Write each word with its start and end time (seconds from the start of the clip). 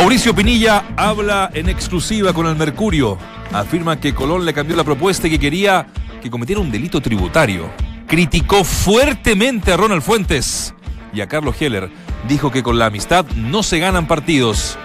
Mauricio 0.00 0.32
Pinilla 0.32 0.84
habla 0.96 1.50
en 1.52 1.68
exclusiva 1.68 2.32
con 2.32 2.46
el 2.46 2.54
Mercurio. 2.54 3.18
Afirma 3.52 3.98
que 3.98 4.14
Colón 4.14 4.44
le 4.44 4.54
cambió 4.54 4.76
la 4.76 4.84
propuesta 4.84 5.26
y 5.26 5.30
que 5.30 5.40
quería 5.40 5.88
que 6.22 6.30
cometiera 6.30 6.60
un 6.60 6.70
delito 6.70 7.00
tributario. 7.00 7.68
Criticó 8.06 8.62
fuertemente 8.62 9.72
a 9.72 9.76
Ronald 9.76 10.02
Fuentes 10.02 10.72
y 11.12 11.20
a 11.20 11.26
Carlos 11.26 11.60
Heller. 11.60 11.90
Dijo 12.28 12.52
que 12.52 12.62
con 12.62 12.78
la 12.78 12.86
amistad 12.86 13.26
no 13.34 13.64
se 13.64 13.80
ganan 13.80 14.06
partidos. 14.06 14.78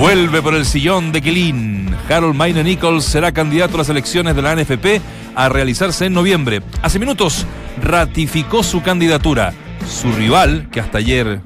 Vuelve 0.00 0.42
por 0.42 0.54
el 0.54 0.66
sillón 0.66 1.12
de 1.12 1.22
Quilín. 1.22 1.94
Harold 2.10 2.34
Maine 2.34 2.64
Nichols 2.64 3.04
será 3.04 3.30
candidato 3.30 3.76
a 3.76 3.78
las 3.78 3.88
elecciones 3.88 4.34
de 4.34 4.42
la 4.42 4.56
NFP 4.56 5.00
a 5.36 5.48
realizarse 5.48 6.06
en 6.06 6.12
noviembre. 6.12 6.60
Hace 6.82 6.98
minutos 6.98 7.46
ratificó 7.80 8.64
su 8.64 8.82
candidatura. 8.82 9.54
Su 9.88 10.10
rival, 10.10 10.68
que 10.72 10.80
hasta 10.80 10.98
ayer, 10.98 11.40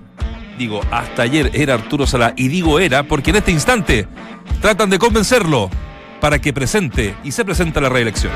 digo, 0.61 0.83
hasta 0.91 1.23
ayer 1.23 1.51
era 1.55 1.73
Arturo 1.73 2.07
Sala, 2.07 2.35
y 2.37 2.49
digo 2.49 2.81
era 2.81 3.05
porque 3.05 3.31
en 3.31 3.37
este 3.37 3.51
instante 3.51 4.07
tratan 4.61 4.91
de 4.91 4.99
convencerlo 4.99 5.71
para 6.21 6.39
que 6.39 6.53
presente 6.53 7.17
y 7.25 7.33
se 7.33 7.47
presenta 7.47 7.81
la 7.81 7.89
reelección. 7.89 8.31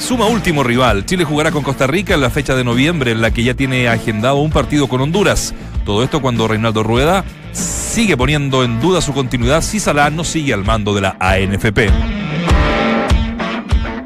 Suma 0.00 0.26
último 0.26 0.64
rival. 0.64 1.06
Chile 1.06 1.24
jugará 1.24 1.52
con 1.52 1.62
Costa 1.62 1.86
Rica 1.86 2.14
en 2.14 2.20
la 2.20 2.30
fecha 2.30 2.56
de 2.56 2.64
noviembre, 2.64 3.12
en 3.12 3.20
la 3.20 3.30
que 3.30 3.44
ya 3.44 3.54
tiene 3.54 3.88
agendado 3.88 4.38
un 4.38 4.50
partido 4.50 4.88
con 4.88 5.00
Honduras. 5.00 5.54
Todo 5.84 6.02
esto 6.02 6.20
cuando 6.20 6.48
Reinaldo 6.48 6.82
Rueda 6.82 7.24
sigue 7.52 8.16
poniendo 8.16 8.64
en 8.64 8.80
duda 8.80 9.00
su 9.00 9.14
continuidad 9.14 9.62
si 9.62 9.78
Salah 9.78 10.10
no 10.10 10.24
sigue 10.24 10.52
al 10.52 10.64
mando 10.64 10.92
de 10.92 11.02
la 11.02 11.16
ANFP. 11.20 11.88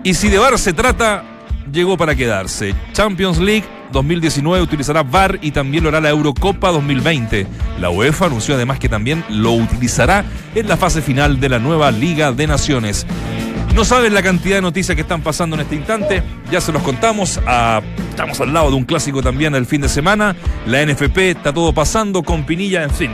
Y 0.04 0.12
si 0.12 0.28
de 0.28 0.38
VAR 0.38 0.58
se 0.58 0.74
trata, 0.74 1.24
llegó 1.72 1.96
para 1.96 2.14
quedarse. 2.14 2.74
Champions 2.92 3.38
League 3.38 3.79
2019 3.92 4.62
utilizará 4.62 5.02
VAR 5.02 5.38
y 5.42 5.50
también 5.50 5.84
lo 5.84 5.88
hará 5.90 6.00
la 6.00 6.10
Eurocopa 6.10 6.70
2020. 6.70 7.46
La 7.78 7.90
UEFA 7.90 8.26
anunció 8.26 8.54
además 8.54 8.78
que 8.78 8.88
también 8.88 9.24
lo 9.28 9.52
utilizará 9.52 10.24
en 10.54 10.68
la 10.68 10.76
fase 10.76 11.02
final 11.02 11.40
de 11.40 11.48
la 11.48 11.58
nueva 11.58 11.90
Liga 11.90 12.32
de 12.32 12.46
Naciones. 12.46 13.06
No 13.74 13.84
saben 13.84 14.14
la 14.14 14.22
cantidad 14.22 14.56
de 14.56 14.62
noticias 14.62 14.94
que 14.96 15.02
están 15.02 15.22
pasando 15.22 15.54
en 15.54 15.62
este 15.62 15.76
instante, 15.76 16.22
ya 16.50 16.60
se 16.60 16.72
los 16.72 16.82
contamos. 16.82 17.40
Ah, 17.46 17.80
estamos 18.10 18.40
al 18.40 18.52
lado 18.52 18.70
de 18.70 18.76
un 18.76 18.84
clásico 18.84 19.22
también 19.22 19.54
el 19.54 19.66
fin 19.66 19.80
de 19.80 19.88
semana. 19.88 20.34
La 20.66 20.84
NFP 20.84 21.18
está 21.30 21.52
todo 21.52 21.72
pasando 21.72 22.22
con 22.22 22.44
Pinilla, 22.44 22.82
en 22.82 22.90
fin. 22.90 23.10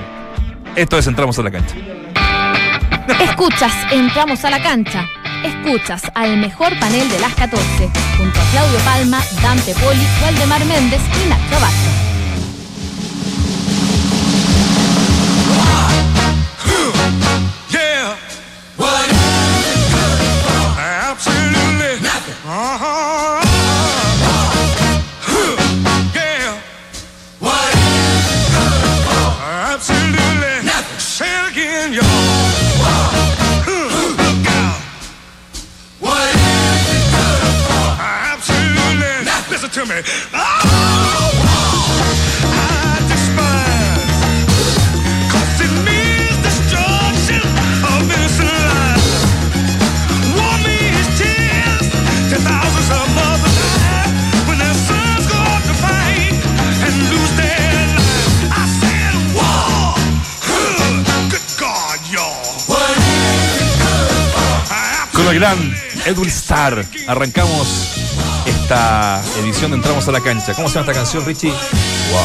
Esto 0.75 0.99
es 0.99 1.07
Entramos 1.07 1.39
a 1.39 1.43
la 1.43 1.51
cancha. 1.51 1.75
Escuchas, 3.21 3.73
entramos 3.93 4.45
a 4.45 4.51
la 4.51 4.63
cancha. 4.63 5.07
Escuchas 5.47 6.03
al 6.15 6.39
mejor 6.39 6.77
panel 6.81 7.09
de 7.09 7.21
las 7.21 7.33
14, 7.35 7.89
junto 8.19 8.41
a 8.41 8.51
Claudio 8.51 8.79
Palma, 8.81 9.23
Dante 9.41 9.75
Poli, 9.75 10.05
Waldemar 10.21 10.65
Méndez 10.65 11.01
y 11.25 11.29
Nacho 11.29 11.61
Vázquez. 11.61 12.06
Gran 65.57 65.77
Edwin 66.07 66.29
Starr 66.29 66.85
arrancamos 67.07 67.67
esta 68.47 69.23
edición 69.43 69.71
de 69.73 69.77
Entramos 69.79 70.07
a 70.09 70.13
la 70.13 70.21
cancha. 70.21 70.55
¿Cómo 70.55 70.69
se 70.69 70.75
llama 70.75 70.91
esta 70.91 71.01
canción, 71.01 71.25
Richie? 71.25 71.51
Wow. 71.51 72.21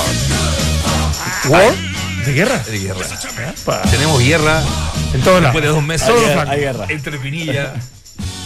¿War? 1.54 1.74
¿De 2.26 2.34
guerra? 2.34 2.58
De 2.60 2.80
guerra. 2.80 3.06
Epa. 3.58 3.82
Tenemos 3.84 4.20
guerra 4.22 4.62
En 5.14 5.22
todos 5.22 5.42
después 5.42 5.64
de 5.64 5.70
dos 5.70 5.84
meses. 5.84 6.10
Hay 6.10 6.34
Franco. 6.34 6.52
hay 6.52 6.60
guerra. 6.60 6.86
Entre 6.90 7.18
Pinilla 7.18 7.74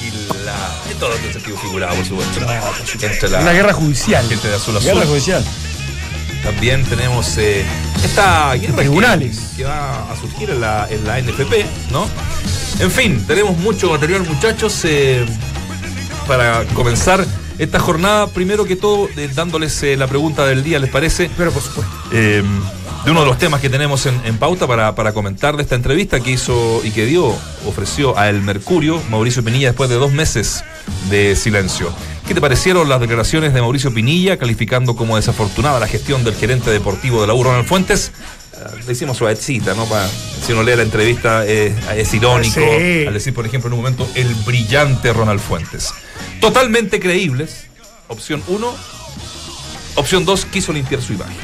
y 0.01 0.11
la. 0.45 0.55
En 0.91 0.97
todo 0.99 1.13
el 1.13 1.33
sentido 1.33 1.57
figurado, 1.57 1.95
por 1.95 2.05
supuesto. 2.05 2.39
Entre 3.01 3.29
la, 3.29 3.39
Una 3.41 3.51
guerra 3.51 3.73
judicial. 3.73 4.27
gente 4.27 4.47
de 4.47 4.55
azul 4.55 4.77
azul. 4.77 4.93
Guerra 4.93 5.05
judicial. 5.05 5.43
También 6.43 6.83
tenemos 6.85 7.37
eh, 7.37 7.65
esta 8.03 8.53
guerra 8.53 8.75
que- 8.75 8.81
Tribunales. 8.83 9.37
Que, 9.57 9.63
va 9.63 10.11
a 10.11 10.15
surgir 10.15 10.49
en 10.51 10.61
la, 10.61 10.87
en 10.89 11.05
la 11.05 11.19
NFP, 11.19 11.65
¿no? 11.91 12.07
En 12.79 12.91
fin, 12.91 13.23
tenemos 13.25 13.57
mucho 13.57 13.89
material, 13.89 14.23
muchachos, 14.27 14.81
eh, 14.83 15.25
para 16.27 16.65
comenzar 16.73 17.25
esta 17.57 17.79
jornada. 17.79 18.27
Primero 18.27 18.65
que 18.65 18.75
todo, 18.75 19.07
eh, 19.15 19.29
dándoles 19.33 19.81
eh, 19.83 19.95
la 19.97 20.07
pregunta 20.07 20.45
del 20.45 20.63
día, 20.63 20.79
¿les 20.79 20.89
parece? 20.89 21.29
Pero 21.37 21.51
por 21.51 21.61
supuesto. 21.61 21.91
Eh, 22.11 22.43
de 23.05 23.11
uno 23.11 23.19
de 23.19 23.27
los 23.27 23.37
temas 23.37 23.61
que 23.61 23.69
tenemos 23.69 24.07
en, 24.07 24.19
en 24.25 24.37
pauta 24.37 24.65
para, 24.65 24.95
para 24.95 25.13
comentar 25.13 25.55
de 25.55 25.63
esta 25.63 25.75
entrevista 25.75 26.19
que 26.19 26.31
hizo 26.31 26.81
y 26.83 26.89
que 26.89 27.05
dio, 27.05 27.35
ofreció 27.67 28.17
a 28.17 28.29
El 28.29 28.41
Mercurio, 28.41 28.99
Mauricio 29.11 29.43
Pinilla, 29.43 29.67
después 29.67 29.91
de 29.91 29.95
dos 29.95 30.11
meses 30.11 30.63
de 31.11 31.35
silencio. 31.35 31.93
¿Qué 32.27 32.33
te 32.33 32.41
parecieron 32.41 32.89
las 32.89 32.99
declaraciones 32.99 33.53
de 33.53 33.61
Mauricio 33.61 33.93
Pinilla, 33.93 34.37
calificando 34.37 34.95
como 34.95 35.15
desafortunada 35.17 35.79
la 35.79 35.87
gestión 35.87 36.23
del 36.23 36.33
gerente 36.33 36.71
deportivo 36.71 37.21
de 37.21 37.27
la 37.27 37.35
U, 37.35 37.43
Ronald 37.43 37.67
Fuentes? 37.67 38.11
Le 38.85 38.91
hicimos 38.93 39.17
suavecita, 39.17 39.73
¿no? 39.73 39.85
Para, 39.85 40.07
si 40.07 40.53
uno 40.53 40.63
lee 40.63 40.75
la 40.75 40.83
entrevista, 40.83 41.45
eh, 41.45 41.73
es 41.95 42.13
irónico. 42.13 42.55
Sí. 42.55 43.05
Al 43.07 43.13
decir, 43.13 43.33
por 43.33 43.45
ejemplo, 43.45 43.67
en 43.67 43.73
un 43.73 43.79
momento, 43.79 44.07
el 44.15 44.33
brillante 44.45 45.11
Ronald 45.13 45.39
Fuentes. 45.39 45.93
Totalmente 46.39 46.99
creíbles. 46.99 47.65
Opción 48.07 48.41
1. 48.47 48.75
Opción 49.95 50.25
2, 50.25 50.45
quiso 50.45 50.73
limpiar 50.73 51.01
su 51.01 51.13
imagen. 51.13 51.35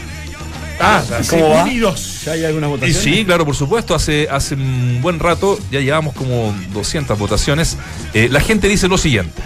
Ah, 0.80 1.04
¿Cómo 1.30 1.50
va? 1.50 1.64
unidos. 1.64 2.22
¿Ya 2.26 2.32
hay 2.34 2.46
algunas 2.46 2.68
Y 2.70 2.72
votaciones? 2.72 3.04
sí, 3.04 3.26
claro, 3.26 3.46
por 3.46 3.56
supuesto, 3.56 3.94
hace, 3.94 4.28
hace 4.30 4.56
un 4.56 5.00
buen 5.02 5.20
rato, 5.20 5.60
ya 5.72 5.80
llevamos 5.80 6.16
como 6.16 6.56
200 6.74 7.18
votaciones, 7.20 7.78
eh, 8.14 8.30
la 8.32 8.42
gente 8.42 8.68
dice 8.68 8.88
lo 8.88 8.98
siguiente. 8.98 9.42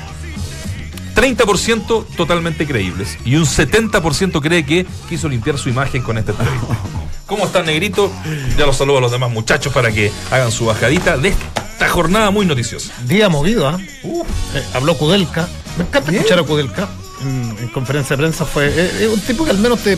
30% 1.13 2.05
totalmente 2.17 2.65
creíbles 2.67 3.17
y 3.25 3.35
un 3.35 3.45
70% 3.45 4.41
cree 4.41 4.65
que 4.65 4.85
quiso 5.09 5.29
limpiar 5.29 5.57
su 5.57 5.69
imagen 5.69 6.01
con 6.01 6.17
esta 6.17 6.31
entrevista. 6.31 6.67
¿Cómo 7.25 7.45
está 7.45 7.63
Negrito? 7.63 8.11
Ya 8.57 8.65
los 8.65 8.77
saludo 8.77 8.99
a 8.99 9.01
los 9.01 9.11
demás 9.11 9.31
muchachos 9.31 9.73
para 9.73 9.91
que 9.91 10.11
hagan 10.31 10.51
su 10.51 10.65
bajadita 10.65 11.17
de 11.17 11.29
esta 11.29 11.89
jornada 11.89 12.29
muy 12.31 12.45
noticiosa. 12.45 12.91
Día 13.07 13.29
movido, 13.29 13.67
¿ah? 13.67 13.79
Eh, 14.03 14.63
habló 14.73 14.95
Kudelka. 14.97 15.47
Me 15.77 15.83
encanta 15.85 16.11
escuchar 16.11 16.39
a 16.39 16.43
Kudelka. 16.43 16.87
En, 17.21 17.55
en 17.61 17.67
conferencia 17.69 18.15
de 18.15 18.21
prensa 18.21 18.45
fue. 18.45 18.67
eh, 18.67 18.91
Es 19.05 19.09
un 19.09 19.19
tipo 19.21 19.43
que 19.43 19.51
al 19.51 19.57
menos 19.57 19.79
te, 19.79 19.97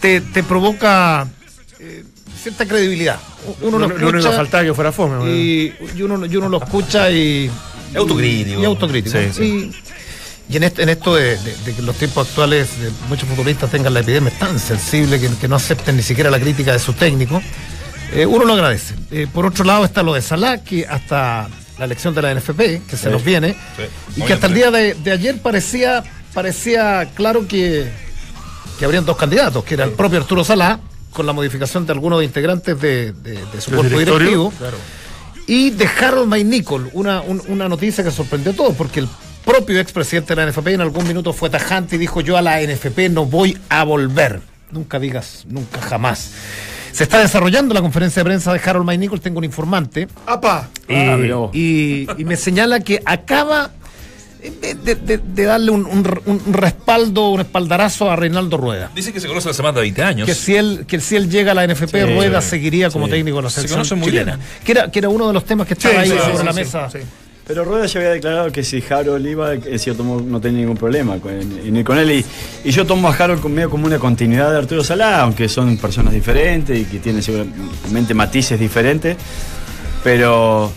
te, 0.00 0.20
te 0.22 0.42
provoca 0.42 1.26
eh, 1.78 2.04
cierta 2.42 2.66
credibilidad. 2.66 3.18
Uno 3.60 3.78
No, 3.78 3.86
lo 3.88 3.94
a 3.94 4.32
escucha 4.32 4.62
que 4.64 4.72
fuera 4.74 4.90
fome. 4.92 5.30
y, 5.30 5.74
y 5.96 6.02
uno, 6.02 6.24
y 6.24 6.36
uno 6.36 6.48
lo 6.48 6.62
escucha 6.62 7.10
y. 7.10 7.50
Autocrítico. 7.94 8.60
Y, 8.60 8.64
autocrítico. 8.64 9.18
Sí, 9.18 9.28
sí. 9.32 9.42
Y, 9.42 9.87
y 10.50 10.56
en, 10.56 10.62
este, 10.64 10.82
en 10.82 10.88
esto 10.88 11.14
de, 11.14 11.36
de- 11.36 11.56
de 11.64 11.74
que 11.74 11.82
los 11.82 11.96
tiempos 11.96 12.28
actuales 12.28 12.80
de 12.80 12.90
muchos 13.08 13.28
futbolistas 13.28 13.70
tengan 13.70 13.92
la 13.94 14.00
epidemia 14.00 14.32
tan 14.38 14.58
sensible 14.58 15.20
que, 15.20 15.28
que 15.40 15.48
no 15.48 15.56
acepten 15.56 15.96
ni 15.96 16.02
siquiera 16.02 16.30
la 16.30 16.40
crítica 16.40 16.72
de 16.72 16.78
sus 16.78 16.96
técnicos, 16.96 17.42
eh, 18.12 18.24
uno 18.26 18.44
lo 18.44 18.54
agradece. 18.54 18.94
Eh, 19.10 19.26
por 19.32 19.44
otro 19.46 19.64
lado 19.64 19.84
está 19.84 20.02
lo 20.02 20.14
de 20.14 20.22
Salah, 20.22 20.58
que 20.64 20.86
hasta 20.86 21.48
la 21.78 21.84
elección 21.84 22.14
de 22.14 22.22
la 22.22 22.34
NFP, 22.34 22.86
que 22.88 22.96
se 22.96 23.10
nos 23.10 23.22
viene, 23.22 23.54
y 24.16 24.22
que 24.22 24.32
hasta 24.32 24.46
el 24.46 24.54
día 24.54 24.70
de, 24.70 24.94
de 24.94 25.12
ayer 25.12 25.38
parecía, 25.42 26.02
parecía 26.34 27.08
claro 27.14 27.46
que, 27.46 27.88
que 28.78 28.84
habrían 28.84 29.04
dos 29.04 29.16
candidatos, 29.16 29.62
que 29.64 29.74
era 29.74 29.84
el 29.84 29.90
propio 29.92 30.18
Arturo 30.18 30.42
Salah, 30.44 30.80
con 31.12 31.26
la 31.26 31.32
modificación 31.32 31.84
de 31.86 31.92
algunos 31.92 32.22
integrantes 32.24 32.80
de, 32.80 33.12
su 33.60 33.70
cuerpo 33.72 33.98
directivo, 33.98 34.52
claro. 34.58 34.76
y 35.46 35.70
de 35.70 35.86
Harold 35.86 36.28
May 36.28 36.44
Nicol, 36.44 36.88
una, 36.94 37.20
un- 37.20 37.42
una 37.48 37.68
noticia 37.68 38.02
que 38.02 38.10
sorprendió 38.10 38.52
a 38.52 38.54
todos, 38.56 38.74
porque 38.76 39.00
el 39.00 39.08
propio 39.48 39.80
expresidente 39.80 40.34
de 40.34 40.44
la 40.44 40.50
NFP 40.52 40.66
en 40.68 40.80
algún 40.82 41.08
minuto 41.08 41.32
fue 41.32 41.48
tajante 41.48 41.96
y 41.96 41.98
dijo 41.98 42.20
yo 42.20 42.36
a 42.36 42.42
la 42.42 42.60
NFP 42.60 43.08
no 43.10 43.24
voy 43.24 43.56
a 43.70 43.82
volver. 43.84 44.40
Nunca 44.70 44.98
digas, 44.98 45.44
nunca 45.48 45.80
jamás. 45.80 46.32
Se 46.92 47.04
está 47.04 47.18
desarrollando 47.20 47.72
la 47.72 47.80
conferencia 47.80 48.20
de 48.20 48.24
prensa 48.26 48.52
de 48.52 48.60
Harold 48.62 48.84
May 48.84 48.98
Nicol, 48.98 49.20
tengo 49.22 49.38
un 49.38 49.44
informante, 49.44 50.06
¡Apa! 50.26 50.68
y, 50.88 50.94
Ah, 50.94 51.16
y- 51.54 52.06
y 52.18 52.24
me 52.24 52.36
señala 52.36 52.80
que 52.80 53.00
acaba 53.06 53.70
de, 54.60 54.74
de- 54.74 54.94
de- 54.94 55.18
de 55.18 55.44
darle 55.44 55.70
un, 55.70 55.86
un- 55.86 56.20
un 56.26 56.52
respaldo, 56.52 57.30
un 57.30 57.40
espaldarazo 57.40 58.10
a 58.10 58.16
Reinaldo 58.16 58.56
Rueda. 58.58 58.90
Dicen 58.94 59.12
que 59.14 59.20
se 59.20 59.28
conocen 59.28 59.50
hace 59.52 59.62
más 59.62 59.74
de 59.74 59.80
20 59.80 60.02
años. 60.02 60.26
Que 60.26 60.34
si 60.34 60.56
él, 60.56 60.84
que 60.86 61.00
si 61.00 61.16
él 61.16 61.30
llega 61.30 61.52
a 61.52 61.54
la 61.54 61.64
NFP, 61.66 62.02
Sí, 62.06 62.14
Rueda 62.14 62.40
seguiría 62.42 62.90
como 62.90 63.06
sí. 63.06 63.12
técnico 63.12 63.38
de 63.38 63.42
la 63.44 63.50
Se 63.50 63.66
selección 63.66 63.98
muy 63.98 64.08
chilena. 64.10 64.36
bien. 64.36 64.46
Que 64.64 64.72
era, 64.72 64.90
que 64.90 64.98
era 64.98 65.08
uno 65.08 65.26
de 65.28 65.32
los 65.32 65.44
temas 65.44 65.66
que 65.66 65.72
estaba 65.74 65.94
Sí, 65.94 66.00
ahí 66.00 66.10
sí, 66.10 66.18
sobre 66.18 66.38
sí, 66.38 66.44
la 66.44 66.52
sí, 66.52 66.58
mesa. 66.58 66.88
Pero 67.48 67.64
Rueda 67.64 67.86
ya 67.86 68.00
había 68.00 68.12
declarado 68.12 68.52
que 68.52 68.62
si 68.62 68.84
Harold 68.90 69.26
iba, 69.26 69.54
en 69.54 69.78
cierto 69.78 70.04
modo 70.04 70.20
no 70.20 70.38
tenía 70.38 70.60
ningún 70.60 70.76
problema 70.76 71.18
con, 71.18 71.32
con 71.82 71.98
él. 71.98 72.24
Y, 72.62 72.70
yo 72.70 72.84
tomo 72.84 73.08
a 73.08 73.14
Harold 73.14 73.42
medio 73.46 73.70
como 73.70 73.86
una 73.86 73.98
continuidad 73.98 74.52
de 74.52 74.58
Arturo 74.58 74.84
Salá, 74.84 75.22
aunque 75.22 75.48
son 75.48 75.78
personas 75.78 76.12
diferentes 76.12 76.78
y 76.78 76.84
que 76.84 76.98
tienen 76.98 77.22
seguramente 77.22 78.12
matices 78.12 78.60
diferentes. 78.60 79.16
Pero 80.04 80.70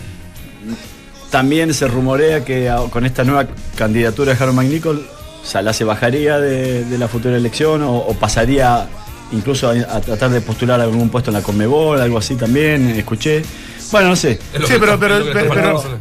también 1.29 1.73
se 1.73 1.89
rumorea 1.89 2.45
que 2.45 2.73
con 2.89 3.05
esta 3.05 3.25
nueva 3.25 3.47
candidatura 3.75 4.33
de 4.33 4.41
Harold 4.41 4.57
McNichol, 4.57 5.05
Salá 5.43 5.73
se 5.73 5.83
bajaría 5.83 6.39
de, 6.39 6.97
la 6.97 7.09
futura 7.09 7.35
elección 7.35 7.81
o, 7.81 7.97
o 7.97 8.13
pasaría 8.13 8.87
incluso 9.33 9.69
a, 9.69 9.73
a 9.73 9.99
tratar 9.99 10.29
de 10.29 10.39
postular 10.39 10.79
algún 10.79 11.09
puesto 11.09 11.31
en 11.31 11.33
la 11.35 11.41
Conmebol, 11.41 11.99
algo 11.99 12.17
así 12.17 12.35
también, 12.35 12.87
escuché. 12.91 13.43
Bueno, 13.91 14.09
no 14.09 14.15
sé. 14.15 14.39
Sí, 14.65 14.73
pero, 14.79 14.97
pero, 14.99 15.19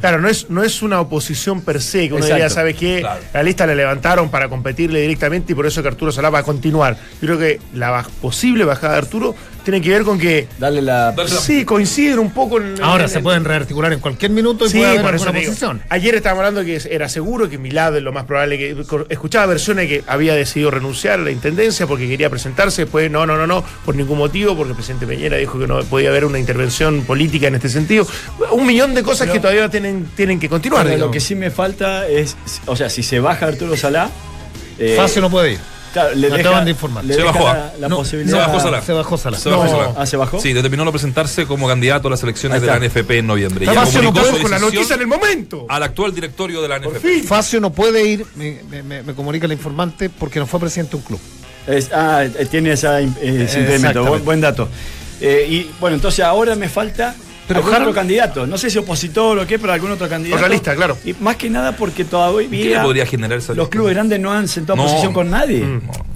claro, 0.00 0.20
no 0.20 0.28
es, 0.28 0.48
no 0.48 0.62
es 0.62 0.82
una 0.82 1.00
oposición 1.00 1.60
per 1.62 1.80
se, 1.82 2.06
que 2.08 2.14
uno 2.14 2.18
Exacto. 2.18 2.34
diría, 2.34 2.50
¿sabe 2.50 2.74
qué? 2.74 3.00
Claro. 3.00 3.20
La 3.34 3.42
lista 3.42 3.66
la 3.66 3.74
levantaron 3.74 4.30
para 4.30 4.48
competirle 4.48 5.00
directamente 5.02 5.52
y 5.52 5.54
por 5.56 5.66
eso 5.66 5.82
que 5.82 5.88
Arturo 5.88 6.12
Salá 6.12 6.30
va 6.30 6.40
a 6.40 6.42
continuar. 6.42 6.96
Yo 7.20 7.26
creo 7.28 7.38
que 7.38 7.60
la 7.74 7.90
baj- 7.90 8.08
posible 8.20 8.64
bajada 8.64 8.92
de 8.94 8.98
Arturo 9.00 9.34
tiene 9.70 9.84
que 9.84 9.90
ver 9.90 10.02
con 10.02 10.18
que 10.18 10.48
Darle 10.58 10.82
la. 10.82 11.14
Sí, 11.28 11.64
coinciden 11.64 12.18
un 12.18 12.32
poco 12.32 12.58
en... 12.60 12.82
Ahora 12.82 13.04
en- 13.04 13.10
se 13.10 13.18
en- 13.18 13.22
pueden 13.24 13.44
rearticular 13.44 13.92
en 13.92 14.00
cualquier 14.00 14.32
minuto 14.32 14.66
y 14.66 14.70
Sí, 14.70 14.78
puede 14.78 14.90
haber 14.90 15.02
por 15.02 15.14
eso 15.14 15.32
posición. 15.32 15.82
Ayer 15.88 16.14
estábamos 16.16 16.44
hablando 16.44 16.64
que 16.64 16.80
era 16.90 17.08
seguro 17.08 17.48
que 17.48 17.58
Milad 17.58 17.96
es 17.96 18.02
lo 18.02 18.12
más 18.12 18.24
probable 18.24 18.58
que. 18.58 18.76
Escuchaba 19.08 19.46
versiones 19.46 19.86
que 19.88 20.02
había 20.06 20.34
decidido 20.34 20.70
renunciar 20.70 21.20
a 21.20 21.22
la 21.22 21.30
intendencia 21.30 21.86
porque 21.86 22.08
quería 22.08 22.28
presentarse. 22.30 22.82
Después, 22.82 23.10
no, 23.10 23.26
no, 23.26 23.36
no, 23.36 23.46
no, 23.46 23.64
por 23.84 23.94
ningún 23.94 24.18
motivo, 24.18 24.56
porque 24.56 24.70
el 24.70 24.76
presidente 24.76 25.06
Peñera 25.06 25.36
dijo 25.36 25.58
que 25.58 25.66
no 25.66 25.80
podía 25.84 26.08
haber 26.10 26.24
una 26.24 26.38
intervención 26.38 27.02
política 27.04 27.46
en 27.46 27.54
este 27.54 27.68
sentido. 27.68 28.06
Un 28.50 28.66
millón 28.66 28.94
de 28.94 29.02
cosas 29.02 29.20
Pero- 29.28 29.34
que 29.34 29.40
todavía 29.40 29.68
tienen, 29.68 30.06
tienen 30.16 30.40
que 30.40 30.48
continuar. 30.48 30.86
Lo 30.98 31.10
que 31.10 31.20
sí 31.20 31.34
me 31.34 31.50
falta 31.50 32.08
es, 32.08 32.36
o 32.66 32.74
sea, 32.74 32.90
si 32.90 33.02
se 33.02 33.20
baja 33.20 33.46
Arturo 33.46 33.76
Salá, 33.76 34.10
eh, 34.78 34.94
Fácil 34.96 35.22
no 35.22 35.30
puede 35.30 35.52
ir. 35.52 35.58
Claro, 35.92 36.14
le 36.14 36.28
deja, 36.30 36.40
acaban 36.40 36.64
de 36.64 36.70
informar. 36.72 37.04
le 37.04 37.14
Se 37.14 37.22
bajó, 37.22 37.44
la, 37.44 37.50
ah. 37.52 37.72
la 37.78 37.88
No, 37.88 37.96
posibilidad. 37.98 38.36
se 38.38 38.46
bajó 38.46 38.60
Salá. 38.60 38.82
Se 38.82 38.92
bajó 38.92 39.18
Sala. 39.18 39.38
Se 39.38 39.48
bajó 39.50 39.64
No. 39.64 39.70
Salá. 39.70 39.94
Ah, 39.96 40.06
¿se 40.06 40.16
bajó? 40.16 40.40
Sí, 40.40 40.52
determinó 40.52 40.84
no 40.84 40.92
presentarse 40.92 41.46
como 41.46 41.68
candidato 41.68 42.08
a 42.08 42.10
las 42.10 42.22
elecciones 42.22 42.60
de 42.60 42.66
la. 42.66 42.78
NFP 42.78 43.10
en 43.18 43.26
noviembre. 43.26 43.66
Ya 43.66 43.74
Fácil 43.74 44.02
no 44.02 44.12
podemos 44.12 44.40
con 44.40 44.50
la 44.50 44.58
noticia 44.58 44.94
en 44.94 45.00
el 45.02 45.06
momento. 45.06 45.66
Al 45.68 45.82
actual 45.82 46.14
directorio 46.14 46.62
de 46.62 46.68
la 46.68 46.78
NFP. 46.78 46.92
Por 46.92 47.00
fin. 47.00 47.24
Facio 47.24 47.60
no 47.60 47.70
puede 47.72 48.04
ir, 48.04 48.26
me, 48.36 48.60
me- 48.70 48.82
me- 48.82 49.02
me 49.02 49.14
comunica 49.14 49.46
el 49.46 49.52
informante, 49.52 50.08
porque 50.10 50.38
no 50.38 50.46
fue 50.46 50.60
presidente 50.60 50.92
de 50.92 50.96
un 50.98 51.02
club. 51.02 51.20
Es- 51.66 51.90
ah, 51.92 52.24
eh, 52.24 52.46
tiene 52.50 52.72
esa, 52.72 53.00
eh, 53.00 53.04
impedimento. 53.04 54.04
Buen, 54.04 54.24
buen 54.24 54.40
dato. 54.40 54.68
Eh, 55.20 55.46
y 55.50 55.70
bueno, 55.80 55.96
entonces 55.96 56.24
ahora 56.24 56.54
me 56.56 56.68
falta 56.68 57.14
Pero 57.54 57.66
algún 57.66 57.74
otro 57.82 57.94
candidato. 57.94 58.46
No 58.46 58.56
sé 58.56 58.70
si 58.70 58.78
opositor 58.78 59.38
o 59.38 59.46
qué, 59.46 59.58
pero 59.58 59.72
algún 59.72 59.90
otro 59.90 60.08
candidato. 60.08 60.36
Otra 60.36 60.48
lista, 60.48 60.74
claro. 60.76 60.96
Y 61.04 61.14
más 61.14 61.36
que 61.36 61.50
nada 61.50 61.76
porque 61.76 62.04
todavía 62.04 62.48
¿Qué 62.48 62.70
le 62.70 62.80
podría 62.80 63.06
generar 63.06 63.38
esa 63.38 63.54
los 63.54 63.68
clubes 63.68 63.94
grandes 63.94 64.20
no 64.20 64.32
han 64.32 64.46
sentado 64.48 64.76
No. 64.76 64.84
posición 64.84 65.12
con 65.12 65.30
nadie. 65.30 65.64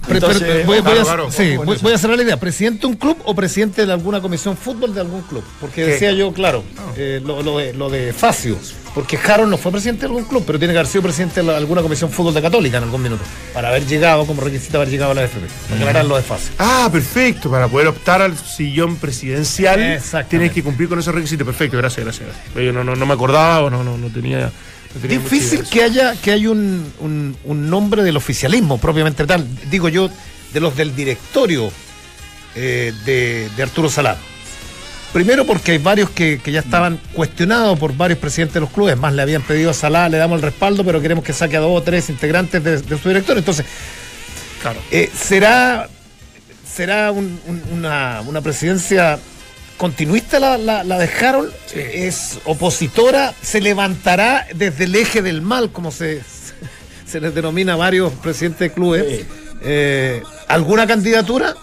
Pero- 0.07 0.15
Entonces, 0.17 0.43
pero- 0.45 0.65
voy, 0.65 0.79
voy 0.79 0.81
claro, 0.81 0.99
a, 1.01 1.03
claro, 1.03 1.31
sí, 1.31 1.47
ojo 1.49 1.57
con 1.57 1.65
voy, 1.65 1.75
eso. 1.75 1.83
voy 1.83 1.93
a 1.93 1.97
cerrar 1.97 2.17
la 2.17 2.23
idea. 2.23 2.37
¿Presidente 2.39 2.81
de 2.81 2.87
un 2.87 2.95
club 2.95 3.17
o 3.25 3.33
presidente 3.35 3.85
de 3.85 3.91
alguna 3.91 4.21
comisión 4.21 4.55
fútbol 4.55 4.93
de 4.93 5.01
algún 5.01 5.21
club? 5.23 5.43
Porque 5.59 5.83
¿Qué? 5.83 5.87
decía 5.91 6.11
yo, 6.13 6.31
claro, 6.31 6.63
eh, 6.95 7.21
lo, 7.23 7.41
lo 7.43 7.57
de, 7.57 7.73
lo 7.73 7.89
de 7.89 8.13
Facio. 8.13 8.57
Porque 8.95 9.17
Harold 9.17 9.51
no 9.51 9.57
fue 9.57 9.73
presidente 9.73 10.01
de 10.01 10.05
algún 10.07 10.23
club, 10.23 10.43
pero 10.47 10.57
tiene 10.57 10.73
que 10.73 10.79
haber 10.79 10.89
sido 10.89 11.01
presidente 11.03 11.43
de 11.43 11.53
alguna 11.53 11.81
comisión 11.81 12.09
fútbol 12.09 12.33
de 12.33 12.41
Católica 12.41 12.77
en 12.77 12.83
algún 12.85 13.01
minuto. 13.03 13.23
Para 13.53 13.67
haber 13.67 13.85
llegado, 13.85 14.25
como 14.25 14.41
requisito 14.41 14.77
haber 14.77 14.89
llegado 14.89 15.11
a 15.11 15.15
la 15.15 15.25
FP. 15.25 15.45
Para 15.67 15.75
aclarar 15.81 16.05
lo 16.05 16.15
de 16.15 16.21
Facio. 16.23 16.51
Ah, 16.57 16.87
perfecto. 16.89 17.51
Para 17.51 17.67
poder 17.67 17.87
optar 17.89 18.21
al 18.21 18.37
sillón 18.37 18.95
presidencial 18.95 19.79
tienes 20.29 20.51
que 20.53 20.63
cumplir 20.63 20.87
con 20.87 20.97
esos 20.97 21.13
requisitos. 21.13 21.45
Perfecto, 21.45 21.75
gracias, 21.77 22.05
gracias. 22.05 22.29
gracias. 22.29 22.65
Yo 22.65 22.71
no, 22.71 22.85
no, 22.85 22.95
no 22.95 23.05
me 23.05 23.13
acordaba 23.13 23.63
o 23.63 23.69
no, 23.69 23.83
no, 23.83 23.97
no 23.97 24.07
tenía. 24.07 24.49
no 24.93 25.07
Difícil 25.09 25.63
que 25.69 25.83
haya, 25.83 26.15
que 26.21 26.31
haya 26.31 26.49
un, 26.49 26.89
un- 26.99 27.35
un 27.43 27.69
nombre 27.69 28.01
del 28.01 28.15
oficialismo 28.15 28.77
propiamente 28.77 29.25
tal. 29.25 29.45
Digo 29.69 29.89
yo, 29.89 30.09
de 30.53 30.59
los 30.61 30.73
del 30.77 30.95
directorio 30.95 31.69
eh, 32.55 32.93
de, 33.05 33.49
de 33.57 33.63
Arturo 33.63 33.89
Salá. 33.89 34.15
Primero 35.15 35.45
porque 35.45 35.71
hay 35.71 35.77
varios 35.77 36.09
que, 36.09 36.41
que 36.43 36.51
ya 36.51 36.59
estaban 36.59 36.99
cuestionados 37.13 37.79
por 37.79 37.95
varios 37.95 38.19
presidentes 38.19 38.55
de 38.55 38.59
los 38.59 38.69
clubes. 38.69 38.97
Más 38.97 39.13
le 39.13 39.21
habían 39.21 39.43
pedido 39.43 39.69
a 39.71 39.73
Salá, 39.73 40.09
le 40.09 40.17
damos 40.17 40.35
el 40.35 40.41
respaldo, 40.41 40.83
pero 40.83 40.99
queremos 40.99 41.23
que 41.23 41.31
saque 41.31 41.55
a 41.55 41.61
dos 41.61 41.71
o 41.71 41.81
tres 41.81 42.09
integrantes 42.09 42.61
de, 42.61 42.81
de 42.81 42.97
su 42.97 43.07
directorio. 43.07 43.39
Entonces. 43.39 43.65
Claro. 44.61 44.77
eh, 44.91 45.09
¿será, 45.17 45.87
será 46.69 47.13
un- 47.13 47.39
un- 47.47 47.63
una, 47.71 48.23
una 48.27 48.41
presidencia 48.41 49.17
continuista 49.77 50.37
la, 50.37 50.57
la- 50.57 50.83
la 50.83 50.97
de 50.99 51.09
Harold? 51.25 51.53
¿Es 51.73 52.39
opositora? 52.43 53.33
¿Se 53.41 53.61
levantará 53.61 54.45
desde 54.53 54.83
el 54.83 54.95
eje 54.95 55.21
del 55.21 55.41
mal, 55.41 55.71
como 55.71 55.91
se, 55.93 56.23
se 57.07 57.21
les 57.21 57.33
denomina 57.33 57.71
a 57.71 57.77
varios 57.77 58.11
presidentes 58.15 58.59
de 58.59 58.71
clubes? 58.73 59.05
Sí. 59.07 59.25
Eh, 59.61 60.21
¿Alguna 60.49 60.85
candidatura? 60.85 61.55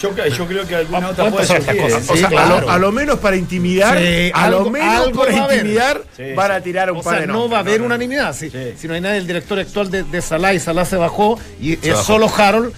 Yo, 0.00 0.14
cre- 0.14 0.28
yo 0.28 0.46
creo 0.46 0.66
que 0.66 0.76
alguna 0.76 1.00
Va- 1.00 1.08
otra 1.10 1.30
puede 1.30 1.42
estas 1.44 1.68
¿eh? 1.74 1.78
cosas. 1.78 2.10
O 2.10 2.12
Sí, 2.12 2.18
sea, 2.18 2.26
a, 2.28 2.30
claro. 2.30 2.60
lo, 2.60 2.70
a 2.70 2.78
lo 2.78 2.92
menos 2.92 3.18
para 3.18 3.36
intimidar, 3.36 3.98
Sí, 3.98 4.30
a 4.34 4.44
algo- 4.44 4.64
lo 4.64 4.70
menos 4.70 4.94
algo 5.06 5.20
para 5.24 5.32
intimidar, 5.54 6.02
Sí, 6.16 6.22
van 6.34 6.50
a 6.50 6.56
sí. 6.58 6.62
tirar 6.64 6.90
un 6.92 6.98
O 6.98 7.02
par 7.02 7.14
sea, 7.14 7.20
de 7.22 7.26
no 7.28 7.48
va 7.48 7.56
a 7.58 7.60
haber 7.60 7.80
unanimidad. 7.80 8.34
Si, 8.36 8.50
Sí. 8.50 8.74
si 8.78 8.88
no 8.88 8.94
hay 8.94 9.00
nadie, 9.00 9.18
el 9.18 9.26
director 9.26 9.58
actual 9.58 9.90
de, 9.90 10.02
de 10.02 10.20
Salá 10.22 10.52
y 10.52 10.60
Salá 10.60 10.84
se 10.84 10.96
bajó 10.96 11.38
y 11.60 11.72
es 11.74 11.88
bajó. 11.94 12.02
solo 12.04 12.30
Harold. 12.36 12.72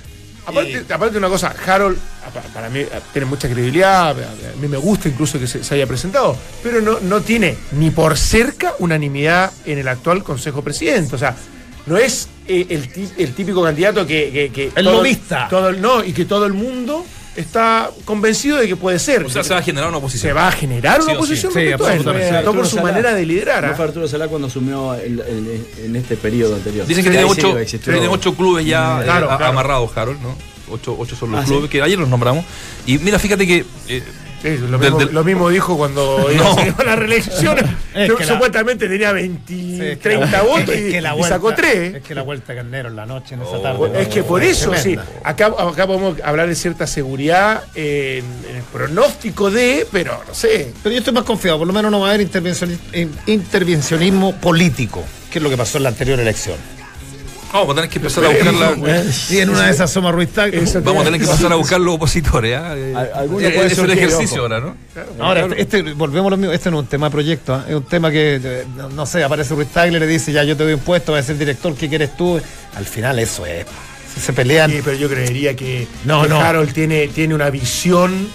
Aparte, 0.47 0.83
aparte 0.95 1.19
una 1.19 1.29
cosa, 1.29 1.55
Harold, 1.67 1.99
pa- 2.33 2.41
para 2.55 2.71
mí 2.71 2.79
eh, 2.81 2.89
tiene 3.13 3.27
mucha 3.27 3.49
credibilidad, 3.49 4.09
a 4.09 4.11
a 4.13 4.57
mí 4.59 4.67
me 4.67 4.79
gusta 4.79 5.07
incluso 5.09 5.39
que 5.39 5.47
se, 5.47 5.63
se 5.63 5.75
haya 5.75 5.87
presentado, 5.87 6.35
pero 6.63 6.81
no, 6.81 7.01
no 7.01 7.21
tiene 7.21 7.55
ni 7.73 7.91
por 7.91 8.17
cerca 8.17 8.73
unanimidad 8.79 9.53
en 9.67 9.79
el 9.79 9.89
actual 9.89 10.23
Consejo 10.23 10.63
Presidente. 10.63 11.17
O 11.17 11.19
sea, 11.19 11.37
no 11.89 11.97
es 11.97 12.29
eh, 12.47 12.67
el, 12.71 12.89
el 13.19 13.35
típico 13.35 13.63
candidato 13.63 14.07
que... 14.07 14.31
que- 14.31 14.51
que 14.53 14.65
El 14.77 14.85
todo- 14.85 14.99
lobista. 14.99 15.49
todo 15.49 15.69
el- 15.71 15.81
no, 15.81 16.05
y 16.05 16.13
que 16.13 16.25
todo 16.25 16.47
el 16.47 16.53
mundo 16.55 17.05
está 17.37 17.91
convencido 18.05 18.57
de 18.57 18.67
que 18.67 18.75
puede 18.75 18.99
ser. 18.99 19.25
O 19.25 19.31
sea, 19.31 19.45
se 19.45 19.55
va 19.55 19.61
a 19.61 19.63
generar 19.63 19.89
una 19.89 19.99
Se 19.99 20.05
oposición. 20.05 20.37
va 20.37 20.49
a 20.49 20.53
generar 20.53 21.01
una 21.03 21.11
sí. 21.13 21.17
oposición 21.17 21.53
Sí, 21.53 21.71
absolutamente. 21.73 22.43
por 22.51 22.67
su 22.67 22.77
Salá. 22.77 22.83
manera 22.91 23.15
de 23.15 23.25
liderar. 23.27 23.65
No 23.67 23.77
fue 23.77 23.85
Arturo 23.85 24.09
Salá 24.09 24.27
cuando 24.29 24.49
asumió 24.49 24.95
el- 24.95 25.21
el- 25.21 25.67
en 25.85 25.97
este 25.97 26.17
periodo 26.17 26.57
anterior. 26.57 26.85
Dicen 26.87 27.05
que 27.05 27.11
Sí, 27.11 27.17
tiene 27.17 27.31
ocho, 27.31 27.57
tiene 27.93 28.09
ocho 28.09 28.35
clubes 28.35 28.67
ya 28.67 29.03
Claro, 29.05 29.27
eh, 29.27 29.37
claro. 29.37 29.47
amarrados, 29.47 29.97
Harold, 29.97 30.21
¿no? 30.21 30.37
Ocho, 30.71 30.97
ocho 30.99 31.15
son 31.17 31.31
los 31.31 31.41
Ah, 31.41 31.45
clubes 31.45 31.65
sí. 31.65 31.69
que 31.71 31.83
ayer 31.83 31.99
los 31.99 32.09
nombramos. 32.09 32.45
Y 32.87 32.99
mira, 32.99 33.19
fíjate 33.21 33.47
que 33.47 33.65
eh, 33.89 34.03
Sí, 34.41 34.57
lo, 34.59 34.79
Del- 34.79 34.79
mismo, 34.79 34.99
del- 34.99 35.15
lo 35.15 35.25
mismo 35.25 35.49
dijo 35.51 35.77
cuando 35.77 36.29
No. 36.37 36.53
a 36.53 36.55
salir 36.55 36.75
a 36.79 36.85
la 36.85 36.97
reelección. 36.97 37.57
Es 37.95 38.13
que 38.15 38.25
la- 38.25 38.33
Supuestamente 38.35 38.89
tenía 38.89 39.11
20, 39.13 39.53
Sí, 39.53 39.97
30 40.01 40.43
votos 40.43 40.69
es 40.69 40.89
y, 40.89 40.93
que 40.93 41.01
la 41.01 41.17
y 41.17 41.23
sacó 41.25 41.43
vuelta- 41.45 41.63
3. 41.63 41.95
Es 41.97 42.03
que 42.05 42.15
la 42.15 42.23
vuelta 42.23 42.53
de 42.53 42.59
Carnero 42.59 42.89
en 42.89 42.97
la 42.97 43.07
noche, 43.07 43.35
en 43.35 43.43
esa 43.43 43.57
Oh, 43.57 43.61
tarde. 43.61 44.03
Es 44.03 44.09
que 44.09 44.23
por 44.23 44.43
es 44.45 44.61
eso, 44.61 44.73
sí. 44.77 44.97
Acá, 45.25 45.47
acá 45.47 45.87
podemos 45.87 46.17
hablar 46.23 46.47
de 46.49 46.55
cierta 46.55 46.87
seguridad 46.87 47.65
en, 47.75 48.25
en 48.49 48.57
el 48.57 48.63
pronóstico 48.73 49.51
de, 49.51 49.87
pero 49.91 50.23
no 50.29 50.35
sé. 50.35 50.73
Pero 50.83 50.93
yo 50.93 50.99
estoy 51.01 51.13
más 51.15 51.25
confiado, 51.25 51.59
por 51.59 51.67
lo 51.67 51.73
menos 51.73 51.91
no 51.91 51.99
va 52.01 52.11
a 52.11 52.15
haber 52.15 52.25
intervencioni- 52.31 52.79
in- 52.93 53.13
intervencionismo 53.27 54.37
político, 54.37 55.03
que 55.33 55.39
es 55.39 55.43
lo 55.43 55.51
que 55.51 55.57
pasó 55.57 55.79
en 55.79 55.85
la 55.85 55.89
anterior 55.91 56.21
elección. 56.21 56.57
Vamos 57.53 57.71
a 57.71 57.75
tener 57.75 57.91
que 57.91 57.99
empezar 57.99 58.25
a 58.25 58.29
buscar 58.29 58.55
la, 58.55 59.05
Y 59.31 59.39
en 59.39 59.51
una 59.51 59.67
de 59.67 59.71
esas 59.73 59.91
Soma 59.91 60.13
Ruiz 60.13 60.29
Tag- 60.35 60.53
Eso 60.55 60.81
vamos 60.83 61.03
a 61.03 61.05
tener 61.07 61.21
que 61.21 61.27
empezar 61.27 61.53
a 61.53 61.57
buscar 61.57 61.81
los 61.81 61.95
opositores. 61.95 62.57
¿ah? 62.57 62.75
Eh, 62.77 62.95
eh, 63.41 63.63
es 63.67 63.75
surgir, 63.77 63.99
ejercicio 63.99 64.43
ahora, 64.43 64.61
¿no? 64.61 64.77
Ahora, 65.19 65.47
este, 65.57 65.61
este- 65.81 65.93
volvemos 65.95 66.29
a 66.29 66.31
lo 66.31 66.37
mismo, 66.37 66.53
este 66.53 66.71
no 66.71 66.79
es 66.79 66.83
un 66.85 66.89
tema 66.89 67.07
de 67.07 67.13
proyecto, 67.13 67.55
¿ah? 67.55 67.65
es 67.69 67.75
un 67.75 67.85
tema 67.85 68.11
que, 68.11 68.41
eh, 68.43 68.65
no, 68.77 68.89
no 68.91 69.07
sé, 69.07 69.23
aparece 69.25 69.55
Ruiz 69.55 69.69
Tagle, 69.69 69.99
le 69.99 70.07
dice, 70.07 70.33
ya 70.33 70.45
yo 70.45 70.57
te 70.57 70.65
doy 70.65 70.75
un 70.75 70.81
puesto, 70.81 71.13
vas 71.13 71.25
a 71.25 71.27
ser 71.29 71.39
director, 71.39 71.75
¿qué 71.75 71.89
quieres 71.89 72.17
tú? 72.17 72.41
Al 72.77 72.85
final 72.85 73.19
eso 73.19 73.47
es, 73.47 73.67
se 74.21 74.33
pelean. 74.33 74.71
Sí, 74.71 74.81
pero 74.85 74.97
yo 74.97 75.09
creería 75.09 75.55
que, 75.57 75.87
No, 76.05 76.23
que 76.23 76.29
no. 76.29 76.41
Harold 76.41 76.73
tiene, 76.73 77.09
tiene 77.09 77.35
una 77.35 77.51
visión. 77.51 78.29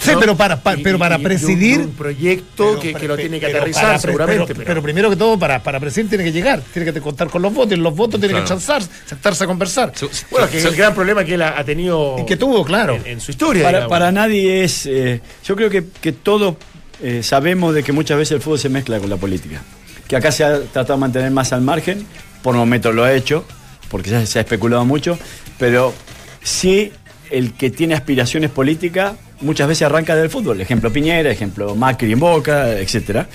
Sí, 0.00 0.10
¿no? 0.12 0.20
pero 0.20 0.36
para, 0.36 0.60
Y- 0.76 0.82
pero 0.82 0.98
para 0.98 1.16
un- 1.16 1.22
presidir... 1.22 1.80
Un, 1.80 1.92
proyecto 1.92 2.64
pero- 2.68 2.80
que, 2.80 2.88
que 2.88 2.94
pero- 3.00 3.08
lo 3.08 3.16
tiene 3.16 3.40
que 3.40 3.46
pero 3.46 3.58
aterrizar 3.58 3.84
para 3.86 3.98
seguramente. 3.98 4.44
Pero, 4.46 4.54
pero- 4.58 4.66
pero 4.66 4.82
primero 4.82 5.10
que 5.10 5.16
todo, 5.16 5.38
para, 5.38 5.62
para 5.62 5.80
presidir 5.80 6.08
tiene 6.08 6.24
que 6.24 6.32
llegar, 6.32 6.60
tiene 6.72 6.92
que 6.92 7.00
contar 7.00 7.28
con 7.28 7.40
los 7.42 7.54
votos, 7.54 7.72
y 7.72 7.80
los 7.80 7.94
votos 7.94 8.20
tienen 8.20 8.36
que 8.38 8.42
Claro. 8.44 8.60
chanzar, 8.60 8.82
sentarse 9.06 9.44
a 9.44 9.46
conversar. 9.46 9.92
Bueno, 10.30 10.48
que 10.50 10.56
es 10.58 10.62
se- 10.62 10.68
el 10.68 10.76
gran 10.76 10.94
problema 10.94 11.24
que 11.24 11.34
él 11.34 11.42
ha, 11.42 11.64
tenido 11.64 12.16
Y 12.18 12.26
que 12.26 12.36
tuvo, 12.36 12.64
claro. 12.64 12.96
en, 12.96 13.06
en 13.06 13.20
su 13.20 13.30
historia. 13.30 13.88
Para, 13.88 14.12
nadie 14.12 14.64
es. 14.64 14.84
eh, 14.86 15.20
yo 15.46 15.56
creo 15.56 15.70
que, 15.70 15.84
que 16.00 16.12
todos 16.12 16.56
eh, 17.02 17.22
sabemos 17.22 17.74
de 17.74 17.82
que 17.82 17.92
muchas 17.92 18.18
veces 18.18 18.32
el 18.32 18.40
fútbol 18.42 18.58
se 18.58 18.68
mezcla 18.68 18.98
con 18.98 19.08
la 19.10 19.16
política. 19.16 19.62
Que 20.08 20.16
acá 20.16 20.30
se 20.30 20.44
ha 20.44 20.60
tratado 20.60 20.94
de 20.94 21.00
mantener 21.00 21.30
más 21.30 21.52
al 21.52 21.62
margen, 21.62 22.06
por 22.42 22.54
momentos 22.54 22.94
lo 22.94 23.04
ha 23.04 23.12
hecho, 23.14 23.44
porque 23.88 24.10
ya 24.10 24.26
se 24.26 24.38
ha 24.38 24.42
especulado 24.42 24.84
mucho, 24.84 25.18
pero 25.58 25.94
sí 26.42 26.92
el 27.34 27.54
que 27.54 27.70
tiene 27.70 27.94
aspiraciones 27.94 28.50
políticas 28.50 29.14
muchas 29.40 29.66
veces 29.66 29.82
arranca 29.82 30.14
del 30.14 30.30
fútbol. 30.30 30.60
Ejemplo 30.60 30.92
Piñera, 30.92 31.30
ejemplo 31.30 31.74
Macri 31.74 32.12
en 32.12 32.20
Boca, 32.20 32.78
etcétera. 32.78 33.28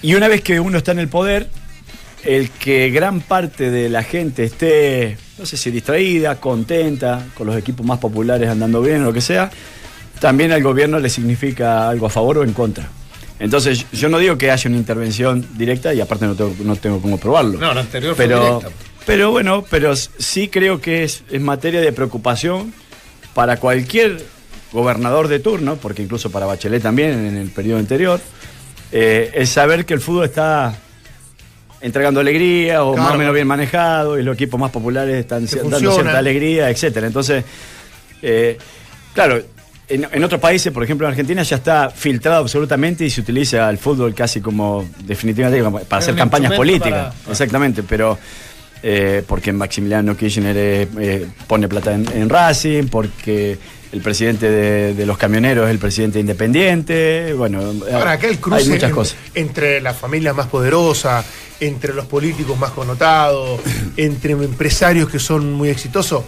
Y 0.00 0.14
una 0.14 0.28
vez 0.28 0.40
que 0.40 0.58
uno 0.60 0.78
está 0.78 0.92
en 0.92 1.00
el 1.00 1.08
poder, 1.08 1.48
el 2.24 2.50
que 2.50 2.90
gran 2.90 3.20
parte 3.20 3.70
de 3.70 3.90
la 3.90 4.02
gente 4.02 4.44
esté, 4.44 5.18
no 5.38 5.44
sé 5.44 5.58
si 5.58 5.70
distraída, 5.70 6.36
contenta, 6.36 7.26
con 7.34 7.46
los 7.46 7.56
equipos 7.56 7.84
más 7.84 7.98
populares 7.98 8.48
andando 8.48 8.80
bien 8.80 9.02
o 9.02 9.06
lo 9.06 9.12
que 9.12 9.20
sea, 9.20 9.50
también 10.18 10.52
al 10.52 10.62
gobierno 10.62 10.98
le 10.98 11.10
significa 11.10 11.90
algo 11.90 12.06
a 12.06 12.10
favor 12.10 12.38
o 12.38 12.44
en 12.44 12.54
contra. 12.54 12.88
Entonces, 13.38 13.84
yo 13.92 14.08
no 14.08 14.18
digo 14.18 14.38
que 14.38 14.50
haya 14.50 14.70
una 14.70 14.78
intervención 14.78 15.46
directa 15.58 15.92
y 15.92 16.00
aparte 16.00 16.24
no 16.24 16.34
tengo, 16.34 16.54
no 16.64 16.76
tengo 16.76 17.02
cómo 17.02 17.18
probarlo. 17.18 17.58
No, 17.58 17.74
la 17.74 17.82
anterior 17.82 18.14
fue 18.16 18.24
pero, 18.24 18.58
directa. 18.60 18.68
pero 19.04 19.30
bueno, 19.30 19.62
pero 19.68 19.94
sí 19.94 20.48
creo 20.48 20.80
que 20.80 21.04
es, 21.04 21.22
es 21.30 21.40
materia 21.42 21.82
de 21.82 21.92
preocupación 21.92 22.72
para 23.36 23.58
cualquier 23.58 24.24
gobernador 24.72 25.28
de 25.28 25.40
turno, 25.40 25.76
porque 25.76 26.00
incluso 26.02 26.30
para 26.30 26.46
Bachelet 26.46 26.82
también 26.82 27.10
en 27.26 27.36
el 27.36 27.50
periodo 27.50 27.78
anterior, 27.78 28.18
eh, 28.92 29.30
es 29.34 29.50
saber 29.50 29.84
que 29.84 29.92
el 29.92 30.00
fútbol 30.00 30.24
está 30.24 30.74
entregando 31.82 32.18
alegría 32.18 32.82
o 32.82 32.96
más 32.96 33.14
o 33.14 33.18
menos 33.18 33.34
bien 33.34 33.46
manejado 33.46 34.18
y 34.18 34.22
los 34.22 34.34
equipos 34.36 34.58
más 34.58 34.70
populares 34.70 35.16
están 35.16 35.46
Que 35.46 35.56
dando 35.56 35.70
funciona. 35.72 35.94
cierta 35.94 36.18
alegría, 36.18 36.70
etcétera. 36.70 37.06
Entonces, 37.06 37.44
eh, 38.22 38.56
claro, 39.12 39.42
en, 39.86 40.08
en 40.10 40.24
otros 40.24 40.40
países, 40.40 40.72
por 40.72 40.82
ejemplo 40.82 41.06
en 41.06 41.10
Argentina, 41.10 41.42
ya 41.42 41.56
está 41.56 41.90
filtrado 41.90 42.38
absolutamente 42.40 43.04
y 43.04 43.10
se 43.10 43.20
utiliza 43.20 43.68
el 43.68 43.76
fútbol 43.76 44.14
casi 44.14 44.40
como 44.40 44.88
definitivamente 45.04 45.62
para 45.84 45.98
hacer 46.00 46.16
campañas 46.16 46.54
políticas. 46.54 47.14
para- 47.14 47.32
Exactamente, 47.32 47.82
pero 47.82 48.18
eh, 48.82 49.22
porque 49.26 49.52
Maximiliano 49.52 50.16
Kirchner 50.16 50.56
eh, 50.56 50.88
eh, 50.98 51.26
pone 51.46 51.68
plata 51.68 51.94
en, 51.94 52.06
en 52.12 52.28
Racing, 52.28 52.84
porque 52.88 53.58
el 53.92 54.00
presidente 54.02 54.50
de, 54.50 54.94
de 54.94 55.06
los 55.06 55.16
camioneros 55.16 55.66
es 55.66 55.70
el 55.70 55.78
presidente 55.78 56.20
independiente, 56.20 57.32
bueno, 57.34 57.60
Ahora, 57.92 58.12
acá 58.12 58.26
el 58.28 58.38
cruce 58.38 58.62
hay 58.62 58.68
muchas 58.68 58.90
en- 58.90 58.94
cosas. 58.94 59.16
entre 59.34 59.80
las 59.80 59.96
familias 59.96 60.34
más 60.36 60.46
poderosas, 60.48 61.24
entre 61.60 61.94
los 61.94 62.04
políticos 62.06 62.58
más 62.58 62.70
connotados, 62.72 63.60
entre 63.96 64.32
empresarios 64.32 65.08
que 65.08 65.18
son 65.18 65.52
muy 65.52 65.68
exitosos, 65.70 66.24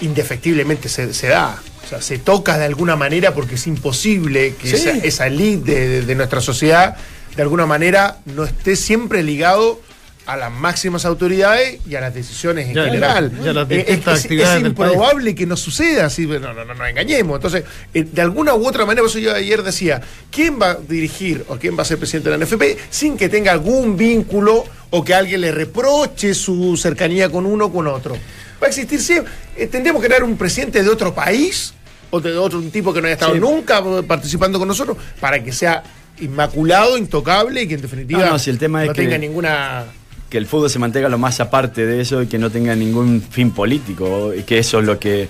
indefectiblemente 0.00 0.88
se, 0.88 1.12
se 1.14 1.28
da. 1.28 1.58
O 1.84 1.88
sea, 1.88 2.02
se 2.02 2.18
toca 2.18 2.58
de 2.58 2.66
alguna 2.66 2.96
manera 2.96 3.32
porque 3.32 3.54
es 3.54 3.66
imposible 3.66 4.54
que 4.60 4.68
Sí. 4.68 4.76
esa, 4.76 4.90
esa 4.98 5.26
elite 5.26 5.72
de, 5.74 5.88
de- 5.88 6.02
de 6.02 6.14
nuestra 6.14 6.40
sociedad, 6.40 6.96
de 7.34 7.42
alguna 7.42 7.66
manera, 7.66 8.18
no 8.26 8.44
esté 8.44 8.76
siempre 8.76 9.22
ligado 9.22 9.80
a 10.28 10.36
las 10.36 10.52
máximas 10.52 11.06
autoridades 11.06 11.78
y 11.88 11.94
a 11.94 12.02
las 12.02 12.12
decisiones 12.12 12.68
en 12.68 12.74
Ya, 12.74 12.84
general. 12.84 13.32
ya 13.42 13.50
Eh, 13.70 13.84
es, 13.88 14.60
improbable 14.60 15.34
que 15.34 15.46
no 15.46 15.56
suceda 15.56 16.04
así. 16.04 16.26
No, 16.26 16.38
no, 16.38 16.52
no 16.66 16.74
nos 16.74 16.86
engañemos. 16.90 17.36
Entonces, 17.36 17.64
eh, 17.94 18.04
de 18.04 18.20
alguna 18.20 18.54
u 18.54 18.68
otra 18.68 18.84
manera, 18.84 19.00
por 19.00 19.08
eso 19.10 19.18
yo 19.20 19.34
ayer 19.34 19.62
decía, 19.62 20.02
¿quién 20.30 20.60
va 20.60 20.72
a 20.72 20.74
dirigir 20.74 21.46
o 21.48 21.56
quién 21.56 21.78
va 21.78 21.82
a 21.82 21.86
ser 21.86 21.96
presidente 21.96 22.28
de 22.28 22.36
la 22.36 22.44
NFP 22.44 22.76
sin 22.90 23.16
que 23.16 23.30
tenga 23.30 23.52
algún 23.52 23.96
vínculo 23.96 24.64
o 24.90 25.02
que 25.02 25.14
alguien 25.14 25.40
le 25.40 25.50
reproche 25.50 26.34
su 26.34 26.76
cercanía 26.76 27.30
con 27.30 27.46
uno 27.46 27.64
o 27.66 27.72
con 27.72 27.86
otro? 27.86 28.14
Va 28.62 28.66
a 28.66 28.68
existir 28.68 29.00
siempre. 29.00 29.32
Eh, 29.56 29.66
tendríamos 29.66 30.02
que 30.02 30.08
crear 30.08 30.24
un 30.24 30.36
presidente 30.36 30.82
de 30.82 30.90
otro 30.90 31.14
país 31.14 31.72
o 32.10 32.20
de 32.20 32.36
otro 32.36 32.60
tipo 32.64 32.92
que 32.92 33.00
no 33.00 33.06
haya 33.06 33.14
estado 33.14 33.32
Sí. 33.32 33.40
nunca 33.40 33.82
participando 34.06 34.58
con 34.58 34.68
nosotros 34.68 34.98
para 35.20 35.42
que 35.42 35.52
sea 35.52 35.82
inmaculado, 36.20 36.98
intocable 36.98 37.62
y 37.62 37.68
que 37.68 37.74
en 37.76 37.80
definitiva 37.80 38.20
No, 38.26 38.32
no, 38.32 38.38
si 38.38 38.50
el 38.50 38.58
tema 38.58 38.82
es 38.82 38.88
no 38.88 38.94
que- 38.94 39.02
tenga 39.02 39.16
ninguna... 39.16 39.86
que 40.28 40.38
el 40.38 40.46
fútbol 40.46 40.68
se 40.70 40.78
mantenga 40.78 41.08
lo 41.08 41.18
más 41.18 41.40
aparte 41.40 41.86
de 41.86 42.00
eso 42.00 42.22
y 42.22 42.26
que 42.26 42.38
no 42.38 42.50
tenga 42.50 42.74
ningún 42.76 43.22
fin 43.22 43.50
político 43.50 44.32
y 44.34 44.42
que 44.42 44.58
eso 44.58 44.80
es 44.80 44.84
lo 44.84 44.98
que 44.98 45.28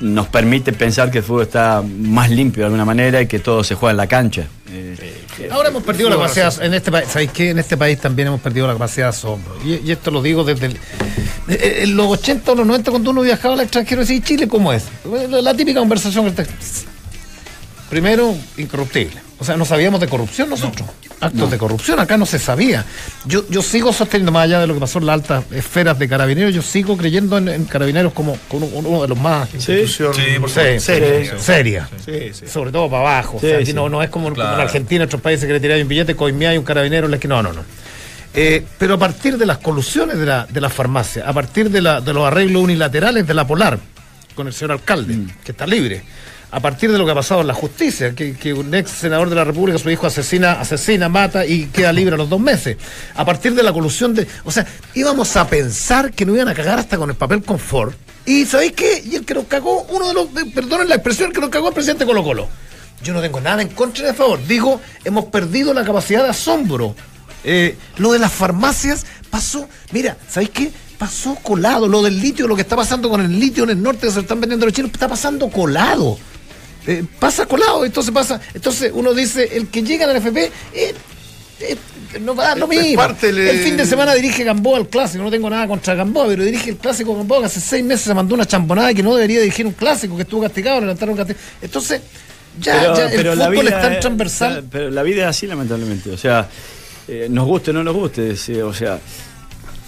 nos 0.00 0.28
permite 0.28 0.72
pensar 0.72 1.10
que 1.10 1.18
el 1.18 1.24
fútbol 1.24 1.42
está 1.42 1.82
más 1.82 2.30
limpio 2.30 2.60
de 2.62 2.66
alguna 2.66 2.84
manera 2.86 3.20
y 3.20 3.26
que 3.26 3.38
todo 3.38 3.62
se 3.64 3.74
juega 3.74 3.90
en 3.90 3.96
la 3.98 4.06
cancha. 4.06 4.46
Eh, 4.72 5.18
Ahora 5.50 5.68
hemos 5.70 5.82
perdido 5.82 6.08
la 6.10 6.16
capacidad, 6.16 6.62
en 6.62 6.74
este 6.74 6.90
país, 6.92 7.08
¿sabéis 7.08 7.30
qué? 7.32 7.50
En 7.50 7.58
este 7.58 7.76
país 7.76 7.98
también 7.98 8.28
hemos 8.28 8.40
perdido 8.40 8.66
la 8.66 8.74
capacidad 8.74 9.06
de 9.06 9.10
asombro. 9.10 9.56
Y, 9.64 9.86
y 9.86 9.90
esto 9.92 10.10
lo 10.10 10.22
digo 10.22 10.44
desde 10.44 10.66
el- 10.66 10.76
eh, 11.48 11.80
en 11.82 11.96
los 11.96 12.06
80 12.06 12.52
o 12.52 12.54
los 12.54 12.66
90 12.66 12.90
cuando 12.92 13.10
uno 13.10 13.22
viajaba 13.22 13.54
al 13.54 13.60
extranjero, 13.60 14.02
decía, 14.02 14.16
¿y 14.16 14.20
Chile 14.20 14.48
cómo 14.48 14.72
es? 14.72 14.84
La, 15.30 15.52
típica 15.54 15.80
conversación 15.80 16.32
que 16.34 16.46
Primero, 17.90 18.34
incorruptible. 18.56 19.20
O 19.38 19.44
sea, 19.44 19.56
no 19.56 19.64
sabíamos 19.64 20.00
de 20.00 20.06
corrupción 20.08 20.48
nosotros. 20.48 20.88
Actos 21.20 21.50
de 21.50 21.58
corrupción, 21.58 21.98
acá 22.00 22.16
no 22.16 22.24
se 22.24 22.38
sabía. 22.38 22.84
Yo, 23.26 23.44
yo 23.50 23.60
sigo 23.62 23.92
sosteniendo, 23.92 24.32
más 24.32 24.44
allá 24.44 24.60
de 24.60 24.66
lo 24.66 24.74
que 24.74 24.80
pasó 24.80 25.00
en 25.00 25.06
las 25.06 25.14
altas 25.14 25.44
esferas 25.50 25.98
de 25.98 26.08
carabineros, 26.08 26.54
yo 26.54 26.62
sigo 26.62 26.96
creyendo 26.96 27.36
en, 27.36 27.48
en 27.48 27.64
carabineros 27.66 28.12
como, 28.14 28.38
como 28.48 28.66
uno, 28.68 28.88
uno 28.88 29.02
de 29.02 29.08
los 29.08 29.18
más 29.18 29.52
institución 29.52 30.14
Sí, 30.14 30.38
por 30.38 30.48
Sí, 30.48 30.78
seria. 30.78 31.38
seria. 31.38 31.88
Sí, 32.04 32.30
sí. 32.32 32.46
Sobre 32.46 32.70
todo 32.72 32.88
para 32.88 33.02
abajo. 33.02 33.38
Sí, 33.40 33.46
o 33.46 33.48
sea, 33.50 33.56
aquí 33.58 33.66
sí. 33.66 33.72
no, 33.74 33.88
no 33.88 34.02
es 34.02 34.08
como, 34.08 34.28
en 34.28 34.40
Argentina, 34.40 35.02
en 35.02 35.08
otros 35.08 35.20
países 35.20 35.46
que 35.46 35.52
le 35.52 35.60
tiráis 35.60 35.82
un 35.82 35.88
billete, 35.88 36.14
coimea 36.16 36.54
y 36.54 36.58
un 36.58 36.64
carabinero 36.64 37.06
en 37.06 37.10
la 37.10 37.16
esquina. 37.16 37.42
No, 37.42 37.42
no, 37.42 37.52
no. 37.54 37.64
Eh, 38.32 38.64
pero 38.78 38.94
a 38.94 38.98
partir 38.98 39.36
de 39.36 39.44
las 39.44 39.58
colusiones 39.58 40.16
de 40.16 40.24
la, 40.24 40.46
de 40.48 40.60
la 40.60 40.70
farmacia, 40.70 41.28
a 41.28 41.32
partir 41.32 41.68
de, 41.70 41.82
la, 41.82 42.00
de 42.00 42.14
los 42.14 42.24
arreglos 42.26 42.62
unilaterales 42.62 43.26
de 43.26 43.34
la 43.34 43.46
Polar 43.46 43.78
con 44.34 44.46
el 44.46 44.52
señor 44.52 44.72
alcalde, 44.72 45.18
que 45.44 45.50
está 45.52 45.66
libre, 45.66 46.02
a 46.52 46.60
partir 46.60 46.90
de 46.90 46.98
lo 46.98 47.04
que 47.04 47.12
ha 47.12 47.14
pasado 47.14 47.40
en 47.42 47.46
la 47.46 47.54
justicia, 47.54 48.14
que, 48.14 48.52
un 48.52 48.74
ex 48.74 48.90
senador 48.90 49.28
de 49.30 49.36
la 49.36 49.44
República, 49.44 49.78
su 49.78 49.88
hijo 49.90 50.06
asesina, 50.06 50.60
asesina, 50.60 51.08
mata 51.08 51.46
y 51.46 51.66
queda 51.66 51.92
libre 51.92 52.14
a 52.14 52.18
los 52.18 52.28
dos 52.28 52.40
meses, 52.40 52.76
a 53.14 53.24
partir 53.24 53.54
de 53.54 53.62
la 53.62 53.72
colusión 53.72 54.14
de. 54.14 54.26
O 54.44 54.50
sea, 54.50 54.66
íbamos 54.94 55.36
a 55.36 55.46
pensar 55.48 56.12
que 56.12 56.26
no 56.26 56.34
iban 56.34 56.48
a 56.48 56.54
cagar 56.54 56.78
hasta 56.78 56.96
con 56.98 57.08
el 57.10 57.16
papel 57.16 57.42
confort. 57.42 57.94
Y 58.26 58.44
¿sabéis 58.46 58.72
qué? 58.72 59.02
Y 59.04 59.14
el 59.16 59.24
que 59.24 59.34
nos 59.34 59.44
cagó, 59.44 59.82
uno 59.90 60.08
de 60.08 60.14
los, 60.14 60.34
de- 60.34 60.46
perdonen 60.46 60.88
la 60.88 60.96
expresión, 60.96 61.28
el 61.28 61.34
que 61.34 61.40
nos 61.40 61.50
cagó 61.50 61.68
el 61.68 61.74
presidente 61.74 62.04
Colo 62.04 62.22
Colo. 62.22 62.48
Yo 63.02 63.14
no 63.14 63.20
tengo 63.22 63.40
nada 63.40 63.62
en 63.62 63.68
contra 63.68 64.10
ni 64.10 64.14
favor. 64.16 64.38
Digo, 64.46 64.80
hemos 65.04 65.26
perdido 65.26 65.72
la 65.72 65.84
capacidad 65.84 66.22
de 66.24 66.30
asombro. 66.30 66.94
Eh, 67.44 67.76
lo 67.96 68.12
de 68.12 68.18
las 68.18 68.30
farmacias 68.30 69.06
pasó, 69.30 69.66
mira, 69.92 70.18
¿sabéis 70.28 70.50
qué? 70.50 70.70
Pasó 70.98 71.34
colado. 71.36 71.88
Lo 71.88 72.02
del 72.02 72.20
litio, 72.20 72.46
lo 72.46 72.54
que 72.54 72.60
está 72.62 72.76
pasando 72.76 73.08
con 73.08 73.22
el 73.22 73.40
litio 73.40 73.64
en 73.64 73.70
el 73.70 73.82
norte 73.82 74.02
que 74.02 74.10
se 74.10 74.16
lo 74.16 74.22
están 74.22 74.38
vendiendo 74.40 74.66
los 74.66 74.74
chinos, 74.74 74.90
está 74.92 75.08
pasando 75.08 75.48
colado. 75.48 76.18
Eh, 76.90 77.04
pasa 77.20 77.46
colado, 77.46 77.84
entonces 77.84 78.12
pasa. 78.12 78.40
Entonces 78.52 78.90
uno 78.92 79.14
dice, 79.14 79.48
el 79.56 79.68
que 79.68 79.82
llega 79.82 80.10
al 80.10 80.16
NFP, 80.20 80.36
eh, 80.74 80.94
eh, 81.60 81.76
no 82.20 82.34
va 82.34 82.44
a 82.44 82.48
dar 82.48 82.58
lo 82.58 82.66
mismo. 82.66 83.00
El 83.04 83.58
fin 83.60 83.76
de 83.76 83.86
semana 83.86 84.12
dirige 84.14 84.42
Gamboa 84.42 84.78
al 84.78 84.88
clásico, 84.88 85.22
no 85.22 85.30
tengo 85.30 85.48
nada 85.48 85.68
contra 85.68 85.94
Gamboa, 85.94 86.26
pero 86.26 86.42
dirige 86.42 86.70
el 86.70 86.76
clásico 86.78 87.14
Gamboa 87.16 87.40
que 87.40 87.46
hace 87.46 87.60
seis 87.60 87.84
meses 87.84 88.06
se 88.06 88.14
mandó 88.14 88.34
una 88.34 88.44
champonada 88.44 88.92
que 88.92 89.02
no 89.04 89.14
debería 89.14 89.40
dirigir 89.40 89.66
un 89.66 89.72
clásico, 89.72 90.16
que 90.16 90.22
estuvo 90.22 90.42
castigado, 90.42 90.80
le 90.80 90.86
levantaron 90.86 91.12
un 91.12 91.18
castigo. 91.18 91.38
Entonces, 91.62 92.00
ya, 92.60 92.92
ya 92.94 93.08
el 93.10 93.20
fútbol 93.36 93.68
es 93.68 93.80
tan 93.80 93.92
es- 93.92 94.00
transversal. 94.00 94.64
Pero 94.68 94.90
la 94.90 95.02
vida 95.04 95.22
es 95.22 95.28
así, 95.28 95.46
lamentablemente. 95.46 96.10
O 96.10 96.18
sea, 96.18 96.48
eh, 97.06 97.28
nos 97.30 97.46
guste 97.46 97.70
o 97.70 97.74
no 97.74 97.84
nos 97.84 97.94
guste. 97.94 98.32
o 98.64 98.74
sea, 98.74 98.98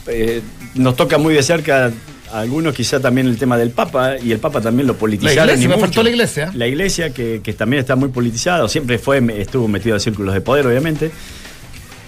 eh, 0.06 0.40
nos 0.74 0.94
toca 0.94 1.18
muy 1.18 1.34
de 1.34 1.42
cerca 1.42 1.90
algunos 2.32 2.74
quizá 2.74 3.00
también 3.00 3.26
el 3.26 3.36
tema 3.36 3.56
del 3.56 3.70
Papa 3.70 4.16
y 4.22 4.32
el 4.32 4.38
Papa 4.38 4.60
también 4.60 4.86
lo 4.86 4.96
politizaron. 4.96 5.50
iglesia, 5.50 5.64
y 5.64 5.68
me 5.68 5.78
faltó 5.78 6.02
la 6.02 6.10
iglesia. 6.10 6.50
La 6.54 6.66
iglesia 6.66 7.12
que, 7.12 7.40
que 7.42 7.52
también 7.52 7.80
está 7.80 7.96
muy 7.96 8.08
politizada, 8.08 8.68
siempre 8.68 8.98
fue, 8.98 9.22
estuvo 9.40 9.68
metido 9.68 9.94
en 9.96 10.00
círculos 10.00 10.34
de 10.34 10.40
poder, 10.40 10.66
obviamente. 10.66 11.10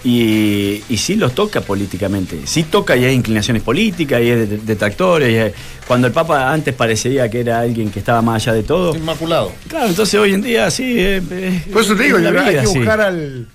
Y, 0.03 0.83
y 0.87 0.97
sí 0.97 1.15
los 1.15 1.33
toca 1.33 1.61
políticamente. 1.61 2.41
Sí 2.45 2.63
toca 2.63 2.95
y 2.95 3.05
hay 3.05 3.15
inclinaciones 3.15 3.63
políticas, 3.63 4.21
y 4.21 4.29
hay 4.29 4.45
detractores. 4.63 5.53
cuando 5.87 6.05
el 6.07 6.13
Papa 6.13 6.53
antes 6.53 6.75
parecía 6.75 7.27
que 7.29 7.39
era 7.39 7.59
alguien 7.61 7.89
que 7.89 7.99
estaba 7.99 8.21
más 8.21 8.43
allá 8.43 8.53
de 8.53 8.63
todo. 8.63 8.95
Inmaculado. 8.95 9.51
Claro, 9.67 9.87
entonces 9.87 10.19
hoy 10.19 10.33
en 10.33 10.41
día 10.41 10.69
sí. 10.69 10.83
eh, 10.99 11.21
eh, 11.31 11.61
Por 11.73 11.81
eso 11.81 11.95
te 11.95 12.03
digo, 12.03 12.17
es 12.19 12.23
la 12.23 12.31
que 12.31 12.49
vida, 12.51 12.61
que 12.61 12.67
sí. 12.67 12.77
buscar 12.77 13.01
al, 13.01 13.47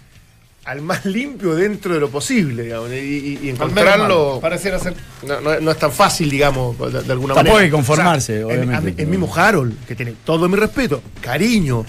al 0.64 0.82
más 0.82 1.04
limpio 1.06 1.54
dentro 1.54 1.94
de 1.94 2.00
lo 2.00 2.10
posible, 2.10 2.64
digamos, 2.64 2.90
y, 2.92 3.48
encontrarlo. 3.48 4.38
Pareciera 4.40 4.78
ser. 4.78 4.94
No, 5.26 5.40
no- 5.40 5.58
no 5.60 5.70
es 5.70 5.78
tan 5.78 5.90
fácil, 5.92 6.30
digamos, 6.30 6.78
de, 6.78 7.02
de 7.02 7.12
alguna 7.12 7.34
Tampoco 7.34 7.54
manera. 7.56 7.64
que 7.70 7.70
conformarse, 7.72 8.38
el- 8.38 8.44
obviamente. 8.44 9.02
El, 9.02 9.08
mismo 9.08 9.32
Harold, 9.34 9.84
que 9.86 9.94
tiene 9.94 10.14
todo 10.24 10.48
mi 10.48 10.56
respeto, 10.56 11.02
cariño, 11.20 11.84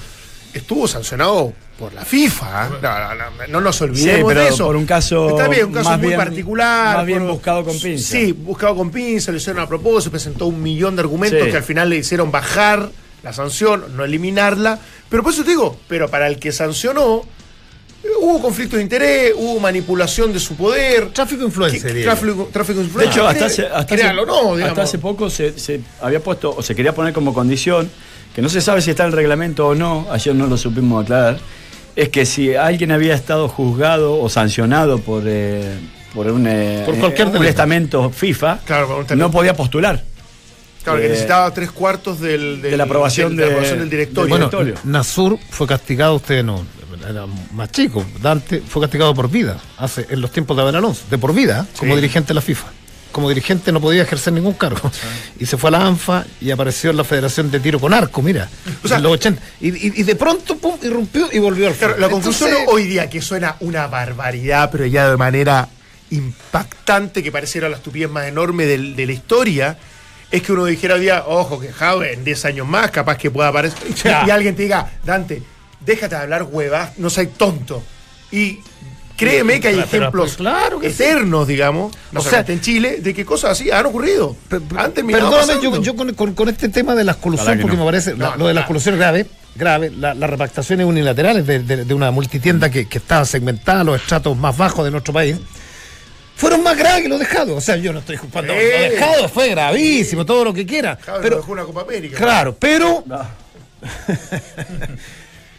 estuvo 0.53 0.87
sancionado 0.87 1.53
por 1.77 1.93
la 1.93 2.05
FIFA. 2.05 2.67
¿eh? 2.67 2.69
No, 2.81 2.99
no, 2.99 3.15
no, 3.15 3.47
no 3.49 3.61
nos 3.61 3.81
olvidemos 3.81 4.19
Sí, 4.19 4.23
pero 4.27 4.41
de 4.41 4.47
eso. 4.49 4.65
por 4.67 4.75
un 4.75 4.85
caso 4.85 5.29
Está 5.29 5.47
bien, 5.49 5.65
un 5.65 5.73
caso 5.73 5.89
más 5.89 5.99
muy 5.99 6.07
bien- 6.09 6.19
particular. 6.19 6.97
más 6.97 7.05
bien 7.05 7.19
por- 7.19 7.31
buscado 7.31 7.63
con 7.65 7.79
pinza. 7.79 8.09
Sí, 8.11 8.31
buscado 8.31 8.75
con 8.75 8.89
pinza, 8.91 9.31
lo 9.31 9.37
hicieron 9.37 9.61
a 9.61 9.67
propósito, 9.67 10.11
presentó 10.11 10.45
un 10.47 10.61
millón 10.61 10.95
de 10.95 11.01
argumentos 11.01 11.41
Sí. 11.43 11.51
que 11.51 11.57
al 11.57 11.63
final 11.63 11.89
le 11.89 11.97
hicieron 11.97 12.31
bajar 12.31 12.89
la 13.23 13.33
sanción, 13.33 13.95
no 13.97 14.03
eliminarla. 14.05 14.79
Pero 15.09 15.23
por 15.23 15.33
eso 15.33 15.43
te 15.43 15.49
digo, 15.51 15.77
pero 15.87 16.09
para 16.09 16.27
el 16.27 16.39
que 16.39 16.51
sancionó, 16.51 17.23
hubo 18.21 18.41
conflicto 18.41 18.75
de 18.77 18.81
interés, 18.83 19.33
hubo 19.35 19.59
manipulación 19.59 20.31
de 20.33 20.39
su 20.39 20.55
poder. 20.55 21.09
Tráfico 21.09 21.41
de 21.41 21.47
influencia. 21.47 21.91
que-. 21.93 22.03
Tráfico, 22.03 22.49
tráfico 22.51 22.79
de 22.79 22.83
De 22.83 22.87
influencia. 22.87 23.13
hecho, 23.21 23.27
hasta 23.27 23.45
hace, 23.45 23.65
hasta, 23.67 23.95
créalo, 23.95 24.21
hace, 24.23 24.31
no, 24.31 24.37
hasta 24.41 24.55
digamos. 24.57 24.79
hace 24.79 24.97
poco 24.99 25.29
se, 25.29 25.57
se 25.59 25.81
había 26.01 26.19
puesto 26.21 26.53
o 26.55 26.61
se 26.61 26.75
quería 26.75 26.93
poner 26.93 27.13
como 27.13 27.33
condición, 27.33 27.89
que 28.35 28.41
no 28.41 28.49
se 28.49 28.61
sabe 28.61 28.81
si 28.81 28.91
está 28.91 29.03
en 29.03 29.09
el 29.11 29.15
reglamento 29.15 29.67
o 29.67 29.75
no, 29.75 30.07
ayer 30.11 30.33
no 30.35 30.47
lo 30.47 30.57
supimos 30.57 31.03
aclarar, 31.03 31.37
es 31.95 32.09
que 32.09 32.25
si 32.25 32.55
alguien 32.55 32.91
había 32.91 33.13
estado 33.13 33.47
juzgado 33.49 34.19
o 34.19 34.29
sancionado 34.29 34.99
por, 34.99 35.23
eh, 35.25 35.77
por 36.13 36.27
un, 36.27 36.47
eh, 36.47 36.83
Por 36.85 36.95
cualquier 36.97 37.27
un 37.27 37.33
delito. 37.33 37.49
estamento 37.49 38.09
FIFA, 38.09 38.59
Claro, 38.65 39.05
un 39.09 39.17
no 39.17 39.29
podía 39.29 39.53
postular. 39.53 40.01
Claro, 40.83 40.99
que 40.99 41.05
eh, 41.05 41.09
necesitaba 41.09 41.53
tres 41.53 41.69
cuartos 41.71 42.19
del, 42.21 42.61
del- 42.61 42.71
de 42.71 42.77
la 42.77 42.85
aprobación 42.85 43.35
del- 43.35 43.37
de 43.37 43.41
la 43.43 43.47
de- 43.47 43.53
aprobación 43.53 43.79
del 43.79 43.89
directorio. 43.89 44.29
Bueno, 44.29 44.45
directorio. 44.49 44.75
Nasur 44.85 45.37
fue 45.49 45.67
castigado, 45.67 46.15
ustedes 46.15 46.43
no, 46.43 46.65
era 47.07 47.25
más 47.53 47.71
chico. 47.71 48.05
Dante 48.21 48.61
fue 48.61 48.81
castigado 48.81 49.13
por 49.13 49.29
vida, 49.29 49.57
hace 49.77 50.05
en 50.09 50.21
los 50.21 50.31
tiempos 50.31 50.55
de 50.57 50.63
Abel 50.63 50.75
Alonso, 50.75 51.03
de 51.09 51.17
por 51.17 51.33
vida, 51.33 51.65
como 51.77 51.95
dirigente 51.95 52.29
de 52.29 52.33
la 52.35 52.41
FIFA. 52.41 52.67
Como 53.11 53.27
dirigente 53.27 53.73
no 53.73 53.81
podía 53.81 54.03
ejercer 54.03 54.31
ningún 54.31 54.53
cargo. 54.53 54.89
Y 55.37 55.45
se 55.45 55.57
fue 55.57 55.67
a 55.67 55.71
la 55.71 55.85
ANFA 55.85 56.25
y 56.39 56.49
apareció 56.51 56.91
en 56.91 56.97
la 56.97 57.03
Federación 57.03 57.51
de 57.51 57.59
Tiro 57.59 57.77
con 57.77 57.93
Arco, 57.93 58.21
mira, 58.21 58.47
O 58.83 58.87
sea- 58.87 58.97
en 58.97 59.03
los 59.03 59.11
80. 59.11 59.41
Y, 59.59 59.67
y- 59.69 59.93
y 59.97 60.03
de 60.03 60.15
pronto, 60.15 60.55
pum, 60.57 60.77
irrumpió 60.81 61.27
y 61.29 61.39
volvió 61.39 61.67
al 61.67 61.73
fútbol. 61.73 61.95
la 61.99 62.07
conclusión 62.07 62.49
Entonces, 62.49 62.73
hoy 62.73 62.83
día, 62.87 63.09
que 63.09 63.21
suena 63.21 63.57
una 63.59 63.87
barbaridad, 63.87 64.69
pero 64.71 64.85
ya 64.85 65.09
de 65.09 65.17
manera 65.17 65.67
impactante, 66.09 67.21
que 67.23 67.31
pareciera 67.31 67.67
la 67.69 67.77
estupidez 67.77 68.09
más 68.09 68.25
enorme 68.27 68.65
de, 68.65 69.05
la 69.05 69.11
historia, 69.11 69.77
es 70.29 70.41
que 70.41 70.53
uno 70.53 70.65
dijera 70.65 70.95
hoy 70.95 71.01
día, 71.01 71.23
ojo, 71.27 71.59
que 71.59 71.71
Jave 71.73 72.13
en 72.13 72.23
10 72.23 72.45
años 72.45 72.67
más 72.67 72.91
capaz 72.91 73.17
que 73.17 73.29
pueda 73.31 73.49
aparecer. 73.49 73.93
Ya. 74.03 74.23
Y 74.25 74.29
alguien 74.29 74.55
te 74.55 74.63
diga, 74.63 74.89
Dante, 75.03 75.41
déjate 75.85 76.15
de 76.15 76.21
hablar 76.21 76.43
huevas, 76.43 76.97
no 76.97 77.09
seas 77.09 77.29
tonto. 77.37 77.81
Y 78.31 78.59
créeme 79.17 79.59
que 79.59 79.67
hay 79.69 79.75
Pero- 79.75 79.87
pero- 79.89 80.03
ejemplos 80.03 80.35
claro 80.35 80.79
que 80.79 80.89
sí. 80.89 81.03
eternos, 81.03 81.47
digamos, 81.47 81.95
no 82.11 82.19
O 82.21 82.23
sea- 82.23 82.43
en 82.47 82.61
Chile, 82.61 82.97
de 83.01 83.13
que 83.13 83.25
cosas 83.25 83.51
así 83.51 83.69
han 83.71 83.85
ocurrido. 83.85 84.35
Han 84.77 84.93
terminado 84.93 85.29
Perdóname, 85.29 85.61
yo, 85.63 85.81
yo 85.81 85.95
con, 85.95 86.13
con- 86.13 86.33
con 86.33 86.49
este 86.49 86.69
tema 86.69 86.95
de 86.95 87.03
las 87.03 87.17
colusiones, 87.17 87.57
que 87.57 87.61
porque 87.61 87.77
no. 87.77 87.83
me 87.83 87.91
parece, 87.91 88.15
la- 88.15 88.31
No, 88.31 88.37
lo 88.37 88.47
de 88.47 88.53
las 88.53 88.65
colusiones 88.65 88.99
grave, 88.99 89.25
grave, 89.55 89.91
la- 89.91 90.13
las 90.13 90.29
repactaciones 90.29 90.85
unilaterales 90.87 91.45
de, 91.45 91.59
de- 91.59 91.85
de 91.85 91.93
una 91.93 92.09
multitienda 92.11 92.69
que, 92.71 92.87
que 92.87 92.97
estaba 92.97 93.25
segmentada 93.25 93.81
a 93.81 93.83
los 93.83 94.01
estratos 94.01 94.35
más 94.37 94.55
bajos 94.57 94.85
de 94.85 94.91
nuestro 94.91 95.13
país, 95.13 95.35
fueron 96.37 96.63
más 96.63 96.75
graves 96.77 97.03
que 97.03 97.09
los 97.09 97.19
dejados. 97.19 97.55
O 97.55 97.61
sea, 97.61 97.75
yo 97.75 97.93
no 97.93 97.99
estoy 97.99 98.17
culpando. 98.17 98.53
Sí. 98.53 98.59
Lo 98.59 98.89
dejado 98.91 99.29
fue 99.29 99.49
gravísimo, 99.49 100.25
todo 100.25 100.45
lo 100.45 100.53
que 100.53 100.65
quiera. 100.65 100.97
Nos 101.05 101.19
Pero, 101.21 101.35
dejó 101.37 101.51
una 101.51 101.63
Copa 101.65 101.81
América. 101.81 102.17
claro, 102.17 102.55
pero. 102.57 103.03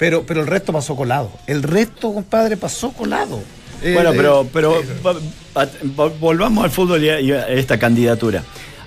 pero, 0.03 0.25
pero 0.27 0.41
el 0.41 0.49
resto 0.49 0.73
pasó 0.73 0.97
colado. 0.97 1.31
El 1.47 1.63
resto, 1.63 2.13
compadre, 2.13 2.57
pasó 2.57 2.91
colado. 2.91 3.39
Eh, 3.83 3.93
Bueno, 3.95 4.11
eh, 4.11 4.15
pero, 4.17 4.47
pero 4.53 4.83
va- 5.07 5.13
va- 5.57 5.69
va- 5.99 6.13
volvamos 6.19 6.65
al 6.65 6.71
fútbol 6.73 7.05
y 7.05 7.09
a, 7.09 7.21
y 7.21 7.31
a 7.31 7.47
esta 7.49 7.79
candidatura. 7.79 8.43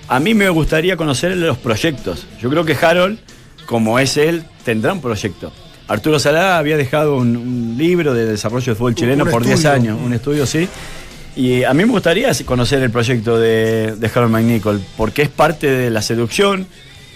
A 0.08 0.20
mí 0.20 0.34
me 0.34 0.48
gustaría 0.50 0.94
conocer 0.98 1.34
los 1.38 1.56
proyectos. 1.56 2.26
Yo 2.38 2.50
creo 2.50 2.66
que 2.66 2.74
Harold, 2.74 3.18
como 3.64 3.98
es 3.98 4.18
él, 4.18 4.44
tendrá 4.62 4.92
un 4.92 5.00
proyecto. 5.00 5.50
Arturo 5.88 6.18
Salá 6.18 6.58
había 6.58 6.76
dejado 6.76 7.16
un, 7.16 7.34
un 7.36 7.74
libro 7.78 8.12
de 8.12 8.26
desarrollo 8.26 8.66
del 8.66 8.76
fútbol 8.76 8.94
chileno 8.94 9.24
un 9.24 9.30
por 9.30 9.42
10 9.42 9.54
estudio. 9.54 9.74
años, 9.74 9.98
un 10.04 10.12
estudio, 10.12 10.44
sí. 10.46 10.68
Y 11.34 11.64
a 11.64 11.72
mí 11.72 11.84
me 11.86 11.92
gustaría 11.92 12.30
conocer 12.44 12.82
el 12.82 12.90
proyecto 12.90 13.38
de, 13.38 13.94
de 13.96 14.06
Harold 14.14 14.32
McNichol, 14.32 14.82
porque 14.98 15.22
es 15.22 15.28
parte 15.30 15.66
de 15.70 15.88
la 15.90 16.02
seducción 16.02 16.66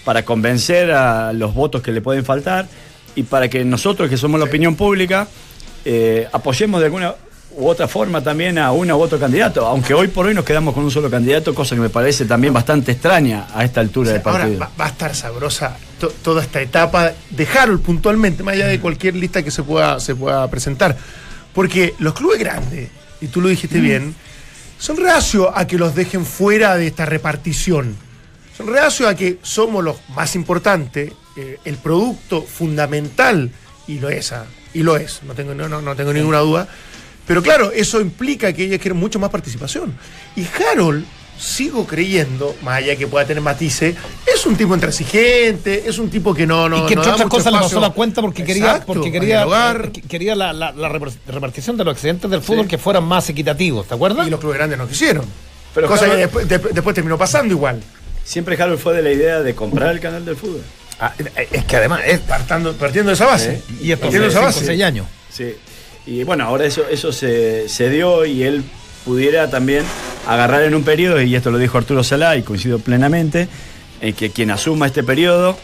para 0.03 0.23
convencer 0.25 0.91
a 0.91 1.33
los 1.33 1.53
votos 1.53 1.83
que 1.83 1.91
le 1.91 2.01
pueden 2.01 2.25
faltar 2.25 2.67
y 3.15 3.23
para 3.23 3.49
que 3.49 3.63
nosotros, 3.65 4.09
que 4.09 4.17
somos 4.17 4.39
la 4.39 4.45
opinión 4.45 4.75
pública, 4.75 5.27
eh, 5.85 6.27
apoyemos 6.31 6.79
de 6.79 6.85
alguna 6.87 7.15
u 7.53 7.67
otra 7.67 7.85
forma 7.87 8.23
también 8.23 8.57
a 8.57 8.71
uno 8.71 8.95
u 8.97 9.01
otro 9.01 9.19
candidato, 9.19 9.65
aunque 9.65 9.93
hoy 9.93 10.07
por 10.07 10.25
hoy 10.25 10.33
nos 10.33 10.45
quedamos 10.45 10.73
con 10.73 10.85
un 10.85 10.91
solo 10.91 11.09
candidato, 11.09 11.53
cosa 11.53 11.75
que 11.75 11.81
me 11.81 11.89
parece 11.89 12.23
también 12.25 12.53
bastante 12.53 12.93
extraña 12.93 13.47
a 13.53 13.65
esta 13.65 13.81
altura 13.81 14.11
del 14.13 14.21
Ahora 14.25 14.39
partido. 14.43 14.59
va, 14.59 14.71
va 14.79 14.85
a 14.85 14.89
estar 14.89 15.13
sabrosa 15.13 15.75
to- 15.99 16.13
toda 16.23 16.41
esta 16.43 16.61
etapa 16.61 17.11
de 17.29 17.47
Harold 17.47 17.81
puntualmente, 17.81 18.41
más 18.41 18.53
allá 18.53 18.67
de 18.67 18.79
cualquier 18.79 19.15
lista 19.15 19.43
que 19.43 19.51
se 19.51 19.63
pueda, 19.63 19.99
se 19.99 20.15
pueda 20.15 20.49
presentar. 20.49 20.95
Porque 21.53 21.93
los 21.99 22.13
clubes 22.13 22.39
grandes, 22.39 22.89
y 23.19 23.27
tú 23.27 23.41
lo 23.41 23.49
dijiste 23.49 23.81
bien, 23.81 24.15
son 24.79 24.95
reacios 24.95 25.49
a 25.53 25.67
que 25.67 25.77
los 25.77 25.93
dejen 25.93 26.25
fuera 26.25 26.77
de 26.77 26.87
esta 26.87 27.05
repartición. 27.05 27.97
Son 28.57 28.67
reacios 28.67 29.09
a 29.09 29.15
que 29.15 29.39
somos 29.41 29.83
los 29.83 29.97
más 30.15 30.35
importantes, 30.35 31.11
eh, 31.37 31.57
el 31.65 31.77
producto 31.77 32.41
fundamental, 32.41 33.51
y 33.87 33.99
lo 33.99 34.09
es, 34.09 34.31
ah, 34.31 34.45
y 34.73 34.83
lo 34.83 34.97
es, 34.97 35.21
no 35.23 35.33
tengo, 35.33 35.53
no, 35.53 35.67
no, 35.69 35.81
no 35.81 35.95
tengo 35.95 36.13
ninguna 36.13 36.39
duda. 36.39 36.67
Pero 37.27 37.41
claro, 37.43 37.71
eso 37.71 38.01
implica 38.01 38.51
que 38.53 38.63
ellos 38.65 38.79
quieren 38.81 38.99
mucho 38.99 39.19
más 39.19 39.29
participación. 39.29 39.93
Y 40.35 40.43
Harold, 40.45 41.05
sigo 41.39 41.87
creyendo, 41.87 42.55
más 42.63 42.77
allá 42.77 42.95
que 42.95 43.07
pueda 43.07 43.25
tener 43.25 43.41
matices, 43.41 43.95
es 44.31 44.45
un 44.45 44.55
tipo 44.55 44.73
intransigente, 44.73 45.87
es 45.87 45.97
un 45.99 46.09
tipo 46.09 46.33
que 46.33 46.45
no, 46.45 46.67
no. 46.69 46.83
y 46.83 46.87
que 46.87 46.95
no 46.95 47.01
entre 47.01 47.09
da 47.11 47.15
otras 47.15 47.29
cosas 47.29 47.45
le 47.53 47.57
pasó 47.59 47.65
espacio. 47.67 47.79
la 47.87 47.89
cuenta 47.93 48.21
porque 48.21 48.43
quería, 48.43 48.63
Exacto, 48.65 48.85
porque 48.93 49.09
a 49.09 49.11
quería, 49.11 49.35
dialogar. 49.37 49.85
eh, 49.87 49.91
que- 49.91 50.01
quería 50.01 50.35
la, 50.35 50.51
la- 50.53 50.71
la 50.71 50.89
repar- 50.89 51.13
repartición 51.27 51.77
de 51.77 51.83
los 51.85 51.93
accidentes 51.95 52.29
del 52.29 52.41
fútbol 52.41 52.67
que 52.67 52.77
fueran 52.77 53.03
más 53.05 53.29
equitativos, 53.29 53.87
¿te 53.87 53.93
acuerdas? 53.95 54.27
Y 54.27 54.29
los 54.29 54.39
clubes 54.39 54.57
grandes 54.57 54.77
no 54.77 54.87
quisieron. 54.87 55.25
Pero 55.73 55.87
Cosa 55.87 56.05
que 56.05 56.11
Harold- 56.11 56.17
después, 56.17 56.47
después- 56.49 56.73
después 56.75 56.93
terminó 56.95 57.17
pasando 57.17 57.53
igual. 57.53 57.81
Siempre 58.23 58.61
Harold 58.61 58.79
fue 58.79 58.93
de 58.95 59.01
la 59.01 59.11
idea 59.11 59.41
de 59.41 59.55
comprar 59.55 59.91
el 59.91 59.99
canal 59.99 60.25
del 60.25 60.35
fútbol. 60.35 60.61
Ah, 61.01 61.13
es 61.51 61.65
que 61.65 61.75
además 61.77 62.01
es, 62.05 62.19
Partando, 62.19 62.73
partiendo 62.73 63.09
de 63.09 63.15
esa 63.15 63.25
base. 63.25 63.61
y 63.81 63.91
esto 63.91 64.01
partiendo 64.03 64.27
de 64.27 64.31
esa 64.31 64.39
base. 64.41 64.59
5 64.59 64.65
o 64.65 64.67
6 64.67 64.83
años. 64.83 65.07
Sí. 65.31 65.55
Y 66.05 66.23
bueno, 66.23 66.45
ahora 66.45 66.65
eso, 66.65 66.83
eso 66.89 67.11
se, 67.11 67.67
se 67.67 67.89
dio 67.89 68.23
y 68.25 68.43
él 68.43 68.63
pudiera 69.05 69.49
también 69.49 69.83
agarrar 70.27 70.61
en 70.63 70.75
un 70.75 70.83
periodo, 70.83 71.19
y 71.21 71.35
esto 71.35 71.49
lo 71.51 71.57
dijo 71.57 71.77
Arturo 71.77 72.03
Salá 72.03 72.35
y 72.37 72.43
coincido 72.43 72.77
plenamente, 72.79 73.47
en 73.99 74.13
que 74.13 74.29
quien 74.29 74.51
asuma 74.51 74.85
este 74.85 75.03
periodo 75.03 75.57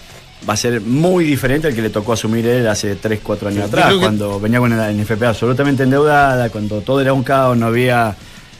va 0.48 0.54
a 0.54 0.58
ser 0.58 0.82
muy 0.82 1.24
diferente 1.26 1.68
al 1.68 1.76
que 1.76 1.82
le 1.82 1.90
tocó 1.90 2.14
asumir 2.14 2.46
él 2.48 2.68
hace 2.68 2.96
3, 2.96 3.20
4 3.22 3.50
años 3.50 3.66
atrás, 3.66 3.94
que- 3.94 4.00
cuando 4.00 4.40
venía 4.40 4.60
con 4.60 4.76
la 4.76 4.90
NFP 4.92 5.24
absolutamente 5.26 5.84
endeudada, 5.84 6.50
cuando 6.50 6.82
todo 6.82 7.02
era 7.02 7.14
un 7.14 7.24
caos, 7.24 7.56
no 7.58 7.68
había, 7.68 8.16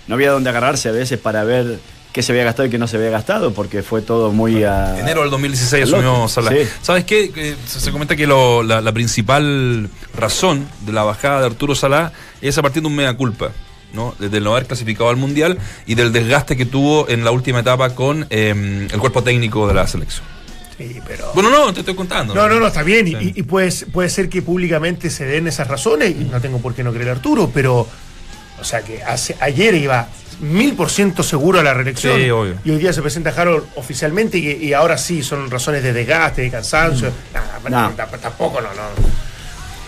no 0.08 0.16
había 0.16 0.32
dónde 0.32 0.50
agarrarse 0.52 0.90
a 0.90 0.92
veces 0.92 1.20
para 1.20 1.44
ver 1.44 1.80
qué 2.18 2.24
se 2.24 2.32
había 2.32 2.44
gastado 2.46 2.68
y 2.68 2.72
qué 2.72 2.80
no 2.80 2.88
se 2.88 2.98
había 2.98 3.12
gastado, 3.12 3.54
porque 3.54 3.84
fue 3.84 4.02
todo 4.02 4.32
muy 4.32 4.64
a... 4.64 5.00
Enero 5.00 5.22
del 5.22 5.30
2016 5.30 5.88
Loco, 5.90 5.98
asumió 6.04 6.28
Salah. 6.28 6.50
sí. 6.52 6.58
¿Sabes 6.82 7.04
qué? 7.06 7.32
Eh, 7.36 7.56
se, 7.68 7.92
comenta 7.92 8.16
que 8.16 8.26
lo- 8.26 8.64
la, 8.64 8.82
la 8.82 8.92
principal 8.92 9.88
razón 10.16 10.68
de 10.88 10.94
la 10.94 11.04
bajada 11.04 11.42
de 11.42 11.46
Arturo 11.46 11.76
Salá 11.76 12.12
es 12.42 12.58
a 12.58 12.64
partir 12.64 12.82
de 12.82 12.88
un 12.88 12.96
mea 12.96 13.16
culpa. 13.16 13.52
¿no? 13.94 14.16
Desde 14.18 14.38
el 14.38 14.44
no 14.44 14.52
haber 14.54 14.66
clasificado 14.66 15.10
al 15.10 15.16
Mundial 15.16 15.60
y 15.86 15.94
del 15.96 16.12
desgaste 16.12 16.58
que 16.58 16.66
tuvo 16.66 17.08
en 17.08 17.24
la 17.24 17.30
última 17.32 17.60
etapa 17.60 17.94
con 17.96 18.26
eh, 18.32 18.88
el 18.92 19.00
cuerpo 19.00 19.22
técnico 19.24 19.68
de 19.68 19.76
la 19.76 19.86
selección. 19.88 20.26
Sí, 20.78 21.00
pero. 21.08 21.32
Bueno, 21.36 21.50
no, 21.52 21.72
te 21.74 21.80
estoy 21.82 21.94
contando. 21.96 22.34
No, 22.36 22.50
no, 22.50 22.60
no, 22.60 22.68
está 22.68 22.82
bien. 22.84 23.08
y- 23.08 23.12
Sí. 23.12 23.34
Y, 23.36 23.40
y 23.40 23.44
puede, 23.44 23.72
puede 23.92 24.10
ser 24.10 24.28
que 24.28 24.42
públicamente 24.42 25.10
se 25.10 25.26
den 25.26 25.48
esas 25.48 25.68
razones, 25.68 26.12
y 26.12 26.26
no 26.26 26.42
tengo 26.42 26.58
por 26.60 26.74
qué 26.76 26.84
no 26.84 26.92
creer 26.92 27.10
a 27.10 27.12
Arturo, 27.14 27.50
pero. 27.54 27.88
O 28.60 28.64
sea 28.64 28.82
que 28.82 29.04
hace, 29.04 29.36
ayer 29.40 29.76
iba 29.76 30.08
mil 30.40 30.76
por 30.76 30.90
ciento 30.90 31.24
seguro 31.24 31.60
a 31.60 31.64
la 31.64 31.74
reelección. 31.74 32.18
Sí, 32.20 32.30
obvio. 32.30 32.56
Y 32.64 32.72
hoy 32.72 32.78
día 32.78 32.94
se 32.94 33.02
presenta 33.02 33.30
Harold 33.36 33.64
oficialmente 33.76 34.38
y, 34.38 34.52
y 34.66 34.74
ahora 34.74 34.98
sí 34.98 35.24
son 35.24 35.50
razones 35.50 35.84
de 35.84 35.94
desgaste, 35.94 36.42
de 36.44 36.52
cansancio. 36.52 37.12
Nah, 37.70 37.90
tamp- 37.90 38.20
Tampoco, 38.20 38.62
no, 38.62 38.70
no. 38.70 39.27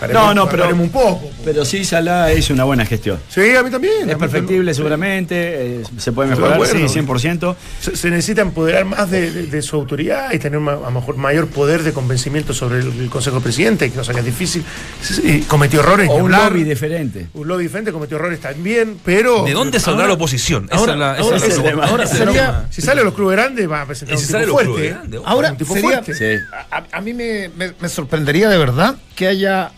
No, 0.00 0.06
Paremos- 0.06 0.34
no, 0.34 0.48
pero- 0.48 0.62
paremos 0.64 0.84
un 0.86 0.92
poco. 0.92 1.30
Pero 1.44 1.64
sí, 1.64 1.84
Salá 1.84 2.32
hizo 2.32 2.52
una 2.54 2.64
buena 2.64 2.86
gestión. 2.86 3.18
Sí, 3.28 3.54
a 3.56 3.62
mí 3.62 3.70
también. 3.70 4.00
Es 4.00 4.06
mí 4.06 4.14
perfectible 4.14 4.56
también. 4.58 4.74
seguramente, 4.74 5.80
eh, 5.80 5.82
se 5.98 6.12
puede 6.12 6.30
mejorar, 6.30 6.58
sí, 6.66 6.76
acuerdo. 6.76 6.88
100%. 6.88 7.56
Se, 7.80 7.96
se 7.96 8.10
necesita 8.10 8.42
empoderar 8.42 8.84
más 8.84 9.10
de, 9.10 9.30
de- 9.30 9.46
de 9.46 9.62
su 9.62 9.76
autoridad 9.76 10.32
y 10.32 10.38
tener 10.38 10.58
ma- 10.60 10.72
a 10.72 10.76
lo 10.76 10.90
mejor 10.90 11.16
mayor 11.16 11.48
poder 11.48 11.82
de 11.82 11.92
convencimiento 11.92 12.54
sobre 12.54 12.80
el, 12.80 12.86
el 13.00 13.10
Consejo 13.10 13.36
de 13.36 13.42
Presidente, 13.42 13.90
cosa 13.90 14.12
que 14.12 14.20
es 14.20 14.24
difícil. 14.24 14.64
Sí, 15.02 15.14
sí, 15.14 15.44
cometió 15.48 15.80
errores. 15.80 16.08
O 16.08 16.14
un 16.14 16.32
hablar. 16.32 16.52
lobby 16.52 16.64
diferente. 16.64 17.26
Un 17.34 17.48
lobby 17.48 17.64
diferente 17.64 17.92
cometió 17.92 18.16
errores 18.16 18.40
también, 18.40 18.98
pero. 19.04 19.44
¿De 19.44 19.52
dónde 19.52 19.80
saldrá 19.80 20.06
la 20.06 20.14
oposición? 20.14 20.64
Esa 20.66 20.76
ahora- 20.76 20.92
esa 21.18 21.36
es 21.36 21.40
la 21.40 22.02
ese 22.04 22.16
sería-. 22.16 22.66
Si 22.70 22.80
sale 22.82 23.00
a 23.00 23.04
los 23.04 23.14
clubes 23.14 23.36
grandes, 23.36 23.70
va 23.70 23.82
a 23.82 23.86
presentar 23.86 24.16
Y 24.16 24.20
un 24.20 24.26
tipo 24.26 24.52
fuerte. 24.52 24.88
¿eh? 24.88 25.20
Ahora 25.24 25.50
Un 25.52 25.56
tipo 25.56 25.74
sería, 25.74 26.02
fuerte. 26.02 26.14
Sí. 26.14 26.42
a, 26.70 26.84
a 26.92 27.00
mí 27.00 27.12
me, 27.14 27.48
me- 27.56 27.72
me 27.80 27.88
sorprendería 27.88 28.48
de 28.48 28.56
verdad 28.58 28.96
que 29.14 29.26
haya 29.26 29.70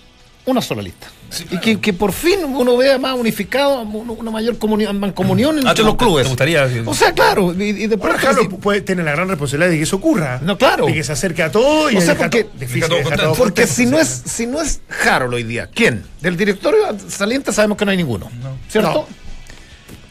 una 0.45 0.61
sola 0.61 0.83
lista. 0.83 1.07
Y 1.51 1.59
que, 1.61 1.81
que 1.81 1.93
por 1.93 2.13
fin 2.13 2.41
uno 2.45 2.77
vea 2.77 2.99
más 2.99 3.15
unificado, 3.19 3.81
una, 3.83 4.31
mayor 4.31 4.59
comunión, 4.59 4.99
mancomunión 5.01 5.57
Ah, 5.57 5.61
entre 5.61 5.75
¿te- 5.77 5.83
los 5.85 5.97
clubes. 5.97 6.25
te 6.25 6.29
gustaría 6.29 6.69
O 6.85 6.95
sea, 6.95 7.13
claro, 7.13 7.55
y, 7.55 7.63
y 7.71 7.87
de 7.87 7.95
Ahora 8.01 8.17
Carlos 8.17 8.49
puede 8.61 8.81
tener 8.83 9.05
la 9.05 9.13
gran 9.13 9.29
responsabilidad 9.29 9.71
de 9.71 9.77
que 9.79 9.85
eso 9.85 9.97
ocurra. 9.97 10.41
No, 10.43 10.59
claro. 10.59 10.87
De 10.87 10.93
que 10.95 11.03
se 11.05 11.13
acerque 11.13 11.43
a 11.43 11.51
todo 11.51 11.91
y 11.91 11.97
O 11.97 12.01
sea, 12.01 12.17
porque- 12.17 12.47
difícil 12.59 12.83
todo 12.83 12.97
dejar 12.99 13.03
contento. 13.13 13.23
todo 13.33 13.35
Porque 13.45 13.63
contento, 13.63 13.73
si 13.75 13.87
no 13.87 13.99
es 13.99 14.09
si 14.27 14.47
no 14.47 14.61
es 14.61 14.81
Harold 15.09 15.35
hoy 15.35 15.45
día, 15.45 15.69
¿quién? 15.73 16.05
Del 16.21 16.37
directorio 16.37 16.81
saliente 17.09 17.53
sabemos 17.53 17.79
que 17.79 17.85
no 17.85 17.91
hay 17.93 17.97
ninguno. 17.97 18.31
¿Cierto? 18.69 18.93
No. 18.93 19.23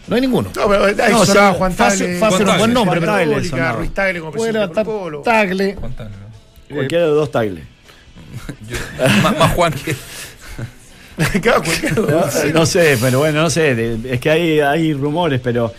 No, 0.07 0.15
hay 0.15 0.21
ninguno. 0.21 0.49
No, 0.55 0.67
pero 0.67 0.85
ahí 0.85 1.11
No, 1.11 1.25
sonaba 1.25 1.53
Juan 1.53 1.75
Tagle. 1.75 2.17
fácil, 2.19 2.47
un 2.47 2.57
buen 2.57 2.73
nombre, 2.73 2.99
Juan 2.99 3.11
Tagle. 3.51 3.73
Ruiz 3.73 3.93
Tagle 3.93 4.19
como 4.19 4.31
presidente. 4.31 4.83
Tagle. 5.23 5.77
Cualquiera 6.69 7.03
de 7.03 7.09
los 7.09 7.17
dos 7.17 7.31
tagles. 7.31 7.63
más, 9.23 9.37
más 9.37 9.51
Juan 9.53 9.73
que. 9.73 9.93
Claro, 9.93 9.95
cualquiera 9.95 10.89
de 10.91 10.95
los 10.95 11.00
No, 11.95 12.53
no 12.53 12.65
sé, 12.65 12.97
pero 12.99 13.19
bueno, 13.19 13.41
no 13.41 13.49
sé. 13.49 13.97
es 14.11 14.19
que 14.19 14.29
hay, 14.29 14.59
hay 14.59 14.93
rumores, 14.93 15.39
pero 15.43 15.71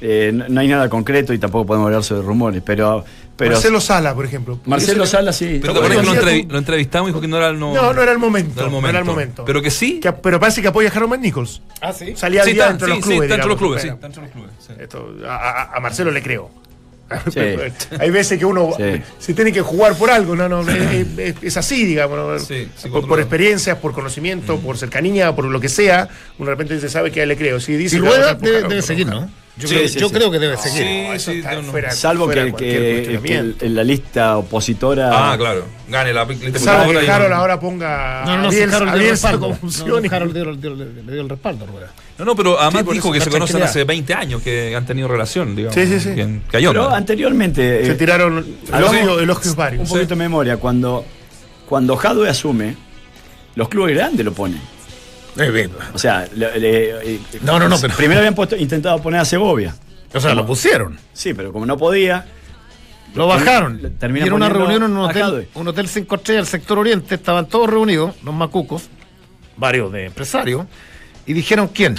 eh, 0.00 0.30
no, 0.32 0.44
no 0.48 0.60
hay 0.60 0.68
nada 0.68 0.88
concreto 0.88 1.32
y 1.32 1.38
tampoco 1.38 1.66
podemos 1.66 1.86
hablar 1.86 2.04
sobre 2.04 2.22
rumores. 2.22 2.62
Pero, 2.64 3.04
pero 3.36 3.52
Marcelo 3.52 3.80
Sala, 3.80 4.14
por 4.14 4.24
ejemplo. 4.24 4.58
Marcelo 4.66 5.06
Sala 5.06 5.32
sí. 5.32 5.58
Pero 5.60 5.74
que 5.74 5.80
lo, 5.80 6.02
entrevi- 6.02 6.46
tú- 6.46 6.52
lo 6.52 6.58
entrevistamos 6.58 7.08
y 7.08 7.12
dijo 7.12 7.20
que 7.20 7.28
no 7.28 7.36
era, 7.36 7.52
no, 7.52 7.74
No, 7.74 7.92
no 7.92 8.02
era 8.02 8.12
el 8.12 8.18
momento. 8.18 8.54
no 8.54 8.60
era 8.60 8.66
el 8.66 8.70
no 8.70 8.76
momento. 8.76 8.88
era 8.90 8.98
el 9.00 9.04
momento. 9.04 9.44
Pero 9.44 9.62
que 9.62 9.70
sí. 9.70 10.00
Que- 10.00 10.12
pero 10.12 10.38
parece 10.40 10.62
que 10.62 10.68
apoya 10.68 10.88
a 10.88 10.92
Harold 10.92 11.20
Nichols. 11.20 11.60
Ah, 11.80 11.92
sí. 11.92 12.14
Salía 12.16 12.44
sí, 12.44 12.52
día 12.52 12.62
está, 12.64 12.68
dentro 12.70 12.86
de 12.88 12.92
sí, 12.94 12.98
los 12.98 13.04
sí, 13.06 13.10
clubes. 13.12 13.30
está 13.30 13.42
de 13.42 13.48
los 13.48 13.58
clubes, 13.58 13.82
sí, 13.82 13.88
pero 13.88 13.94
está 13.94 14.06
dentro 14.06 14.22
de 14.22 14.28
los 14.28 14.34
clubes. 14.36 14.54
sí. 14.66 14.72
esto, 14.82 15.28
a, 15.28 15.34
a- 15.36 15.76
a 15.76 15.80
Marcelo 15.80 16.10
le 16.10 16.22
creo. 16.22 16.50
Sí. 17.32 17.40
Hay 17.98 18.10
veces 18.10 18.38
que 18.38 18.44
uno 18.44 18.70
Sí. 18.76 19.02
se 19.18 19.34
tiene 19.34 19.52
que 19.52 19.62
jugar 19.62 19.94
por 19.96 20.10
algo, 20.10 20.36
no, 20.36 20.48
no, 20.48 20.60
es, 20.68 21.06
es- 21.18 21.34
es 21.42 21.56
así, 21.56 21.84
digamos, 21.86 22.18
¿no? 22.18 22.38
Sí, 22.38 22.68
sí, 22.76 22.88
por, 22.88 23.06
por 23.08 23.18
experiencias, 23.20 23.78
por 23.78 23.92
conocimiento, 23.92 24.58
por 24.60 24.76
cercanía, 24.76 25.34
por 25.34 25.46
lo 25.46 25.58
que 25.60 25.68
sea, 25.68 26.08
uno 26.38 26.50
de 26.50 26.54
repente 26.56 26.78
se 26.80 26.88
sabe 26.88 27.10
que 27.10 27.20
a 27.20 27.22
él 27.22 27.30
le 27.30 27.36
creo. 27.36 27.60
Si 27.60 27.76
dice 27.76 27.98
debe, 28.40 28.82
seguir. 28.82 29.06
¿no? 29.06 29.30
Yo, 29.58 29.66
Sí, 29.68 29.74
creo, 29.74 29.88
sí, 29.88 29.98
yo 29.98 30.08
sí. 30.08 30.14
creo 30.14 30.30
que 30.30 30.38
debe 30.38 30.56
Sí, 30.56 30.68
seguir. 30.68 30.86
eso 31.14 31.32
sí, 31.32 31.38
está 31.38 31.54
no, 31.54 31.62
no. 31.62 31.70
fuera- 31.72 31.90
Salvo 31.90 32.26
fuera 32.26 32.44
que, 32.46 32.52
que- 32.52 33.20
que 33.22 33.36
el- 33.38 33.74
la 33.74 33.82
lista 33.84 34.36
opositora. 34.38 35.32
Ah, 35.32 35.36
claro. 35.36 35.64
Gane 35.88 36.12
la 36.12 36.24
lista 36.24 36.58
Salvo 36.58 36.92
que 36.92 37.10
Harold 37.10 37.32
ahora 37.32 37.58
ponga 37.58 38.22
No, 38.24 38.36
no, 38.36 38.42
no, 38.44 38.50
Bielsa, 38.50 38.76
Harold 38.76 38.92
dio 38.94 39.02
el 39.02 39.10
respaldo. 39.10 39.58
No, 39.86 39.96
Harold 40.16 40.36
le 40.36 41.12
dio 41.12 41.22
el 41.22 41.28
respaldo, 41.28 41.66
Rueda. 41.66 41.90
No, 42.18 42.24
no, 42.24 42.36
pero 42.36 42.60
además 42.60 42.84
dijo 42.84 43.08
eso, 43.08 43.12
que 43.12 43.20
se 43.20 43.30
conocen 43.30 43.62
hace 43.62 43.84
20 43.84 44.12
años 44.14 44.42
que 44.42 44.74
han 44.76 44.84
tenido 44.86 45.08
relación, 45.08 45.56
digamos. 45.56 45.74
Sí, 45.74 45.86
sí, 45.86 46.00
sí. 46.00 46.20
Onda. 46.20 46.40
Pero 46.50 46.90
anteriormente. 46.90 47.84
se 47.84 47.92
eh, 47.92 47.94
tiraron 47.94 48.44
hagamos 48.70 48.94
elogio- 48.96 49.20
elogios 49.20 49.56
varios. 49.56 49.82
Un 49.82 49.88
poquito 49.88 50.10
de 50.10 50.16
memoria. 50.16 50.56
Cuando, 50.56 51.04
cuando 51.68 51.96
Jadwe 51.96 52.28
asume, 52.28 52.76
los 53.54 53.68
clubes 53.68 53.94
grandes 53.96 54.24
lo 54.24 54.32
ponen. 54.32 54.60
O 55.94 55.98
sea, 55.98 56.26
le- 56.34 56.58
le- 56.58 57.14
eh, 57.14 57.20
No, 57.42 57.58
no, 57.58 57.68
no, 57.68 57.78
pero- 57.80 57.94
primero 57.94 58.18
habían 58.20 58.34
puesto- 58.34 58.56
intentado 58.56 59.00
poner 59.00 59.20
a 59.20 59.24
Segovia. 59.24 59.74
O 60.14 60.20
sea, 60.20 60.34
lo 60.34 60.46
pusieron. 60.46 60.98
Sí, 61.12 61.34
pero 61.34 61.52
como 61.52 61.66
no 61.66 61.76
podía, 61.76 62.26
Lo 63.14 63.26
bajaron. 63.26 63.94
Termina 63.98 64.24
y 64.24 64.28
era 64.28 64.36
una 64.36 64.48
reunión 64.50 64.82
en 64.82 64.90
un 64.92 64.98
hotel, 64.98 65.48
un 65.54 65.66
hotel 65.68 65.88
5 65.88 66.16
estrellas 66.16 66.44
del 66.44 66.60
sector 66.60 66.78
oriente. 66.78 67.14
Estaban 67.14 67.46
todos 67.46 67.68
reunidos, 67.70 68.14
los 68.22 68.34
macucos, 68.34 68.82
varios 69.56 69.90
de 69.92 70.04
empresarios, 70.06 70.66
y 71.26 71.32
dijeron 71.32 71.68
quién. 71.68 71.96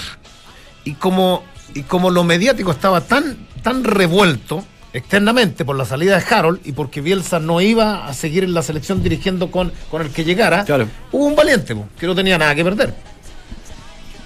Y 0.84 0.94
como, 0.94 1.44
y 1.74 1.82
como 1.84 2.10
lo 2.12 2.24
mediático 2.24 2.72
estaba 2.72 3.02
tan, 3.02 3.48
tan 3.64 3.84
revuelto 3.84 4.64
externamente 4.94 5.66
por 5.66 5.76
la 5.78 5.86
salida 5.86 6.18
de 6.20 6.24
Harold 6.36 6.62
y 6.64 6.72
porque 6.74 7.02
Bielsa 7.02 7.40
no 7.40 7.60
iba 7.62 8.08
a 8.08 8.14
seguir 8.14 8.44
en 8.44 8.54
la 8.54 8.62
selección 8.64 9.02
dirigiendo 9.04 9.52
con, 9.52 9.72
con 9.92 10.02
el 10.04 10.10
que 10.12 10.24
llegara, 10.24 10.64
Claro. 10.64 10.88
hubo 11.12 11.26
un 11.26 11.36
valiente 11.36 11.76
que 12.00 12.08
no 12.08 12.16
tenía 12.16 12.38
nada 12.38 12.54
que 12.56 12.64
perder. 12.64 12.94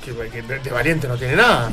Que, 0.03 0.11
que 0.29 0.41
de, 0.41 0.69
valiente 0.69 1.07
no 1.07 1.15
tiene 1.15 1.35
nada. 1.35 1.69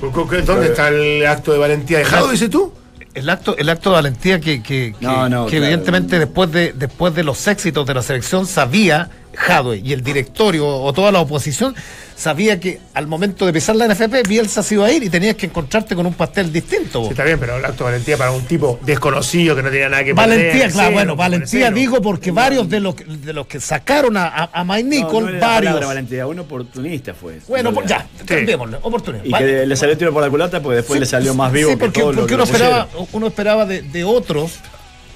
¿Cu- 0.00 0.12
cu- 0.12 0.28
cu- 0.28 0.36
¿Dónde 0.44 0.66
está 0.68 0.88
el 0.88 1.24
acto 1.26 1.52
de 1.52 1.58
valentía 1.58 1.98
dejado, 1.98 2.30
dices 2.30 2.50
tú? 2.50 2.72
El 3.14 3.28
acto, 3.30 3.56
el 3.56 3.68
acto 3.68 3.90
de 3.90 3.94
valentía 3.96 4.38
que, 4.40 4.62
que, 4.62 4.94
que- 4.98 5.04
No, 5.06 5.28
no, 5.28 5.46
que 5.46 5.52
claro. 5.52 5.64
evidentemente 5.66 6.18
después 6.18 6.52
de, 6.52 6.72
después 6.72 7.14
de 7.14 7.24
los 7.24 7.46
éxitos 7.48 7.86
de 7.86 7.94
la 7.94 8.02
selección 8.02 8.46
sabía 8.46 9.08
Jadwe 9.38 9.80
y 9.84 9.92
el 9.92 10.02
directorio 10.02 10.66
o 10.66 10.92
toda 10.92 11.12
la 11.12 11.20
oposición 11.20 11.74
sabía 12.16 12.58
que 12.58 12.80
al 12.94 13.06
momento 13.06 13.46
de 13.46 13.52
pisar 13.52 13.76
la 13.76 13.86
NFP 13.86 14.26
Bielsa 14.26 14.62
se 14.62 14.74
iba 14.74 14.86
a 14.86 14.92
ir 14.92 15.04
y 15.04 15.08
tenías 15.08 15.36
que 15.36 15.46
encontrarte 15.46 15.94
con 15.94 16.04
un 16.04 16.14
pastel 16.14 16.52
distinto. 16.52 17.04
Sí, 17.04 17.10
está 17.10 17.22
bien, 17.22 17.38
pero 17.38 17.56
el 17.56 17.64
acto 17.64 17.84
de 17.84 17.90
valentía 17.92 18.16
para 18.16 18.32
un 18.32 18.42
tipo 18.44 18.78
desconocido 18.82 19.54
que 19.54 19.62
no 19.62 19.70
tenía 19.70 19.88
nada 19.88 20.02
que 20.02 20.12
Valentía, 20.12 20.50
perder, 20.50 20.72
claro, 20.72 20.88
cero, 20.88 20.94
bueno, 20.94 21.16
valentía 21.16 21.66
cero. 21.66 21.76
digo 21.76 22.02
porque 22.02 22.32
varios 22.32 22.68
de 22.68 22.80
los, 22.80 22.96
de 22.96 23.32
los 23.32 23.46
que 23.46 23.60
sacaron 23.60 24.16
a, 24.16 24.26
a, 24.26 24.50
a 24.52 24.64
Mike 24.64 24.88
no, 25.00 25.20
no 25.20 25.30
la 25.30 25.38
varios. 25.38 25.70
palabra 25.72 25.86
valentía, 25.86 26.26
un 26.26 26.40
oportunista 26.40 27.14
fue. 27.14 27.38
Bueno, 27.46 27.68
En 27.68 27.74
pues 27.76 27.86
ya, 27.86 28.04
cambiémosle, 28.26 28.78
oportunidad. 28.82 29.24
Y 29.24 29.30
Vale. 29.30 29.46
que 29.46 29.66
le 29.66 29.76
salió 29.76 29.96
tiro 29.96 30.12
por 30.12 30.22
la 30.22 30.28
culata 30.30 30.60
porque 30.60 30.76
después 30.78 30.96
Sí, 30.96 31.00
le 31.00 31.06
salió 31.06 31.34
más 31.34 31.52
vivo 31.52 31.70
sí, 31.70 31.76
que 31.76 31.80
porque, 31.84 32.00
todo 32.00 32.12
lo 32.12 32.16
porque 32.22 32.30
que 32.30 32.34
uno 32.34 32.44
esperaba, 32.44 32.88
uno 33.12 33.26
esperaba 33.28 33.64
de, 33.66 33.82
de 33.82 34.02
otros, 34.02 34.58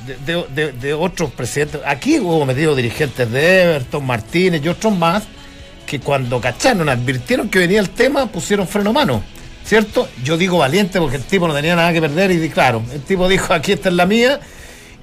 de, 0.06 0.72
de- 0.72 0.94
otros 0.94 1.30
presidentes. 1.32 1.80
Aquí 1.86 2.18
hubo 2.18 2.44
metido 2.44 2.74
dirigentes 2.74 3.30
de 3.30 3.62
Everton, 3.62 4.04
Martínez 4.06 4.62
y 4.64 4.68
otros 4.68 4.96
más, 4.96 5.24
que 5.86 6.00
cuando 6.00 6.40
cacharon, 6.40 6.88
advirtieron 6.88 7.48
que 7.48 7.58
venía 7.58 7.80
el 7.80 7.90
tema, 7.90 8.26
pusieron 8.26 8.66
freno 8.66 8.90
a 8.90 8.92
mano. 8.92 9.22
¿Cierto? 9.64 10.08
Yo 10.24 10.36
digo 10.36 10.58
valiente 10.58 10.98
porque 10.98 11.16
el 11.16 11.22
tipo 11.22 11.46
no 11.46 11.54
tenía 11.54 11.76
nada 11.76 11.92
que 11.92 12.00
perder 12.00 12.32
y 12.32 12.48
claro, 12.50 12.82
el 12.92 13.00
tipo 13.02 13.28
dijo, 13.28 13.54
aquí 13.54 13.70
esta 13.72 13.90
es 13.90 13.94
la 13.94 14.06
mía. 14.06 14.40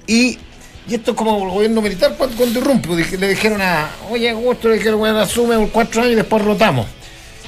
Y, 0.06 0.38
y 0.86 0.94
esto 0.94 1.12
es 1.12 1.16
como 1.16 1.44
el 1.44 1.50
gobierno 1.50 1.80
militar 1.80 2.14
cuando, 2.18 2.36
cuando 2.36 2.58
irrumpe. 2.58 2.88
Le 3.16 3.28
dijeron 3.28 3.60
a, 3.62 3.88
oye, 4.10 4.28
Augusto, 4.30 4.68
le 4.68 4.74
dijeron, 4.74 4.98
bueno, 4.98 5.18
asume 5.18 5.56
por 5.56 5.70
cuatro 5.70 6.02
años 6.02 6.12
y 6.12 6.16
después 6.16 6.44
rotamos. 6.44 6.86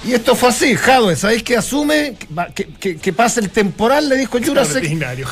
Y 0.05 0.15
esto 0.15 0.35
fue 0.35 0.49
así, 0.49 0.75
Jadwe, 0.75 1.15
¿sabéis 1.15 1.45
que 1.45 1.57
asume? 1.57 2.17
Que, 2.17 2.65
que, 2.65 2.75
que- 2.75 2.97
que 2.97 3.13
pase 3.13 3.39
el 3.41 3.51
temporal, 3.51 4.09
le 4.09 4.17
dijo 4.17 4.39
Jurasek. 4.45 4.83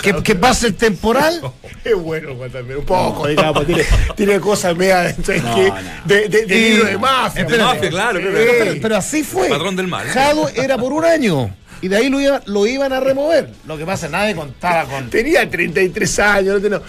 Que, 0.00 0.22
que 0.22 0.35
pase 0.37 0.68
el 0.68 0.74
temporal. 0.76 1.40
Es 1.85 1.94
bueno 1.94 2.35
Juan, 2.37 2.50
también, 2.50 2.78
un 2.78 2.85
poco, 2.85 3.26
digamos, 3.26 3.66
tiene, 3.66 3.85
tiene 4.14 4.38
cosas 4.38 4.76
media 4.76 5.14
¿sabes 5.24 5.42
No, 5.42 5.56
no. 5.56 5.74
de, 6.04 6.28
de, 6.28 6.44
de 6.46 6.59
Y- 6.59 6.70
libro 6.72 6.87
de 6.88 6.98
mafia. 6.98 7.40
Espérate. 7.42 7.74
Mafia, 7.74 7.90
claro, 7.90 8.18
Sí. 8.20 8.26
claro. 8.26 8.50
pero, 8.59 8.74
pero 8.83 8.96
así 8.96 9.24
fue. 9.24 9.48
Patrón 9.48 9.76
del 9.76 9.88
mal. 9.88 10.06
Jadwe 10.06 10.52
era 10.56 10.76
por 10.76 10.92
un 10.92 11.04
año. 11.04 11.50
Y 11.82 11.88
de 11.88 11.96
ahí 11.96 12.10
lo, 12.10 12.20
iba- 12.20 12.42
lo 12.46 12.66
iban 12.66 12.92
a 12.92 13.00
remover. 13.00 13.48
Lo 13.66 13.76
que 13.78 13.86
pasa, 13.86 14.08
nadie 14.08 14.34
contaba 14.34 14.84
con. 14.84 15.08
Tenía 15.10 15.48
33 15.48 16.18
años, 16.18 16.54
no 16.56 16.60
tenía- 16.60 16.80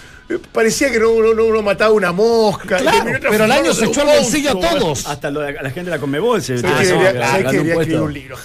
parecía 0.52 0.92
que 0.92 1.00
no, 1.00 1.14
no, 1.22 1.34
no- 1.34 1.54
no 1.54 1.62
mataba 1.62 1.94
una 1.94 2.12
mosca. 2.12 2.78
Claro, 2.78 3.06
pero 3.30 3.44
al 3.46 3.52
año 3.52 3.74
se 3.74 3.86
echó 3.86 4.02
en 4.02 4.10
al 4.10 4.18
un 4.18 4.24
bolsillo 4.24 4.52
a 4.52 4.60
todos. 4.60 5.06
Hasta 5.08 5.32
lo 5.32 5.42
de- 5.42 5.58
a 5.58 5.62
la 5.64 5.70
gente 5.72 5.90
de 5.90 5.96
la 5.98 6.00
Conmebol 6.00 6.42
se 6.42 6.58
¿Sabes 6.58 6.76
ah, 6.78 6.84
sí, 6.86 6.92
un 6.94 7.00
debería 7.04 7.38
escribir 7.40 7.74
puesto. 7.74 8.04
un 8.04 8.14
libro? 8.14 8.38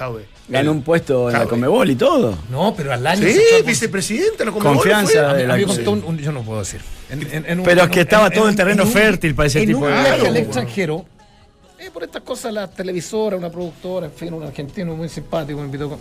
Ganó 0.49 0.71
un 0.71 0.83
puesto 0.83 1.27
en 1.29 1.33
la 1.33 1.39
Jadwe. 1.41 1.51
Conmebol 1.51 1.91
y 1.91 1.97
todo. 1.97 2.39
No, 2.51 2.73
pero 2.77 2.93
al 2.93 3.05
año. 3.05 3.23
se 3.23 3.33
Sí, 3.33 3.41
echó 3.57 3.65
vicepresidente, 3.65 4.45
lo 4.45 4.53
Conmebol 4.53 4.77
Confianza 4.77 5.11
fue. 5.13 5.21
A 5.21 5.29
mí- 5.33 5.37
de 5.39 5.45
a 5.45 5.47
la- 5.49 5.91
un- 5.91 6.05
un- 6.05 6.19
yo 6.19 6.31
no 6.31 6.43
puedo 6.43 6.61
decir. 6.61 6.81
En- 7.11 7.23
en- 7.23 7.45
en 7.49 7.59
un- 7.61 7.65
Pero 7.65 7.81
en 7.83 7.87
es 7.87 7.93
que 7.93 7.99
un- 8.01 8.05
estaba 8.07 8.27
en- 8.29 8.33
todo 8.33 8.45
en- 8.45 8.51
el 8.51 8.57
terreno 8.57 8.83
en 8.83 8.89
un- 8.89 8.95
fértil 8.95 9.35
para 9.35 9.47
ese 9.49 9.61
en 9.61 9.67
tipo 9.67 9.79
un 9.81 9.87
de- 9.87 9.93
al 9.93 10.21
bueno. 10.21 10.37
extranjero. 10.37 11.05
Eh, 11.87 11.91
por 11.93 12.03
estas 12.05 12.23
cosas, 12.23 12.53
la 12.53 12.69
televisora, 12.69 13.37
una 13.37 13.51
productora, 13.51 14.07
en 14.07 14.13
fin, 14.13 14.33
un 14.35 14.43
argentino 14.45 14.95
muy 14.95 15.09
simpático, 15.09 15.59
me 15.59 15.67
invitó. 15.67 15.89
con- 15.91 15.99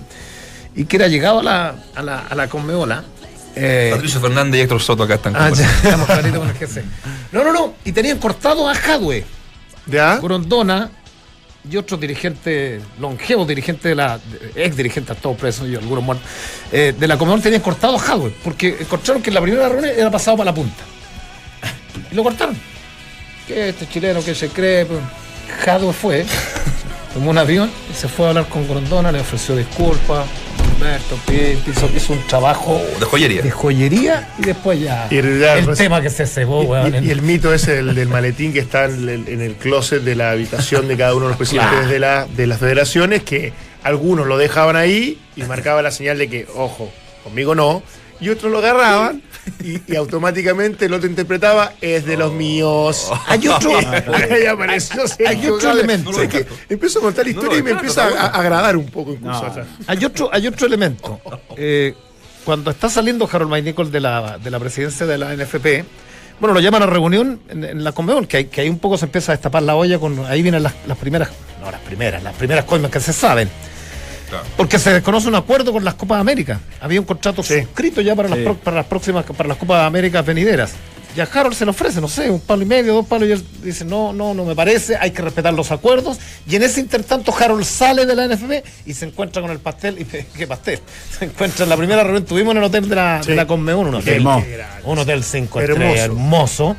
Y 0.75 0.85
que 0.85 0.97
era 0.97 1.07
llegado 1.07 1.39
a 1.39 1.43
la, 1.43 1.75
a 1.95 2.01
la, 2.01 2.19
a 2.27 2.35
la 2.35 2.47
Conmeola. 2.47 3.03
eh, 3.55 3.89
Patricio 3.93 4.19
Fernández 4.19 4.59
y 4.59 4.61
Héctor 4.63 4.81
Soto 4.81 5.03
acá 5.03 5.15
están. 5.15 5.35
ah, 5.35 5.49
ya, 5.51 5.65
estamos 5.83 6.07
claritos 6.07 6.39
con 6.39 6.49
el 6.49 6.55
GC. 6.55 6.83
No, 7.31 7.43
no, 7.43 7.53
no. 7.53 7.73
Y 7.85 7.91
tenían 7.91 8.17
cortado 8.19 8.67
a 8.69 8.75
Jadwe. 8.75 9.23
¿Ya? 9.87 10.17
Grondona 10.17 10.89
y 11.69 11.77
otros 11.77 11.99
dirigentes, 11.99 12.83
longevos 12.99 13.47
dirigentes 13.47 13.83
de 13.83 13.95
la, 13.95 14.17
de- 14.19 14.63
ex 14.65 14.75
dirigentes, 14.75 15.17
todos 15.17 15.37
presos 15.37 15.67
y 15.67 15.75
algunos 15.75 16.03
muertos, 16.03 16.27
eh, 16.71 16.93
de 16.99 17.07
la 17.07 17.17
Comedor 17.17 17.41
tenían 17.41 17.61
cortado 17.61 17.95
a 17.95 17.99
Jadwe, 17.99 18.33
porque 18.43 18.77
encontraron 18.81 19.21
que 19.23 19.29
en 19.29 19.33
la 19.35 19.41
primera 19.41 19.69
reunión 19.69 19.93
era 19.97 20.11
pasado 20.11 20.37
para 20.37 20.51
la 20.51 20.55
punta. 20.55 20.83
Y 22.11 22.15
lo 22.15 22.23
cortaron. 22.23 22.55
Que 23.47 23.69
este 23.69 23.87
chileno 23.87 24.23
que 24.23 24.35
se 24.35 24.49
cree, 24.49 24.85
pues, 24.85 24.99
Jadwe 25.63 25.93
fue, 25.93 26.25
tomó 27.13 27.29
un 27.31 27.37
avión 27.37 27.69
y 27.91 27.95
se 27.95 28.07
fue 28.07 28.25
a 28.25 28.29
hablar 28.29 28.47
con 28.47 28.67
Grondona, 28.67 29.11
le 29.11 29.19
ofreció 29.19 29.55
disculpas, 29.55 30.25
Humberto, 30.73 31.15
Pi- 31.27 31.57
hizo, 31.71 31.89
hizo 31.95 32.13
un 32.13 32.27
trabajo 32.27 32.81
De 32.99 33.05
joyería. 33.05 33.41
de 33.41 33.51
joyería 33.51 34.29
y 34.37 34.41
después 34.43 34.79
ya, 34.79 35.07
Y 35.09 35.15
ya, 35.39 35.57
el 35.57 35.65
pues, 35.65 35.77
tema 35.77 36.01
que 36.01 36.09
se 36.09 36.25
cebó, 36.27 36.63
Y, 36.63 36.65
weón, 36.67 37.03
y- 37.03 37.07
y 37.07 37.11
el 37.11 37.21
mito 37.21 37.53
ese 37.53 37.75
del, 37.75 37.95
del 37.95 38.09
maletín 38.09 38.51
que 38.51 38.59
está 38.59 38.85
en 38.85 39.07
el, 39.07 39.27
en 39.29 39.41
el 39.41 39.55
closet 39.55 40.01
de 40.03 40.15
la 40.15 40.31
habitación 40.31 40.87
de 40.87 40.97
cada 40.97 41.13
uno 41.15 41.25
de 41.25 41.29
los 41.29 41.37
presidentes 41.37 41.71
Claro. 41.73 41.87
de, 41.87 41.99
la, 41.99 42.25
de 42.25 42.47
las 42.47 42.59
federaciones, 42.59 43.23
que 43.23 43.53
algunos 43.83 44.27
lo 44.27 44.37
dejaban 44.37 44.75
ahí 44.75 45.19
y 45.35 45.43
marcaba 45.47 45.81
la 45.81 45.91
señal 45.91 46.17
de 46.17 46.27
que, 46.29 46.47
ojo, 46.55 46.91
conmigo 47.23 47.55
no, 47.55 47.81
y 48.19 48.29
otros 48.29 48.51
lo 48.51 48.57
agarraban 48.59 49.21
y, 49.63 49.81
y 49.91 49.95
automáticamente 49.95 50.85
el 50.85 50.93
otro 50.93 51.07
interpretaba, 51.09 51.73
es 51.81 52.05
de 52.05 52.17
los 52.17 52.31
míos. 52.33 53.11
Hay 53.27 53.47
otro- 53.47 53.77
Ahí 53.77 54.45
apareció 54.45 55.03
Hay 55.27 55.47
otro 55.47 55.71
elemento. 55.71 56.11
Empiezo 56.69 56.99
a 56.99 57.01
contar 57.03 57.25
la 57.25 57.31
No 57.33 57.37
lo 57.37 57.41
historia 57.43 57.59
y 57.59 57.63
me 57.63 57.71
empieza 57.71 58.05
a, 58.07 58.27
agradar 58.27 58.77
un 58.77 58.85
poco 58.87 59.13
incluso. 59.13 59.43
No. 59.45 59.65
Hay 59.87 60.03
otro, 60.05 60.29
hay 60.33 60.47
otro 60.47 60.67
elemento. 60.67 61.19
Eh, 61.57 61.93
cuando 62.43 62.71
está 62.71 62.89
saliendo 62.89 63.27
Harold 63.31 63.49
May 63.49 63.61
Nichols 63.61 63.91
de 63.91 63.99
la, 63.99 64.37
de 64.37 64.51
la 64.51 64.59
presidencia 64.59 65.05
de 65.05 65.17
la 65.17 65.35
NFP, 65.35 65.83
bueno, 66.39 66.53
lo 66.53 66.59
llaman 66.59 66.83
a 66.83 66.85
reunión 66.85 67.39
en, 67.49 67.63
en 67.63 67.83
la 67.83 67.91
Conmebol, 67.93 68.27
que, 68.27 68.37
hay- 68.37 68.45
que 68.45 68.61
ahí 68.61 68.69
un 68.69 68.79
poco 68.79 68.97
se 68.97 69.05
empieza 69.05 69.31
a 69.31 69.35
destapar 69.35 69.63
la 69.63 69.75
olla 69.75 69.97
con. 69.99 70.25
Ahí 70.25 70.41
vienen 70.41 70.63
las, 70.63 70.73
las 70.85 70.97
primeras. 70.97 71.29
No, 71.61 71.71
las 71.71 71.79
primeras, 71.81 72.21
las 72.23 72.35
primeras 72.35 72.65
coimas 72.65 72.91
que 72.91 72.99
se 72.99 73.13
saben. 73.13 73.49
Claro. 74.29 74.45
Porque 74.57 74.79
se 74.79 74.91
desconoce 74.93 75.27
un 75.27 75.35
acuerdo 75.35 75.71
con 75.71 75.83
las 75.83 75.93
Copas 75.95 76.19
América. 76.19 76.59
Había 76.81 76.99
un 76.99 77.05
contrato 77.05 77.43
Sí. 77.43 77.61
suscrito 77.61 78.01
ya 78.01 78.15
para, 78.15 78.29
Sí. 78.29 78.35
las, 78.35 78.43
pro- 78.43 78.57
para 78.57 78.77
las 78.77 78.85
próximas, 78.85 79.23
para 79.25 79.49
las 79.49 79.57
Copas 79.57 79.85
Américas 79.85 80.25
venideras. 80.25 80.73
Y 81.15 81.21
a 81.21 81.29
Harold 81.33 81.55
se 81.55 81.63
le 81.63 81.71
ofrece, 81.71 82.01
no 82.01 82.09
sé, 82.09 82.29
un 82.29 82.41
palo 82.41 82.63
y 82.63 82.65
medio, 82.65 82.93
dos 82.93 83.05
palos, 83.05 83.29
y 83.29 83.31
él 83.31 83.45
dice, 83.63 83.85
no, 83.85 84.11
no, 84.11 84.33
no 84.33 84.43
me 84.43 84.53
parece, 84.53 84.97
hay 84.97 85.11
que 85.11 85.21
respetar 85.21 85.53
los 85.53 85.71
acuerdos. 85.71 86.17
Y 86.45 86.57
en 86.57 86.63
ese 86.63 86.81
intertanto 86.81 87.33
Harold 87.33 87.63
sale 87.63 88.05
de 88.05 88.15
la 88.17 88.25
NFP 88.27 88.63
y 88.85 88.93
se 88.93 89.05
encuentra 89.05 89.41
con 89.41 89.49
el 89.49 89.59
pastel. 89.59 89.97
Y 90.01 90.03
¿qué 90.37 90.45
pastel? 90.45 90.81
Se 91.17 91.23
encuentra 91.23 91.63
en 91.63 91.69
la 91.69 91.77
primera 91.77 92.03
reunión, 92.03 92.25
tuvimos 92.25 92.51
en 92.51 92.57
el 92.57 92.63
hotel 92.65 92.89
de 92.89 92.95
la, 92.95 93.23
Sí. 93.23 93.29
de 93.29 93.35
la 93.37 93.47
Conmebol, 93.47 93.87
un 93.87 93.95
hotel, 93.95 94.15
Hermoso. 94.15 94.45
un 94.83 94.99
hotel 94.99 95.23
cinco 95.23 95.61
Hermoso. 95.61 95.81
estrellas, 95.83 96.05
hermoso. 96.05 96.75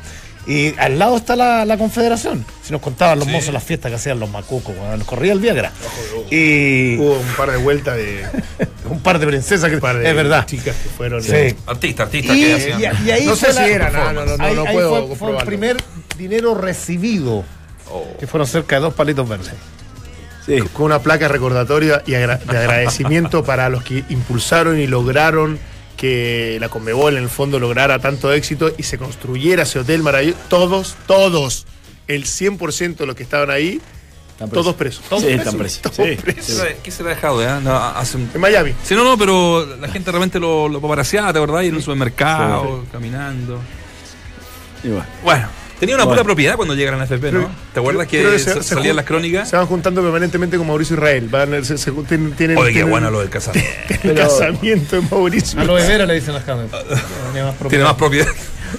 Y 0.47 0.73
al 0.79 0.97
lado 0.97 1.17
está 1.17 1.35
la, 1.35 1.65
la 1.65 1.77
confederación. 1.77 2.45
Si 2.63 2.71
nos 2.71 2.81
contaban 2.81 3.19
los 3.19 3.27
Sí. 3.27 3.33
mozos 3.33 3.53
las 3.53 3.63
fiestas 3.63 3.89
que 3.91 3.95
hacían 3.97 4.17
los 4.19 4.29
macucos, 4.29 4.73
cuando 4.75 4.95
nos 4.95 5.05
corría 5.05 5.33
el 5.33 5.39
Viagra. 5.39 5.73
Y 6.31 6.97
Hubo 6.97 7.19
un 7.19 7.27
par 7.35 7.51
de 7.51 7.57
vueltas 7.57 7.97
de, 7.97 8.25
un 8.89 9.01
par 9.01 9.19
de 9.19 9.27
princesas 9.27 9.69
que 9.69 9.75
un 9.75 9.81
par 9.81 9.97
de 9.97 10.09
es 10.09 10.15
verdad. 10.15 10.45
chicas 10.45 10.75
que 10.81 10.89
fueron. 10.89 11.21
Sí. 11.21 11.53
Artista, 11.65 12.03
artista 12.03 12.33
Y, 12.33 12.41
que 12.45 12.53
hacían. 12.53 13.05
y 13.05 13.11
ahí 13.11 13.25
No 13.25 13.35
fue 13.35 13.51
sé 13.51 13.65
si 13.65 13.69
era, 13.71 13.89
no, 13.89 14.13
no, 14.13 14.25
no, 14.25 14.37
no, 14.37 14.43
ahí- 14.45 14.55
no 14.55 14.65
ahí 14.65 14.73
puedo 14.73 15.07
fue, 15.07 15.15
fue 15.17 15.37
el 15.37 15.45
primer 15.45 15.77
dinero 16.17 16.55
recibido, 16.55 17.43
Oh. 17.89 18.05
que 18.19 18.27
fueron 18.27 18.47
cerca 18.47 18.75
de 18.77 18.81
dos 18.83 18.93
palitos 18.93 19.27
verdes. 19.27 19.51
Sí. 20.45 20.59
con 20.71 20.85
una 20.85 20.99
placa 20.99 21.27
recordatoria 21.27 22.03
y 22.05 22.13
agra- 22.15 22.37
de 22.37 22.57
agradecimiento 22.57 23.43
para 23.43 23.67
los 23.67 23.83
que 23.83 24.05
impulsaron 24.07 24.79
y 24.79 24.87
lograron 24.87 25.59
que 25.97 26.57
la 26.61 26.69
Conmebol 26.69 27.17
en 27.17 27.23
el 27.23 27.29
fondo 27.29 27.59
lograra 27.59 27.99
tanto 27.99 28.31
éxito 28.31 28.71
y 28.77 28.83
se 28.83 28.97
construyera 28.97 29.63
ese 29.63 29.79
hotel 29.79 30.03
maravilloso. 30.03 30.39
Todos, 30.47 30.95
todos, 31.07 31.65
el 32.07 32.23
100% 32.25 32.95
de 32.97 33.05
los 33.07 33.15
que 33.15 33.23
estaban 33.23 33.49
ahí, 33.49 33.81
Están 34.31 34.51
todos 34.51 34.75
presos. 34.75 35.03
Todos 35.09 35.23
Sí, 35.23 35.29
presos. 35.29 35.45
están 35.45 35.57
presos. 35.59 35.81
Todos 35.81 35.95
Sí, 35.95 36.15
presos. 36.15 36.45
¿Qué 36.45 36.51
se- 36.69 36.77
¿Qué 36.83 36.91
se 36.91 37.03
le 37.03 37.09
ha 37.11 37.15
dejado? 37.15 37.41
eh? 37.43 37.59
No, 37.63 37.75
hace 37.75 38.17
un- 38.17 38.29
En 38.31 38.39
Miami. 38.39 38.71
Sí, 38.83 38.93
no, 38.93 39.03
no, 39.03 39.17
pero 39.17 39.65
la 39.77 39.87
gente 39.87 40.11
realmente 40.11 40.39
lo, 40.39 40.69
lo 40.69 40.79
paparaseaba, 40.79 41.33
¿te 41.33 41.39
acordás? 41.39 41.63
Ir 41.63 41.69
en 41.69 41.75
el 41.77 41.81
supermercado, 41.81 42.85
caminando. 42.91 43.59
Y 44.83 44.89
bueno. 44.89 45.05
Bueno, 45.23 45.47
tenía 45.79 45.95
una 45.95 46.05
Bueno. 46.05 46.15
pura 46.17 46.23
propiedad 46.25 46.55
cuando 46.55 46.75
llega 46.75 46.93
a 46.93 46.97
la 46.97 47.03
FP, 47.05 47.31
¿no? 47.31 47.49
¿Te 47.73 47.79
acuerdas 47.79 48.07
que, 48.07 48.21
que 48.23 48.39
se- 48.39 48.53
sa- 48.53 48.63
se 48.63 48.75
salían 48.75 48.95
las 48.95 49.05
crónicas? 49.05 49.49
Se 49.49 49.55
van 49.55 49.65
juntando 49.67 50.01
permanentemente 50.01 50.57
con 50.57 50.67
Mauricio 50.67 50.95
Israel. 50.95 51.27
Van, 51.29 51.63
se, 51.65 51.77
se- 51.77 51.91
tienen, 51.91 52.31
tienen- 52.33 52.57
Oye, 52.57 52.73
qué 52.73 52.83
bueno 52.83 53.09
lo 53.11 53.19
del 53.19 53.29
casamiento. 53.29 53.69
El 54.03 54.15
casamiento 54.15 54.95
de 54.95 55.01
Mauricio. 55.09 55.59
A 55.59 55.63
lo 55.65 55.75
de 55.75 55.87
Vera 55.87 56.05
le 56.05 56.15
dicen 56.15 56.33
las 56.33 56.43
cámaras. 56.43 56.71
Tiene 57.33 57.47
más 57.47 57.55
Tiene 57.69 57.83
más 57.83 57.93
propiedad. 57.95 58.27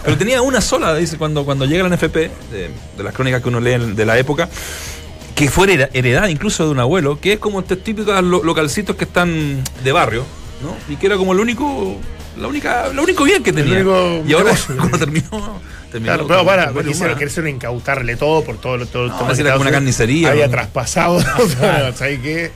Pero 0.05 0.19
tenía 0.19 0.43
una 0.43 0.61
sola, 0.61 0.95
dice, 0.95 1.17
cuando, 1.17 1.45
cuando 1.45 1.65
llega 1.65 1.89
la 1.89 1.97
NFP, 1.97 2.15
de, 2.17 2.31
de 2.97 3.03
las 3.03 3.15
crónicas 3.15 3.43
que 3.43 3.49
uno 3.49 3.59
lee 3.61 3.79
de 3.95 4.05
la 4.05 4.19
época, 4.19 4.49
que 5.35 5.49
fue 5.49 5.67
hereda- 5.67 5.89
heredada 5.95 6.29
incluso 6.31 6.65
de 6.67 6.71
un 6.73 6.79
abuelo, 6.81 7.19
que 7.21 7.35
es 7.35 7.39
como 7.39 7.61
estos 7.61 7.83
típicos 7.83 8.23
lo- 8.23 8.43
localcitos 8.43 8.97
que 8.97 9.05
están 9.05 9.63
de 9.85 9.93
barrio, 9.93 10.25
¿no? 10.63 10.77
Y 10.93 10.97
que 10.97 11.07
era 11.07 11.17
como 11.17 11.33
el 11.33 11.41
único, 11.41 11.97
la 12.39 12.49
única, 12.49 12.89
lo 12.93 13.03
único 13.03 13.25
bien 13.25 13.43
que 13.43 13.53
tenía. 13.53 13.77
único 13.77 14.23
y 14.27 14.33
ahora, 14.35 14.47
negocio 14.53 14.77
cuando 14.79 14.99
terminó 14.99 15.61
Claro, 15.91 16.27
pero 16.27 16.45
para, 16.45 16.65
porque 16.65 16.77
varios 16.91 16.93
quisieron, 16.99 17.49
incautarle 17.49 18.17
todo 18.17 18.45
por 18.45 18.61
todo, 18.61 18.77
lo- 18.77 18.87
todo 18.87 19.09
No, 19.09 19.27
que 19.35 19.41
era 19.41 19.53
como 19.53 19.63
una 19.63 19.71
carnicería, 19.71 20.31
Había 20.31 20.47
¿no? 20.47 20.51
traspasado. 20.53 21.21
¿Sabes 21.97 22.21
qué? 22.21 22.51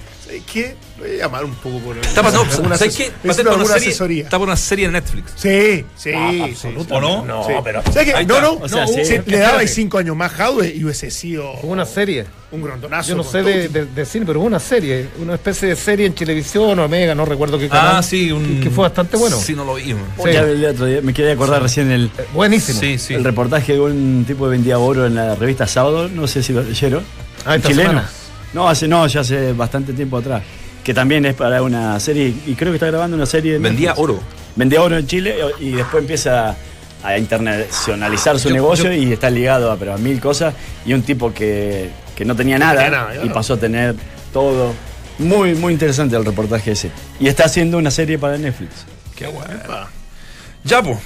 Lo 0.99 1.05
voy 1.05 1.15
a 1.17 1.19
llamar 1.19 1.45
un 1.45 1.55
poco 1.55 1.79
por. 1.81 1.99
Está 1.99 2.23
pasando, 2.23 2.51
alguna 2.53 2.77
¿sabes 2.79 2.95
ases- 2.95 2.97
qué? 2.97 3.05
necesito 3.05 3.29
Patenta 3.29 3.43
una 3.43 3.51
alguna 3.59 3.75
serie, 3.75 3.89
asesoría. 3.89 4.25
está 4.25 4.39
por 4.39 4.49
una 4.49 4.57
serie 4.57 4.87
de 4.87 4.93
Netflix. 4.93 5.33
Sí, 5.37 5.85
sí, 5.97 6.55
sí. 6.57 6.69
¿O 6.91 7.01
no? 7.01 7.25
No, 7.25 7.45
Sí. 7.47 7.53
pero. 7.65 7.83
¿Sabes 7.93 8.13
qué? 8.15 8.25
No, 8.25 8.41
no, 8.41 8.53
O 8.55 8.69
sea, 8.69 8.83
no, 8.83 8.89
sí. 8.89 9.05
si 9.05 9.19
le 9.27 9.39
daba 9.39 9.67
cinco 9.67 9.99
años 9.99 10.17
más 10.17 10.33
Jadwe 10.33 10.69
y 10.75 10.85
hubiese 10.85 11.11
sido 11.11 11.53
Hubo 11.63 11.73
una 11.73 11.85
serie. 11.87 12.27
un 12.53 12.63
grondonazo. 12.63 13.09
Yo 13.11 13.17
no 13.17 13.25
sé 13.25 13.43
de, 13.43 13.69
de- 13.69 13.85
de 13.87 14.07
cine, 14.07 14.27
pero 14.27 14.41
hubo 14.41 14.47
una 14.47 14.61
serie, 14.61 15.09
una 15.19 15.35
especie 15.35 15.69
de 15.69 15.77
serie 15.77 16.07
en 16.07 16.15
televisión 16.15 16.79
o 16.79 16.85
Omega, 16.85 17.15
no 17.15 17.25
recuerdo 17.25 17.59
qué 17.59 17.69
canal. 17.69 17.97
Ah, 17.97 18.03
sí, 18.03 18.31
un... 18.31 18.57
que, 18.57 18.61
que 18.65 18.71
fue 18.71 18.83
bastante 18.83 19.17
bueno. 19.17 19.39
Sí, 19.39 19.55
no 19.55 19.65
lo 19.65 19.75
vimos. 19.75 20.03
Sí. 20.23 20.31
Ya 20.33 20.41
el 20.41 20.65
otro 20.67 20.87
día, 20.87 21.01
me 21.03 21.13
quería 21.15 21.33
acordar 21.33 21.63
recién 21.63 21.91
el, 21.91 22.07
Eh, 22.19 22.25
Buenísimo. 22.35 22.79
Sí, 22.79 22.99
sí. 22.99 23.15
el 23.15 23.25
reportaje 23.25 23.73
de 23.75 23.81
un 23.81 24.25
tipo 24.27 24.45
que 24.45 24.51
vendía 24.51 24.79
oro 24.79 25.07
en 25.07 25.15
la 25.15 25.35
revista 25.35 25.67
Sábado, 25.67 26.09
no 26.09 26.27
sé 26.27 26.43
si 26.43 26.53
lo 26.53 26.63
leyeron. 26.63 27.03
Ah, 27.47 27.59
chileno. 27.59 27.91
semana. 27.91 28.11
No, 28.55 28.69
hace 28.69 28.87
no, 28.89 29.07
ya 29.07 29.21
hace 29.21 29.53
bastante 29.53 29.93
tiempo 29.93 30.19
atrás. 30.19 30.43
Que 30.85 30.93
también 30.93 31.25
es 31.27 31.35
para 31.35 31.63
una 31.63 31.99
serie, 32.01 32.35
y 32.47 32.55
creo 32.55 32.73
que 32.73 32.77
está 32.77 32.87
grabando 32.89 33.17
una 33.17 33.27
serie. 33.27 33.57
en 33.57 33.63
Vendía 33.63 33.95
oro. 33.97 34.21
Vendía 34.57 34.83
oro 34.83 34.99
en 34.99 35.07
Chile 35.07 35.37
y 35.61 35.71
después 35.71 36.03
empieza 36.03 36.57
a 37.05 37.19
internacionalizar 37.19 38.39
su 38.39 38.49
Yo- 38.49 38.55
negocio 38.55 38.85
yo- 38.87 38.93
y 38.93 39.13
está 39.13 39.31
ligado 39.31 39.71
a, 39.71 39.77
pero 39.77 39.95
a 39.95 39.99
mil 39.99 40.21
cosas. 40.21 40.55
Y 40.85 40.93
un 40.93 41.03
tipo 41.03 41.33
que, 41.33 41.91
que 42.17 42.25
no 42.25 42.35
tenía 42.37 42.59
nada, 42.59 43.15
y 43.25 43.29
pasó 43.31 43.55
a 43.55 43.57
tener 43.59 43.95
todo. 44.33 44.73
Muy, 45.19 45.55
muy 45.55 45.73
interesante 45.73 46.17
el 46.17 46.25
reportaje 46.25 46.73
ese. 46.73 46.91
Y 47.21 47.29
está 47.29 47.45
haciendo 47.45 47.79
una 47.79 47.91
serie 47.91 48.19
para 48.19 48.37
Netflix. 48.39 48.71
Qué 49.15 49.27
bueno. 49.29 49.55
Ya, 50.65 50.83
pues. 50.83 50.99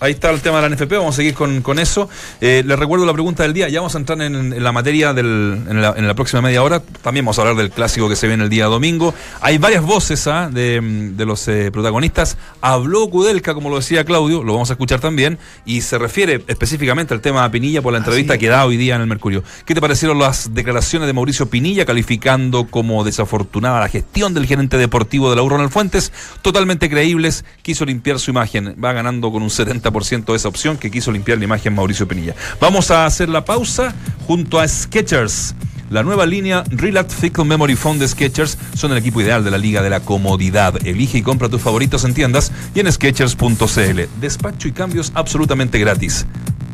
Ahí 0.00 0.12
está 0.12 0.30
el 0.30 0.40
tema 0.40 0.60
de 0.60 0.68
la 0.68 0.76
NFP, 0.76 0.92
vamos 0.92 1.14
a 1.14 1.16
seguir 1.16 1.34
con, 1.34 1.60
con 1.60 1.80
eso. 1.80 2.08
Eh, 2.40 2.62
les 2.64 2.78
recuerdo 2.78 3.04
la 3.04 3.12
pregunta 3.12 3.42
del 3.42 3.52
día, 3.52 3.68
ya 3.68 3.80
vamos 3.80 3.96
a 3.96 3.98
entrar 3.98 4.20
en, 4.22 4.52
en 4.52 4.62
la 4.62 4.70
materia 4.70 5.12
del, 5.12 5.60
en, 5.68 5.82
la, 5.82 5.92
en 5.96 6.06
la 6.06 6.14
próxima 6.14 6.40
media 6.40 6.62
hora. 6.62 6.80
También 7.02 7.24
vamos 7.24 7.38
a 7.38 7.42
hablar 7.42 7.56
del 7.56 7.70
clásico 7.70 8.08
que 8.08 8.14
se 8.14 8.28
viene 8.28 8.44
el 8.44 8.48
día 8.48 8.66
domingo. 8.66 9.12
Hay 9.40 9.58
varias 9.58 9.82
voces 9.82 10.28
¿ah? 10.28 10.50
de, 10.52 10.80
de 11.14 11.26
los 11.26 11.48
eh, 11.48 11.70
protagonistas. 11.72 12.36
Habló 12.60 13.10
Kudelka, 13.10 13.54
como 13.54 13.70
lo 13.70 13.76
decía 13.76 14.04
Claudio, 14.04 14.44
lo 14.44 14.52
vamos 14.52 14.70
a 14.70 14.74
escuchar 14.74 15.00
también, 15.00 15.36
y 15.66 15.80
se 15.80 15.98
refiere 15.98 16.44
específicamente 16.46 17.12
al 17.12 17.20
tema 17.20 17.42
de 17.42 17.50
Pinilla 17.50 17.82
por 17.82 17.92
la 17.92 17.98
entrevista 17.98 18.38
que 18.38 18.46
da 18.46 18.64
hoy 18.66 18.76
día 18.76 18.94
en 18.94 19.00
el 19.00 19.08
Mercurio. 19.08 19.42
¿Qué 19.64 19.74
te 19.74 19.80
parecieron 19.80 20.20
las 20.20 20.54
declaraciones 20.54 21.08
de 21.08 21.12
Mauricio 21.12 21.50
Pinilla 21.50 21.84
calificando 21.84 22.68
como 22.68 23.02
desafortunada 23.02 23.80
la 23.80 23.88
gestión 23.88 24.32
del 24.32 24.46
gerente 24.46 24.78
deportivo 24.78 25.28
de 25.28 25.36
la 25.36 25.42
U 25.42 25.48
Ronald 25.48 25.70
Fuentes? 25.70 26.12
Totalmente 26.40 26.88
creíbles, 26.88 27.44
quiso 27.62 27.84
limpiar 27.84 28.20
su 28.20 28.30
imagen. 28.30 28.76
Va 28.82 28.92
ganando 28.92 29.32
con 29.32 29.42
un 29.42 29.48
70% 29.50 29.87
esa 30.34 30.48
opción 30.48 30.76
que 30.76 30.90
quiso 30.90 31.12
limpiar 31.12 31.38
la 31.38 31.44
imagen 31.44 31.74
Mauricio 31.74 32.06
Pinilla. 32.06 32.34
Vamos 32.60 32.90
a 32.90 33.06
hacer 33.06 33.28
la 33.28 33.44
pausa 33.44 33.94
junto 34.26 34.60
a 34.60 34.68
Sketchers. 34.68 35.54
La 35.90 36.02
nueva 36.02 36.26
línea 36.26 36.64
Relax 36.68 37.14
Fickle 37.14 37.44
Memory 37.44 37.74
Foam 37.74 37.98
de 37.98 38.06
Sketchers 38.06 38.58
son 38.74 38.92
el 38.92 38.98
equipo 38.98 39.22
ideal 39.22 39.42
de 39.42 39.50
la 39.50 39.56
Liga 39.56 39.82
de 39.82 39.88
la 39.88 40.00
Comodidad. 40.00 40.74
Elige 40.86 41.18
y 41.18 41.22
compra 41.22 41.48
tus 41.48 41.62
favoritos 41.62 42.04
en 42.04 42.12
tiendas 42.12 42.52
y 42.74 42.80
en 42.80 42.92
Sketchers.cl. 42.92 44.00
Despacho 44.20 44.68
y 44.68 44.72
cambios 44.72 45.12
absolutamente 45.14 45.78
gratis. 45.78 46.26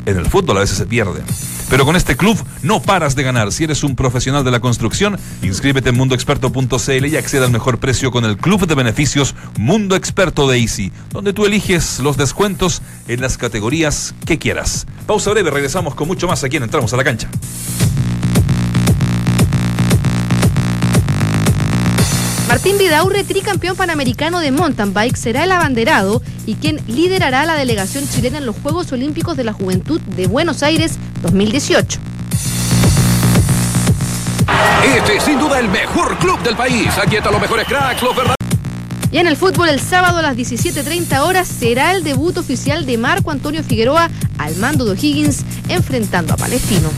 En 0.07 0.19
el 0.19 0.27
fútbol 0.27 0.59
a 0.59 0.61
veces 0.61 0.77
se 0.77 0.87
pierde. 0.87 1.23
Pero 1.71 1.85
con 1.85 1.97
este 1.97 2.17
club 2.17 2.39
no 2.63 2.81
paras 2.83 3.17
de 3.17 3.23
ganar. 3.23 3.51
Si 3.53 3.65
eres 3.65 3.83
un 3.85 3.97
profesional 3.97 4.45
de 4.45 4.51
la 4.51 4.61
construcción, 4.61 5.19
inscríbete 5.43 5.91
en 5.91 5.97
mundoexperto.cl 5.97 7.07
y 7.07 7.17
acceda 7.17 7.47
al 7.47 7.53
mejor 7.53 7.79
precio 7.79 8.11
con 8.11 8.25
el 8.25 8.37
club 8.37 8.67
de 8.67 8.75
beneficios 8.75 9.35
Mundo 9.59 9.97
Experto 9.97 10.49
de 10.49 10.59
Easy, 10.59 10.93
donde 11.11 11.33
tú 11.33 11.47
eliges 11.47 12.01
los 12.01 12.17
descuentos 12.17 12.83
en 13.09 13.21
las 13.21 13.39
categorías 13.39 14.15
que 14.27 14.39
quieras. 14.39 14.87
Pausa 15.07 15.31
breve, 15.31 15.51
regresamos 15.51 15.95
con 15.95 16.07
mucho 16.09 16.29
más 16.29 16.45
aquí 16.45 16.57
en 16.57 16.65
Entramos 16.65 16.93
a 16.93 16.97
la 16.97 17.05
Cancha. 17.05 17.29
Martín 22.65 22.79
Vidaurre, 22.79 23.25
tricampeón 23.25 23.77
panamericano 23.77 24.41
de 24.41 24.51
mountain 24.51 24.95
bike, 24.95 25.17
será 25.17 25.45
el 25.45 25.53
abanderado 25.53 26.23
y 26.47 26.55
quien 26.55 26.81
liderará 26.87 27.45
la 27.45 27.57
delegación 27.57 28.09
chilena 28.09 28.39
en 28.39 28.47
los 28.47 28.57
Juegos 28.57 28.91
Olímpicos 28.91 29.37
de 29.37 29.45
la 29.45 29.53
Juventud 29.53 30.01
de 30.01 30.27
Buenos 30.27 30.63
Aires 30.63 30.95
2018. 31.21 32.01
Este 34.97 35.17
es 35.17 35.23
sin 35.25 35.39
duda 35.39 35.61
el 35.61 35.69
mejor 35.69 36.17
club 36.17 36.43
del 36.43 36.57
país. 36.57 36.89
Aquí 36.97 37.17
están 37.17 37.33
los 37.33 37.43
mejores 37.43 37.69
cracks, 37.69 38.01
los 38.01 38.17
verdaderos. 38.17 38.37
Y 39.13 39.19
en 39.19 39.27
el 39.27 39.37
fútbol, 39.37 39.69
el 39.69 39.79
sábado 39.79 40.17
a 40.17 40.23
las 40.23 40.35
17.30 40.35 41.19
horas 41.19 41.47
será 41.47 41.93
el 41.93 42.03
debut 42.03 42.39
oficial 42.39 42.87
de 42.87 42.97
Marco 42.97 43.31
Antonio 43.31 43.63
Figueroa 43.63 44.09
al 44.39 44.57
mando 44.57 44.87
de 44.87 44.93
O'Higgins 44.93 45.45
enfrentando 45.69 46.33
a 46.33 46.39
Palestino. 46.39 46.89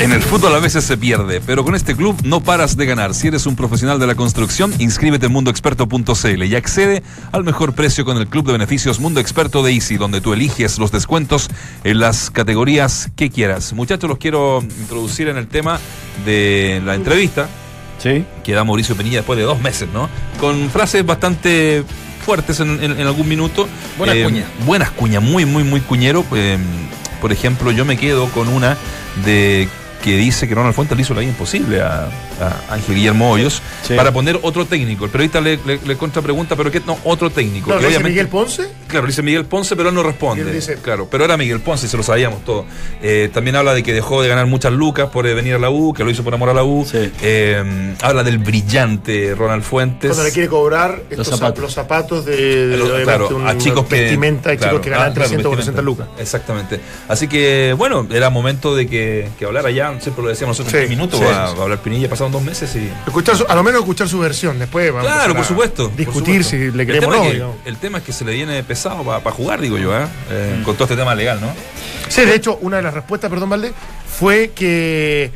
En 0.00 0.12
el 0.12 0.22
fútbol 0.22 0.54
a 0.54 0.60
veces 0.60 0.84
se 0.84 0.96
pierde, 0.96 1.40
pero 1.44 1.64
con 1.64 1.74
este 1.74 1.96
club 1.96 2.16
no 2.22 2.40
paras 2.40 2.76
de 2.76 2.86
ganar. 2.86 3.14
Si 3.14 3.26
eres 3.26 3.46
un 3.46 3.56
profesional 3.56 3.98
de 3.98 4.06
la 4.06 4.14
construcción, 4.14 4.72
inscríbete 4.78 5.26
en 5.26 5.32
mundoexperto.cl 5.32 6.44
y 6.44 6.54
accede 6.54 7.02
al 7.32 7.42
mejor 7.42 7.72
precio 7.74 8.04
con 8.04 8.16
el 8.16 8.28
club 8.28 8.46
de 8.46 8.52
beneficios 8.52 9.00
Mundo 9.00 9.18
Experto 9.18 9.60
de 9.64 9.72
Easy, 9.72 9.96
donde 9.96 10.20
tú 10.20 10.32
eliges 10.32 10.78
los 10.78 10.92
descuentos 10.92 11.50
en 11.82 11.98
las 11.98 12.30
categorías 12.30 13.10
que 13.16 13.28
quieras. 13.28 13.72
Muchachos, 13.72 14.08
los 14.08 14.18
quiero 14.18 14.62
introducir 14.80 15.26
en 15.28 15.36
el 15.36 15.48
tema 15.48 15.80
de 16.24 16.80
la 16.84 16.94
entrevista 16.94 17.48
¿Sí? 17.98 18.24
que 18.44 18.52
da 18.52 18.62
Mauricio 18.62 18.94
Penilla 18.94 19.16
después 19.18 19.36
de 19.36 19.44
dos 19.44 19.60
meses, 19.60 19.88
¿no? 19.92 20.08
Con 20.38 20.70
frases 20.70 21.04
bastante 21.04 21.82
fuertes 22.24 22.60
en, 22.60 22.82
en- 22.84 23.00
en 23.00 23.06
algún 23.08 23.26
minuto. 23.28 23.66
Buenas 23.98 24.14
Eh, 24.14 24.22
cuñas. 24.22 24.44
Buenas 24.64 24.90
cuñas, 24.92 25.22
muy, 25.24 25.44
muy, 25.44 25.64
muy 25.64 25.80
cuñero. 25.80 26.24
Eh, 26.36 26.56
por 27.20 27.32
ejemplo, 27.32 27.72
yo 27.72 27.84
me 27.84 27.96
quedo 27.96 28.26
con 28.30 28.46
una 28.46 28.76
de 29.24 29.68
que 30.02 30.16
dice 30.16 30.46
que 30.48 30.54
Ronald 30.54 30.74
Fuentes 30.74 30.96
le 30.96 31.02
hizo 31.02 31.14
la 31.14 31.20
vida 31.20 31.30
imposible 31.30 31.80
a, 31.80 32.08
a 32.40 32.74
Ángel 32.74 32.94
Guillermo 32.94 33.30
Hoyos 33.32 33.60
Sí. 33.82 33.94
para 33.94 34.12
poner 34.12 34.38
otro 34.42 34.66
técnico. 34.66 35.04
El 35.06 35.10
periodista 35.10 35.40
le, 35.40 35.58
le, 35.66 35.78
le 35.84 35.96
contrapregunta, 35.96 36.54
pero 36.56 36.70
¿qué? 36.70 36.80
No, 36.86 36.98
otro 37.04 37.30
técnico. 37.30 37.70
Que 37.76 37.82
lo 37.82 37.88
dice 37.88 38.02
Miguel 38.04 38.28
Ponce. 38.28 38.68
Claro, 38.86 39.06
dice 39.06 39.22
Miguel 39.22 39.44
Ponce, 39.46 39.74
pero 39.76 39.88
él 39.88 39.94
no 39.94 40.02
responde. 40.02 40.42
Y 40.44 40.46
él 40.46 40.52
dice- 40.52 40.76
claro, 40.76 41.08
pero 41.10 41.24
era 41.24 41.36
Miguel 41.36 41.60
Ponce, 41.60 41.86
y 41.86 41.88
se 41.88 41.96
lo 41.96 42.02
sabíamos 42.02 42.44
todo. 42.44 42.64
Eh, 43.02 43.30
también 43.32 43.56
habla 43.56 43.74
de 43.74 43.82
que 43.82 43.92
dejó 43.92 44.22
de 44.22 44.28
ganar 44.28 44.46
muchas 44.46 44.72
lucas 44.72 45.08
por 45.10 45.26
eh, 45.26 45.34
venir 45.34 45.54
a 45.54 45.58
la 45.58 45.70
U, 45.70 45.92
que 45.94 46.04
lo 46.04 46.10
hizo 46.10 46.22
por 46.22 46.34
amor 46.34 46.48
a 46.50 46.54
la 46.54 46.64
U. 46.64 46.86
Sí. 46.90 47.10
Eh, 47.22 47.94
habla 48.02 48.22
del 48.24 48.38
brillante 48.38 49.34
Ronald 49.36 49.62
Fuentes. 49.62 50.10
Cuando 50.10 50.24
le 50.24 50.32
quiere 50.32 50.48
cobrar 50.48 51.00
estos 51.10 51.28
Los 51.28 51.38
zapatos. 51.38 51.62
los 51.62 51.72
zapatos 51.74 52.24
de, 52.24 52.66
de, 52.68 52.76
Lo- 52.76 52.84
obviamente, 52.84 53.04
claro, 53.04 53.28
un- 53.36 53.46
a 53.48 53.56
chicos 53.58 53.86
que 53.86 54.00
vestimenta 54.02 54.50
de 54.50 54.56
claro, 54.58 54.72
chicos 54.74 54.84
que 54.84 54.90
ganan 54.90 55.10
ah, 55.10 55.14
claro, 55.14 55.28
300 55.28 55.52
o 55.52 55.56
vestimenta. 55.56 55.82
400 55.82 55.84
lucas. 55.84 56.20
Exactamente. 56.20 56.80
Así 57.08 57.28
que, 57.28 57.74
bueno, 57.76 58.06
era 58.10 58.30
momento 58.30 58.74
de 58.76 58.86
que, 58.86 59.28
que 59.38 59.44
hablara 59.44 59.70
siempre 60.00 60.22
lo 60.22 60.28
decíamos 60.30 60.58
nosotros 60.58 60.70
Sí, 60.72 60.76
en 60.84 60.88
10 60.88 60.90
minutos, 60.98 61.18
sí, 61.20 61.24
va, 61.24 61.48
sí. 61.48 61.54
va 61.54 61.60
a 61.60 61.62
hablar 61.64 61.78
Pinilla, 61.80 62.08
pasaron 62.08 62.32
dos 62.32 62.42
meses 62.42 62.74
y... 62.76 62.88
Escuchar 63.06 63.36
su- 63.36 63.46
a 63.46 63.54
lo 63.54 63.62
menos 63.62 63.80
escuchar 63.80 64.08
su 64.08 64.18
versión, 64.18 64.58
después 64.58 64.92
vamos 64.92 65.10
a 65.10 65.14
Claro, 65.14 65.34
por 65.34 65.44
supuesto. 65.44 65.88
por 65.88 65.96
Discutir 65.96 66.44
supuesto. 66.44 66.70
si 66.72 66.76
le 66.76 66.86
queremos 66.86 67.08
o 67.08 67.10
tema 67.12 67.16
no. 67.16 67.22
es 67.24 67.28
que- 67.30 67.34
digamos. 67.34 67.56
El 67.64 67.76
tema 67.78 67.98
es 67.98 68.04
que 68.04 68.12
se 68.12 68.24
le 68.24 68.32
viene 68.32 68.62
pesado 68.62 69.02
para 69.04 69.30
jugar, 69.30 69.60
digo 69.60 69.78
yo, 69.78 69.96
¿eh? 69.96 70.06
Eh, 70.30 70.62
con 70.64 70.74
todo 70.74 70.84
este 70.84 70.96
tema 70.96 71.14
legal, 71.14 71.40
¿no? 71.40 71.52
Sí, 72.08 72.22
de 72.24 72.34
hecho, 72.34 72.58
una 72.62 72.76
de 72.78 72.82
las 72.82 72.94
respuestas, 72.94 73.28
perdón, 73.30 73.50
Valde, 73.50 73.72
fue 74.18 74.52
que, 74.54 75.30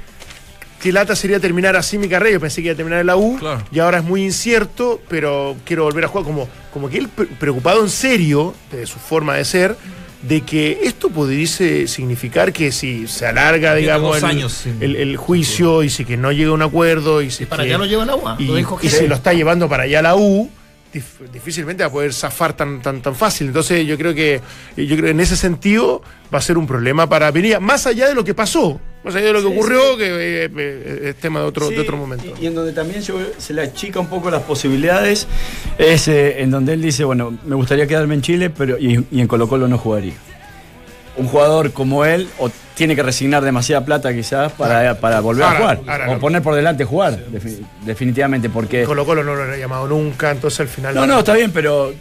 que 0.81 0.91
lata 0.93 1.15
sería 1.15 1.39
terminar 1.39 1.77
así 1.77 1.99
mi 1.99 2.09
carrera. 2.09 2.33
Yo 2.33 2.41
pensé 2.41 2.57
que 2.63 2.69
iba 2.69 2.73
a 2.75 2.77
terminar 2.77 3.01
en 3.01 3.07
la 3.07 3.17
U 3.17 3.37
Claro. 3.39 3.63
y 3.71 3.79
ahora 3.79 3.99
es 3.99 4.05
muy 4.05 4.25
incierto, 4.25 5.01
pero 5.09 5.55
quiero 5.65 5.85
volver 5.85 6.05
a 6.05 6.09
jugar 6.09 6.25
como, 6.25 6.49
como 6.73 6.89
que 6.89 6.99
él 6.99 7.09
pre- 7.09 7.27
preocupado 7.27 7.83
en 7.83 7.91
serio 7.91 8.55
de 8.73 8.87
su 8.87 8.99
forma 8.99 9.35
de 9.37 9.45
ser. 9.45 9.77
De 10.23 10.41
que 10.43 10.81
esto 10.85 11.11
pudiese 11.11 11.89
significar 11.89 12.53
que 12.53 12.71
si 12.73 13.09
se 13.09 13.27
alarga, 13.27 13.71
Tiene 13.75 13.81
digamos, 13.81 14.19
el, 14.19 14.25
años 14.25 14.53
sin- 14.53 14.81
el- 14.83 14.97
el 14.97 15.17
juicio 15.17 15.83
y 15.83 15.91
si 15.91 16.05
que 16.05 16.17
no 16.17 16.31
llega 16.33 16.51
a 16.51 16.55
un 16.55 16.63
acuerdo 16.63 17.23
y 17.23 17.31
si 17.31 17.45
Para 17.45 17.65
que- 17.65 17.71
allá 17.71 17.79
lo 17.79 17.87
lleva 17.87 18.05
la 18.05 18.15
UA. 18.15 18.37
y, 18.39 18.45
Lo 18.47 18.55
dijo 18.55 18.79
y 18.83 18.89
se 18.89 19.09
lo 19.09 19.15
está 19.17 19.33
llevando 19.33 19.69
para 19.69 19.83
allá 19.83 20.01
la 20.01 20.15
U, 20.15 20.49
dif- 20.95 21.29
difícilmente 21.33 21.83
va 21.83 21.89
a 21.89 21.93
poder 21.93 22.13
zafar 22.13 22.53
tan, 22.53 22.81
tan, 22.83 23.03
tan 23.03 23.17
fácil. 23.17 23.49
Entonces 23.49 23.85
yo 23.87 23.99
creo 23.99 24.15
que 24.15 24.41
yo 24.77 24.87
creo 24.97 25.03
que 25.07 25.11
en 25.11 25.21
ese 25.21 25.37
sentido 25.37 26.03
va 26.33 26.39
a 26.39 26.43
ser 26.43 26.57
un 26.57 26.67
problema 26.69 27.09
para 27.09 27.33
Pinilla, 27.33 27.59
más 27.59 27.87
allá 27.87 28.07
de 28.09 28.15
lo 28.15 28.23
que 28.23 28.35
pasó, 28.35 28.81
más 29.05 29.15
allá 29.15 29.27
de 29.27 29.33
lo 29.33 29.41
que 29.43 29.49
Sí, 29.49 29.53
ocurrió, 29.55 29.97
que 29.97 30.45
eh, 30.47 31.09
es 31.11 31.17
tema 31.17 31.41
de 31.41 31.47
otro, 31.47 31.69
Sí, 31.69 31.75
de 31.75 31.81
otro 31.81 31.97
momento. 31.97 32.25
Y, 32.41 32.45
y 32.45 32.47
en 32.47 32.55
donde 32.55 32.73
también 32.73 33.03
yo- 33.03 33.19
se 33.39 33.53
le 33.53 33.63
achica 33.63 33.99
un 34.01 34.07
poco 34.09 34.31
las 34.31 34.43
posibilidades 34.43 35.27
es 35.79 36.09
eh, 36.09 36.43
en 36.43 36.51
donde 36.51 36.75
él 36.75 36.83
dice, 36.83 37.05
bueno, 37.05 37.37
me 37.45 37.55
gustaría 37.57 37.87
quedarme 37.87 38.15
en 38.15 38.23
Chile, 38.23 38.51
pero 38.51 38.79
y, 38.79 39.05
y 39.11 39.21
en 39.21 39.27
Colo 39.27 39.49
Colo 39.49 39.67
no 39.69 39.79
jugaría. 39.79 40.15
Un 41.17 41.27
jugador 41.27 41.73
como 41.73 42.05
él 42.07 42.29
o 42.39 42.51
tiene 42.75 42.97
que 42.97 43.03
resignar 43.03 43.45
demasiada 43.45 43.85
plata 43.85 44.15
quizás 44.15 44.51
para, 44.53 44.99
para 44.99 45.21
volver 45.21 45.45
Ahora, 45.45 45.57
a 45.57 45.61
jugar. 45.61 45.81
ahora, 45.87 46.11
o 46.17 46.19
poner 46.19 46.41
por 46.43 46.55
delante 46.55 46.85
jugar, 46.85 47.19
defi- 47.31 47.61
definitivamente, 47.85 48.49
porque... 48.49 48.85
Colo 48.85 49.05
Colo 49.05 49.23
no 49.23 49.35
lo 49.35 49.43
ha 49.43 49.57
llamado 49.59 49.87
nunca, 49.89 50.31
entonces 50.31 50.61
al 50.61 50.69
final... 50.69 50.95
No, 50.95 51.07
no, 51.07 51.19
está 51.19 51.35
bien, 51.35 51.51
pero 51.53 51.93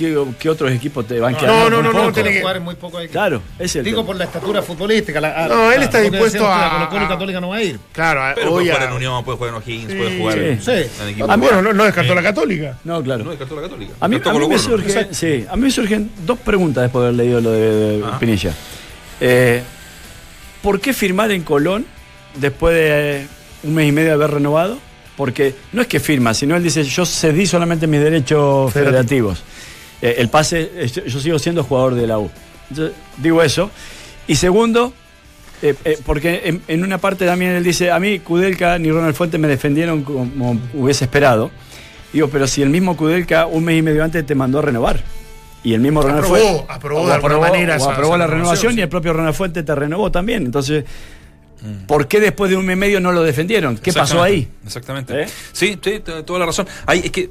¿qué, 0.00 0.24
qué 0.38 0.48
otros 0.48 0.72
equipos 0.72 1.06
te 1.06 1.20
van 1.20 1.32
No, 1.34 1.38
quedando? 1.38 1.70
no, 1.70 1.82
no, 1.82 1.92
no, 1.92 1.98
poco. 2.00 2.12
tiene 2.12 2.32
que- 2.32 2.40
jugar 2.40 2.56
en 2.56 2.62
muy 2.62 2.74
poco 2.74 2.98
que- 2.98 3.08
Claro, 3.08 3.42
es 3.58 3.76
el 3.76 3.84
Digo 3.84 3.98
tema. 3.98 4.06
por 4.06 4.16
la 4.16 4.24
estatura 4.24 4.62
futbolística. 4.62 5.20
la- 5.20 5.46
No, 5.48 5.70
él 5.70 5.82
está 5.82 6.00
dispuesto 6.00 6.46
a- 6.46 6.88
Colo 6.90 7.04
a- 7.04 7.08
Católica 7.08 7.40
no 7.40 7.48
va 7.50 7.56
a 7.56 7.62
ir. 7.62 7.78
Claro, 7.92 8.20
Pero 8.34 8.48
hoy 8.48 8.64
puede 8.64 8.70
a- 8.70 8.74
jugar 8.74 8.88
en 8.90 8.96
Unión, 8.96 9.24
puede 9.24 9.36
jugar 9.38 9.54
en 9.54 9.62
O'Higgins, 9.62 9.94
puede 9.94 10.10
Sí. 10.10 10.18
jugar 10.18 10.38
en, 10.38 10.62
Sí. 10.62 10.70
en 10.70 11.08
equipos. 11.10 11.30
A 11.30 11.36
mí- 11.36 11.42
bueno, 11.46 11.62
no, 11.62 11.72
no 11.74 11.84
descartó 11.84 12.14
la 12.14 12.22
Católica. 12.22 12.78
No, 12.84 13.02
claro. 13.02 13.24
No 13.24 13.30
descartó 13.30 13.56
la 13.56 13.62
Católica. 13.62 13.92
A 14.00 14.08
mí, 14.08 14.16
a 14.24 14.32
me 14.48 14.58
surgen, 14.58 15.14
sí, 15.14 15.44
a 15.50 15.56
mí 15.56 15.62
me 15.62 15.70
surgen 15.70 16.10
dos 16.24 16.38
preguntas 16.38 16.82
después 16.84 17.02
de 17.02 17.08
haber 17.08 17.16
leído 17.18 17.40
lo 17.42 17.50
de. 17.52 18.02
Pinilla. 18.18 18.54
Eh, 19.20 19.62
¿Por 20.62 20.80
qué 20.80 20.92
firmar 20.92 21.30
en 21.30 21.42
Colón 21.42 21.86
después 22.36 22.74
de 22.74 23.20
eh, 23.22 23.26
un 23.64 23.74
mes 23.74 23.88
y 23.88 23.92
medio 23.92 24.08
de 24.08 24.14
haber 24.14 24.30
renovado? 24.30 24.78
Porque 25.16 25.54
no 25.72 25.82
es 25.82 25.88
que 25.88 26.00
firma, 26.00 26.32
sino 26.32 26.56
él 26.56 26.62
dice, 26.62 26.82
yo 26.82 27.04
cedí 27.04 27.46
solamente 27.46 27.86
mis 27.86 28.00
derechos 28.00 28.72
Federativos. 28.72 29.38
federativos. 29.38 29.42
Eh, 30.02 30.16
el 30.18 30.28
pase, 30.28 30.70
yo- 30.94 31.04
yo 31.04 31.20
sigo 31.20 31.38
siendo 31.38 31.62
jugador 31.64 31.94
de 31.94 32.06
la 32.06 32.18
U. 32.18 32.30
Entonces, 32.70 32.96
digo 33.18 33.42
eso. 33.42 33.70
Y 34.26 34.36
segundo, 34.36 34.92
eh, 35.62 35.74
eh, 35.84 35.98
porque 36.06 36.42
en, 36.44 36.62
en 36.68 36.84
una 36.84 36.98
parte 36.98 37.26
también 37.26 37.50
él 37.52 37.64
dice, 37.64 37.90
a 37.90 37.98
mí 38.00 38.18
Kudelka 38.20 38.78
ni 38.78 38.90
Ronald 38.90 39.14
Fuente 39.14 39.38
me 39.38 39.48
defendieron 39.48 40.02
como 40.04 40.58
hubiese 40.74 41.04
esperado. 41.04 41.50
Digo, 42.12 42.28
pero 42.28 42.46
si 42.46 42.62
el 42.62 42.70
mismo 42.70 42.96
Kudelka 42.96 43.46
un 43.46 43.64
mes 43.64 43.78
y 43.78 43.82
medio 43.82 44.02
antes 44.02 44.24
te 44.26 44.34
mandó 44.34 44.58
a 44.58 44.62
renovar. 44.62 45.00
Y 45.62 45.74
el 45.74 45.80
mismo 45.80 46.00
Ronald 46.00 46.24
Aprobó, 46.24 46.38
Fuente 46.38 46.64
aprobó 46.72 47.06
de 47.06 47.12
alguna 47.12 47.38
manera 47.38 47.76
o 47.76 47.90
aprobó 47.90 48.16
la 48.16 48.26
renovación, 48.26 48.78
y 48.78 48.80
el 48.80 48.88
propio 48.88 49.12
Ronald 49.12 49.34
Fuente 49.34 49.62
te 49.62 49.74
renovó 49.74 50.10
también. 50.10 50.44
Entonces, 50.46 50.84
Mm. 51.62 51.84
¿por 51.86 52.08
qué 52.08 52.20
después 52.20 52.50
de 52.50 52.56
un 52.56 52.64
mes 52.64 52.72
y 52.74 52.78
medio 52.78 53.00
no 53.00 53.12
lo 53.12 53.22
defendieron? 53.22 53.76
¿Qué 53.76 53.92
pasó 53.92 54.22
ahí? 54.22 54.48
Exactamente. 54.64 55.24
¿Eh? 55.24 55.26
Sí, 55.52 55.78
sí, 55.84 56.00
toda 56.24 56.38
la 56.38 56.46
razón. 56.46 56.66
Es 56.90 57.10
que 57.10 57.28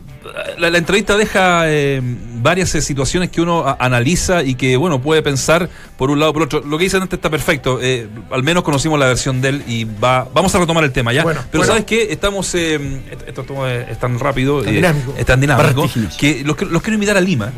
la, 0.59 0.69
la 0.69 0.77
entrevista 0.77 1.17
deja 1.17 1.63
eh, 1.65 1.99
varias 2.41 2.73
eh, 2.75 2.81
situaciones 2.81 3.29
que 3.29 3.41
uno 3.41 3.67
a- 3.67 3.77
analiza 3.79 4.43
y 4.43 4.55
que, 4.55 4.77
bueno, 4.77 5.01
puede 5.01 5.21
pensar 5.21 5.69
por 5.97 6.09
un 6.11 6.19
lado 6.19 6.31
o 6.31 6.33
por 6.33 6.43
otro. 6.43 6.61
Lo 6.61 6.77
que 6.77 6.85
dicen 6.85 7.01
antes 7.01 7.17
está 7.17 7.29
perfecto. 7.29 7.79
eh, 7.81 8.07
al 8.31 8.43
menos 8.43 8.63
conocimos 8.63 8.99
la 8.99 9.07
versión 9.07 9.41
de 9.41 9.49
él 9.49 9.63
y 9.67 9.83
va, 9.85 10.27
vamos 10.33 10.53
a 10.55 10.59
retomar 10.59 10.83
el 10.83 10.91
tema 10.91 11.13
ya. 11.13 11.23
Bueno, 11.23 11.41
Pero 11.51 11.59
bueno. 11.61 11.73
¿sabes 11.73 11.85
qué? 11.85 12.11
Estamos. 12.11 12.53
eh, 12.55 13.01
esto, 13.27 13.41
esto 13.41 13.67
es 13.67 13.99
tan 13.99 14.17
rápido. 14.19 14.61
Tan 14.61 14.73
eh, 14.73 14.75
dinámico. 14.77 15.13
Es 15.17 15.25
tan 15.25 15.39
dinámico. 15.41 15.89
Que 16.17 16.43
los, 16.45 16.55
quiero- 16.55 16.71
los 16.71 16.81
quiero 16.81 16.95
invitar 16.95 17.17
a 17.17 17.21
Lima. 17.21 17.51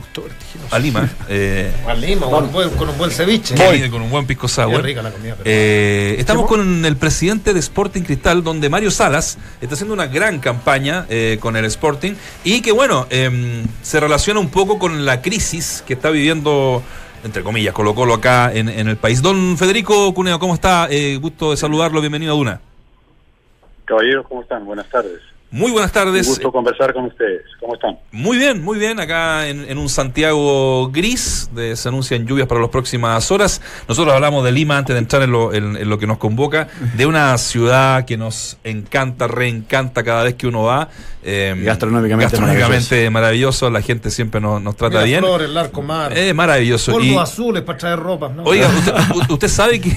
A 0.72 0.80
Lima. 0.80 1.10
eh, 1.30 1.72
A 1.88 1.94
Lima, 1.94 2.28
con 2.28 2.46
un 2.46 2.52
buen, 2.52 2.70
con 2.72 2.90
un 2.90 2.98
buen 2.98 3.12
ceviche. 3.12 3.56
con 3.90 4.02
un 4.02 4.10
buen 4.10 4.26
pisco 4.26 4.48
Qué 4.48 4.54
sour. 4.54 4.82
rica 4.84 5.02
la 5.02 5.12
comida. 5.12 5.36
Eh, 5.46 6.16
estamos 6.18 6.48
con 6.48 6.86
el 6.86 6.98
presidente 6.98 7.54
de 7.54 7.60
Sporting 7.60 8.02
Cristal, 8.04 8.44
donde 8.44 8.70
Mario 8.70 8.92
Salas 8.92 9.38
está 9.62 9.76
haciendo 9.76 9.94
una 9.94 10.08
gran 10.08 10.40
campaña 10.40 11.06
eh, 11.10 11.38
con 11.40 11.56
el 11.56 11.66
Sporting 11.66 12.14
y 12.44 12.62
que, 12.62 12.72
bueno, 12.72 13.08
em, 13.10 13.64
se 13.82 14.00
relaciona 14.00 14.40
un 14.40 14.50
poco 14.50 14.71
con 14.80 15.06
la 15.06 15.22
crisis 15.22 15.84
que 15.86 15.94
está 15.94 16.10
viviendo, 16.10 16.82
entre 17.24 17.44
comillas, 17.44 17.74
Colo 17.74 17.96
Colo 17.96 18.14
acá 18.14 18.52
en, 18.54 18.70
en 18.70 18.88
el 18.88 18.98
país. 18.98 19.22
Don 19.22 19.58
Federico 19.58 20.14
Cuneo, 20.14 20.40
¿cómo 20.40 20.54
está? 20.54 20.88
Eh, 20.90 21.18
gusto 21.18 21.52
de 21.52 21.58
saludarlo, 21.58 22.02
bienvenido 22.02 22.34
a 22.34 22.38
Duna. 22.38 22.62
Caballeros, 23.86 24.26
¿cómo 24.28 24.42
están? 24.42 24.66
Buenas 24.66 24.90
tardes. 24.90 25.31
Muy 25.52 25.70
buenas 25.72 25.90
Un 25.92 25.94
tardes. 25.94 26.28
gusto 26.28 26.50
conversar 26.52 26.94
con 26.94 27.06
ustedes. 27.06 27.42
¿Cómo 27.60 27.74
están? 27.76 27.98
Muy 28.14 28.38
bien, 28.38 28.64
muy 28.64 28.80
bien. 28.80 29.02
Acá 29.02 29.48
en, 29.50 29.70
en 29.70 29.78
un 29.78 29.90
Santiago 29.90 30.90
gris, 30.92 31.50
de, 31.54 31.76
se 31.76 31.90
anuncian 31.90 32.26
lluvias 32.26 32.48
para 32.48 32.62
las 32.62 32.70
próximas 32.70 33.30
horas. 33.32 33.62
Nosotros 33.88 34.16
hablamos 34.16 34.46
de 34.46 34.54
Lima 34.54 34.78
antes 34.78 34.94
de 34.94 35.00
entrar 35.00 35.22
en 35.24 35.32
lo, 35.32 35.54
en- 35.54 35.76
en 35.76 35.90
lo 35.90 36.00
que 36.00 36.08
nos 36.08 36.20
convoca, 36.20 36.70
de 36.96 37.06
una 37.06 37.38
ciudad 37.38 38.06
que 38.06 38.16
nos 38.16 38.58
encanta, 38.64 39.28
reencanta 39.28 40.04
cada 40.04 40.24
vez 40.24 40.36
que 40.36 40.48
uno 40.48 40.64
va. 40.64 40.88
Eh, 41.24 41.54
Gastronómicamente 41.64 42.32
gastronómicamente 42.38 43.10
maravilloso. 43.10 43.70
La 43.70 43.82
gente 43.82 44.10
siempre 44.10 44.40
nos, 44.42 44.62
nos 44.62 44.76
trata 44.78 44.96
Mira, 45.00 45.06
bien. 45.06 45.20
flores, 45.20 45.50
el 45.50 45.58
arco 45.58 45.82
mar. 45.82 46.18
Es 46.18 46.34
maravilloso. 46.34 46.94
polvos 46.94 47.08
Y- 47.08 47.18
azules 47.18 47.62
para 47.64 47.78
traer 47.78 48.00
ropa. 48.00 48.30
¿no? 48.30 48.44
Oiga, 48.44 48.68
usted, 49.14 49.30
usted 49.30 49.48
sabe 49.50 49.82
que 49.82 49.92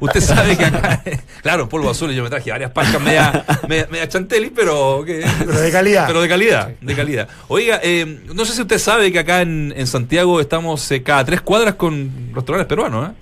usted 0.00 0.20
sabe 0.20 0.56
que 0.56 0.64
acá, 0.64 1.02
claro, 1.42 1.68
polvo 1.68 1.90
azul, 1.90 2.12
yo 2.12 2.22
me 2.22 2.30
traje 2.30 2.50
varias 2.52 2.70
pascas 2.70 3.02
media, 3.02 3.44
media, 3.68 3.88
media 3.90 4.08
chantelli, 4.08 4.50
pero 4.50 4.91
que- 5.04 5.24
Pero 5.38 5.60
de 5.60 5.70
calidad. 5.72 6.06
Pero 6.06 6.20
de 6.22 6.28
calidad, 6.28 6.68
de 6.80 6.94
calidad. 6.94 7.28
Oiga, 7.48 7.80
eh, 7.82 8.20
no 8.34 8.44
sé 8.44 8.52
si 8.54 8.60
usted 8.62 8.78
sabe 8.78 9.10
que 9.12 9.18
acá 9.18 9.40
en, 9.42 9.72
en 9.76 9.86
Santiago 9.86 10.40
estamos 10.40 10.90
eh, 10.92 11.02
cada 11.02 11.24
tres 11.24 11.40
cuadras 11.40 11.74
con 11.74 12.10
restaurantes 12.34 12.68
peruanos, 12.68 13.10
¿eh? 13.10 13.12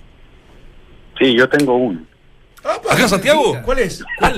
Sí, 1.19 1.35
yo 1.37 1.47
tengo 1.49 1.75
uno. 1.75 2.01
¿Acá 2.63 3.01
en 3.01 3.09
Santiago? 3.09 3.57
¿Cuál 3.63 3.79
es? 3.79 4.03
¿Cuál? 4.19 4.35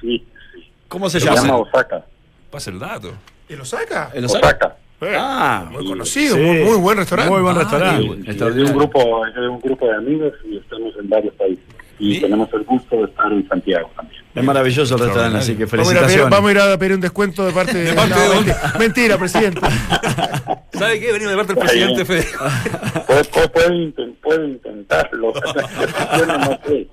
sí, 0.00 0.24
sí. 0.54 0.64
¿Cómo 0.88 1.10
se 1.10 1.20
Se 1.20 1.26
llama? 1.26 1.40
llama 1.42 1.56
Osaka. 1.58 2.04
Pasa 2.50 2.70
el 2.70 2.78
dato. 2.78 3.12
¿Y 3.48 3.54
lo 3.56 3.64
saca? 3.64 4.10
¿En 4.14 4.24
Osaka? 4.24 4.46
Osaka. 4.46 4.76
Eh, 5.02 5.14
Ah, 5.18 5.68
muy 5.70 5.84
conocido, 5.86 6.36
sí. 6.36 6.42
muy, 6.42 6.58
muy 6.64 6.76
buen 6.78 6.96
restaurante. 6.96 7.30
Muy 7.32 7.42
buen 7.42 7.56
Ah, 7.56 7.60
restaurante. 7.60 8.02
sí, 8.02 8.22
Sí, 8.24 8.30
es 8.30 8.54
de 8.54 8.64
un 8.64 8.72
grupo, 8.72 9.26
es 9.26 9.34
de 9.34 9.48
un 9.48 9.60
grupo 9.60 9.86
de 9.86 9.94
amigos 9.96 10.32
y 10.50 10.56
estamos 10.56 10.94
en 10.98 11.08
varios 11.10 11.34
países. 11.34 11.64
Y 11.98 12.14
Sí. 12.14 12.20
tenemos 12.22 12.48
el 12.54 12.64
gusto 12.64 12.96
de 12.96 13.04
estar 13.04 13.30
en 13.32 13.46
Santiago 13.48 13.90
también. 13.94 14.22
Es 14.36 14.44
maravilloso 14.44 14.94
el 14.96 15.00
restaurante, 15.00 15.38
así 15.38 15.56
que 15.56 15.64
Vamos 15.64 15.88
a, 15.88 15.92
ir 15.92 15.98
a 15.98 16.00
pedir, 16.02 16.06
felicitaciones. 16.08 16.30
vamos 16.30 16.48
a 16.48 16.52
ir 16.52 16.58
a 16.60 16.78
pedir 16.78 16.92
un 16.94 17.00
descuento 17.00 17.46
de 17.46 17.52
parte 17.52 17.74
de, 17.78 17.84
De 17.84 17.92
parte 17.94 18.14
No, 18.14 18.20
de 18.20 18.28
mentira, 18.36 18.72
mentira, 18.78 19.18
presidente. 19.18 19.60
¿Sabe 20.72 21.00
qué? 21.00 21.12
Venimos 21.12 21.30
de 21.32 21.36
parte 21.36 21.54
del 21.54 21.62
presidente 21.64 22.04
Fede. 22.04 22.26
Puede, 23.06 23.24
puede, 23.24 23.48
puede 23.48 23.68
inten- 23.70 24.14
puede 24.22 24.46
intentarlo. 24.46 25.32
Yo 26.18 26.26
no, 26.26 26.38
no 26.38 26.58
sé. 26.66 26.86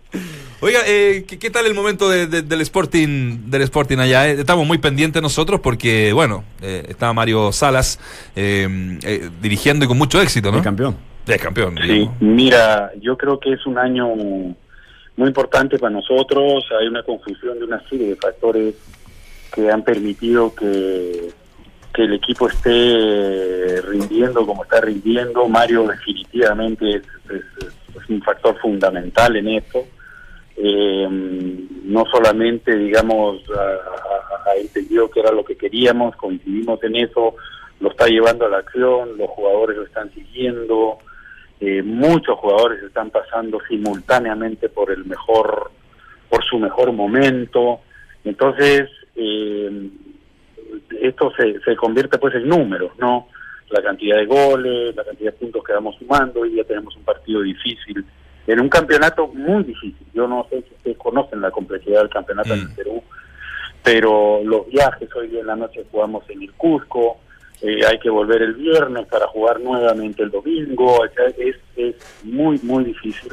Oiga, 0.61 0.79
eh, 0.87 1.25
¿qué, 1.27 1.37
qué 1.37 1.49
tal 1.49 1.65
el 1.65 1.73
momento 1.73 2.09
de- 2.09 2.27
de- 2.27 2.41
del 2.43 2.61
Sporting 2.61 3.49
del 3.49 3.63
Sporting 3.63 3.97
allá? 3.97 4.29
eh? 4.29 4.35
Estamos 4.39 4.65
muy 4.65 4.77
pendientes 4.77 5.21
nosotros 5.21 5.59
porque, 5.59 6.13
bueno, 6.13 6.45
eh, 6.61 6.85
estaba 6.87 7.11
Mario 7.13 7.51
Salas 7.51 7.99
eh, 8.37 8.97
eh, 9.03 9.29
dirigiendo 9.41 9.83
y 9.83 9.87
con 9.89 9.97
mucho 9.97 10.21
éxito, 10.21 10.49
¿no? 10.51 10.57
El 10.59 10.63
campeón. 10.63 10.95
Es 11.27 11.41
campeón. 11.41 11.75
Sí, 11.81 11.87
digamos. 11.91 12.21
mira, 12.21 12.91
yo 13.01 13.17
creo 13.17 13.39
que 13.39 13.51
es 13.53 13.65
un 13.65 13.77
año 13.77 14.07
muy 15.15 15.27
importante 15.27 15.77
para 15.77 15.93
nosotros. 15.93 16.65
Hay 16.79 16.87
una 16.87 17.03
confusión 17.03 17.59
de 17.59 17.65
una 17.65 17.87
serie 17.89 18.09
de 18.09 18.15
factores 18.15 18.75
que 19.53 19.69
han 19.69 19.83
permitido 19.83 20.53
que, 20.55 21.29
que 21.93 22.03
el 22.03 22.13
equipo 22.13 22.47
esté 22.47 23.81
rindiendo 23.81 24.45
como 24.45 24.63
está 24.63 24.81
rindiendo. 24.81 25.47
Mario 25.47 25.87
definitivamente 25.87 26.95
es, 26.95 27.03
un 28.09 28.21
factor 28.21 28.59
fundamental 28.59 29.35
en 29.35 29.47
esto. 29.49 29.85
Eh, 30.57 31.07
no 31.83 32.05
solamente, 32.11 32.75
digamos, 32.75 33.41
ha 33.49 34.55
entendido 34.55 35.09
que 35.09 35.19
era 35.19 35.31
lo 35.31 35.45
que 35.45 35.55
queríamos, 35.55 36.15
coincidimos 36.15 36.83
en 36.83 36.95
eso, 36.97 37.35
lo 37.79 37.91
está 37.91 38.07
llevando 38.07 38.45
a 38.45 38.49
la 38.49 38.57
acción, 38.57 39.17
los 39.17 39.29
jugadores 39.29 39.77
lo 39.77 39.83
están 39.83 40.11
siguiendo, 40.13 40.97
eh, 41.65 41.81
muchos 41.81 42.37
jugadores 42.39 42.83
están 42.83 43.09
pasando 43.09 43.57
simultáneamente 43.69 44.67
por 44.67 44.91
el 44.91 45.05
mejor, 45.05 45.71
por 46.29 46.43
su 46.43 46.59
mejor 46.59 46.91
momento, 46.91 47.79
entonces 48.25 48.89
eh, 49.15 49.89
esto 51.01 51.31
se, 51.37 51.61
se 51.61 51.77
convierte 51.77 52.17
pues 52.17 52.35
en 52.35 52.49
números, 52.49 52.91
¿no? 52.97 53.29
La 53.69 53.81
cantidad 53.81 54.17
de 54.17 54.25
goles, 54.25 54.93
la 54.93 55.05
cantidad 55.05 55.31
de 55.31 55.37
puntos 55.39 55.63
que 55.63 55.71
vamos 55.71 55.95
sumando, 55.97 56.41
hoy 56.41 56.57
ya 56.57 56.65
tenemos 56.65 56.97
un 56.97 57.03
partido 57.03 57.41
difícil, 57.41 58.05
en 58.45 58.59
un 58.59 58.67
campeonato 58.67 59.27
muy 59.27 59.63
difícil, 59.63 60.05
yo 60.13 60.27
no 60.27 60.45
sé 60.49 60.63
si 60.63 60.73
ustedes 60.73 60.97
conocen 60.97 61.39
la 61.39 61.51
complejidad 61.51 62.01
del 62.01 62.09
campeonato 62.09 62.53
en 62.53 62.65
Mm. 62.65 62.75
Perú, 62.75 63.03
pero 63.81 64.41
los 64.43 64.67
viajes, 64.67 65.07
hoy 65.15 65.29
día 65.29 65.39
en 65.39 65.47
la 65.47 65.55
noche 65.55 65.85
jugamos 65.89 66.29
en 66.29 66.41
el 66.41 66.51
Cusco, 66.55 67.19
eh, 67.61 67.85
hay 67.85 67.99
que 67.99 68.09
volver 68.09 68.41
el 68.41 68.53
viernes 68.55 69.05
para 69.07 69.27
jugar 69.27 69.59
nuevamente 69.61 70.23
el 70.23 70.31
domingo, 70.31 70.97
o 70.99 71.07
sea, 71.09 71.25
es, 71.37 71.55
es 71.75 71.95
muy, 72.23 72.59
muy 72.63 72.83
difícil 72.85 73.31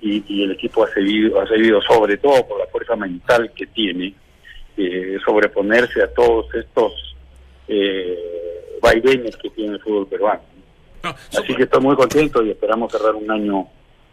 y, 0.00 0.22
y 0.28 0.44
el 0.44 0.52
equipo 0.52 0.84
ha 0.84 0.88
seguido, 0.92 1.40
ha 1.40 1.46
seguido 1.46 1.80
sobre 1.82 2.16
todo 2.18 2.46
por 2.46 2.58
la 2.58 2.66
fuerza 2.66 2.96
mental 2.96 3.50
que 3.54 3.66
tiene, 3.66 4.14
eh, 4.76 5.16
sobreponerse 5.24 6.02
a 6.02 6.12
todos 6.12 6.54
estos 6.54 6.92
eh, 7.68 8.78
vaivenes 8.80 9.36
que 9.36 9.50
tiene 9.50 9.74
el 9.74 9.80
fútbol 9.80 10.06
peruano. 10.06 10.40
No, 11.02 11.14
so- 11.30 11.40
Así 11.42 11.54
que 11.54 11.64
estoy 11.64 11.82
muy 11.82 11.96
contento 11.96 12.42
y 12.44 12.50
esperamos 12.50 12.92
cerrar 12.92 13.14
un 13.14 13.30
año 13.30 13.66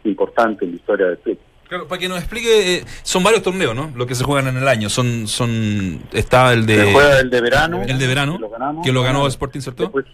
importante 0.04 0.64
en 0.64 0.72
la 0.72 0.76
historia 0.76 1.06
del 1.06 1.18
club. 1.18 1.38
Claro, 1.68 1.88
para 1.88 1.98
que 1.98 2.08
nos 2.08 2.18
explique, 2.18 2.76
eh, 2.76 2.84
son 3.02 3.22
varios 3.22 3.42
torneos, 3.42 3.74
¿no? 3.74 3.92
Lo 3.94 4.06
que 4.06 4.14
se 4.14 4.24
juegan 4.24 4.48
en 4.48 4.62
el 4.62 4.68
año. 4.68 4.88
Son, 4.88 5.26
son, 5.28 6.00
está 6.12 6.52
el 6.52 6.66
de, 6.66 6.76
Se 6.76 6.92
juega 6.92 7.20
el 7.20 7.30
de 7.30 7.40
verano. 7.40 7.82
el 7.82 7.98
de 7.98 8.06
verano, 8.06 8.34
que 8.34 8.40
lo 8.40 8.50
ganamos. 8.50 8.86
que 8.86 8.92
lo 8.92 9.02
ganó 9.02 9.26
Sporting, 9.26 9.60
¿cierto? 9.60 9.82
Después 9.84 10.06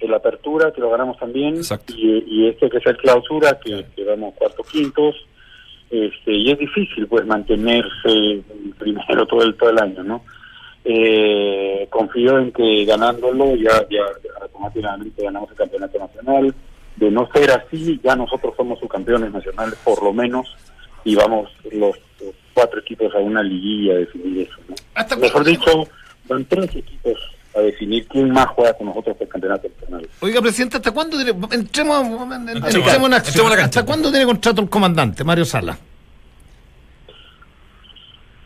el 0.00 0.14
apertura, 0.14 0.72
que 0.72 0.80
lo 0.80 0.90
ganamos 0.90 1.18
también. 1.18 1.56
Exacto. 1.56 1.92
Y, 1.96 2.24
y 2.26 2.48
este 2.48 2.70
que 2.70 2.78
es 2.78 2.86
el 2.86 2.96
clausura, 2.96 3.58
que 3.58 3.84
quedamos 3.96 4.34
cuartos 4.34 4.66
quintos. 4.68 5.16
Este, 5.90 6.32
y 6.32 6.50
es 6.50 6.58
difícil 6.58 7.06
pues 7.06 7.24
mantenerse 7.24 8.42
primero 8.78 9.26
todo 9.26 9.42
el, 9.42 9.54
todo 9.56 9.70
el 9.70 9.78
año, 9.78 10.02
¿no? 10.02 10.22
Eh, 10.84 11.86
confío 11.90 12.38
en 12.38 12.52
que 12.52 12.84
ganándolo 12.84 13.56
ya, 13.56 13.86
ya 13.88 14.02
automáticamente 14.40 15.22
ganamos 15.22 15.50
el 15.50 15.56
campeonato 15.56 15.98
nacional. 15.98 16.54
De 16.98 17.10
no 17.10 17.28
ser 17.32 17.50
así, 17.52 18.00
ya 18.02 18.16
nosotros 18.16 18.54
somos 18.56 18.78
subcampeones 18.80 19.32
nacionales 19.32 19.78
por 19.84 20.02
lo 20.02 20.12
menos 20.12 20.46
y 21.04 21.14
vamos 21.14 21.48
los, 21.70 21.96
los 22.20 22.34
cuatro 22.54 22.80
equipos 22.80 23.14
a 23.14 23.18
una 23.18 23.42
liguilla 23.42 23.92
a 23.94 23.96
definir 23.98 24.48
eso. 24.48 24.56
¿no? 24.68 24.74
¿Hasta 24.94 25.14
Mejor 25.16 25.44
dicho, 25.44 25.86
van 26.28 26.44
tres 26.46 26.74
equipos 26.74 27.14
a 27.56 27.60
definir 27.60 28.06
quién 28.08 28.30
más 28.30 28.46
juega 28.48 28.74
con 28.74 28.86
nosotros 28.88 29.16
por 29.16 29.26
el 29.26 29.32
campeonato 29.32 29.68
nacional. 29.80 30.08
Oiga, 30.20 30.40
presidente, 30.42 30.76
¿hasta 30.76 30.90
cuándo 30.92 31.16
tiene, 31.16 31.30
entremos, 31.52 32.00
en- 32.06 32.32
en- 32.48 32.48
Entremos. 32.48 32.74
entremos 32.74 33.06
en 33.08 33.14
acción. 33.14 33.16
Entremos 33.16 33.46
a 33.52 33.56
la 33.56 33.56
cancha. 33.62 33.80
¿Hasta 33.80 33.84
cuándo 33.86 34.10
tiene 34.10 34.26
contrato 34.26 34.60
el 34.62 34.68
comandante, 34.68 35.24
Mario 35.24 35.44
Sala? 35.44 35.78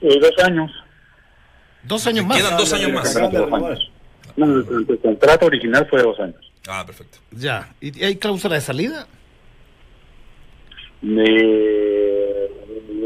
Eh, 0.03 0.18
dos 0.20 0.44
años. 0.44 0.70
Dos 1.84 2.07
años 2.07 2.26
más. 2.26 2.36
Quedan 2.36 2.57
dos 2.57 2.72
años 2.72 2.90
más. 2.92 3.78
No, 4.36 4.46
el 4.46 4.98
contrato 5.03 5.46
original 5.46 5.86
fue 5.88 5.98
de 6.00 6.05
dos 6.05 6.20
años. 6.20 6.51
Ah, 6.68 6.84
perfecto. 6.86 7.18
Ya. 7.32 7.74
¿Y 7.80 8.02
hay 8.04 8.16
cláusula 8.16 8.54
de 8.54 8.60
salida? 8.60 9.06
Eh, 11.02 12.50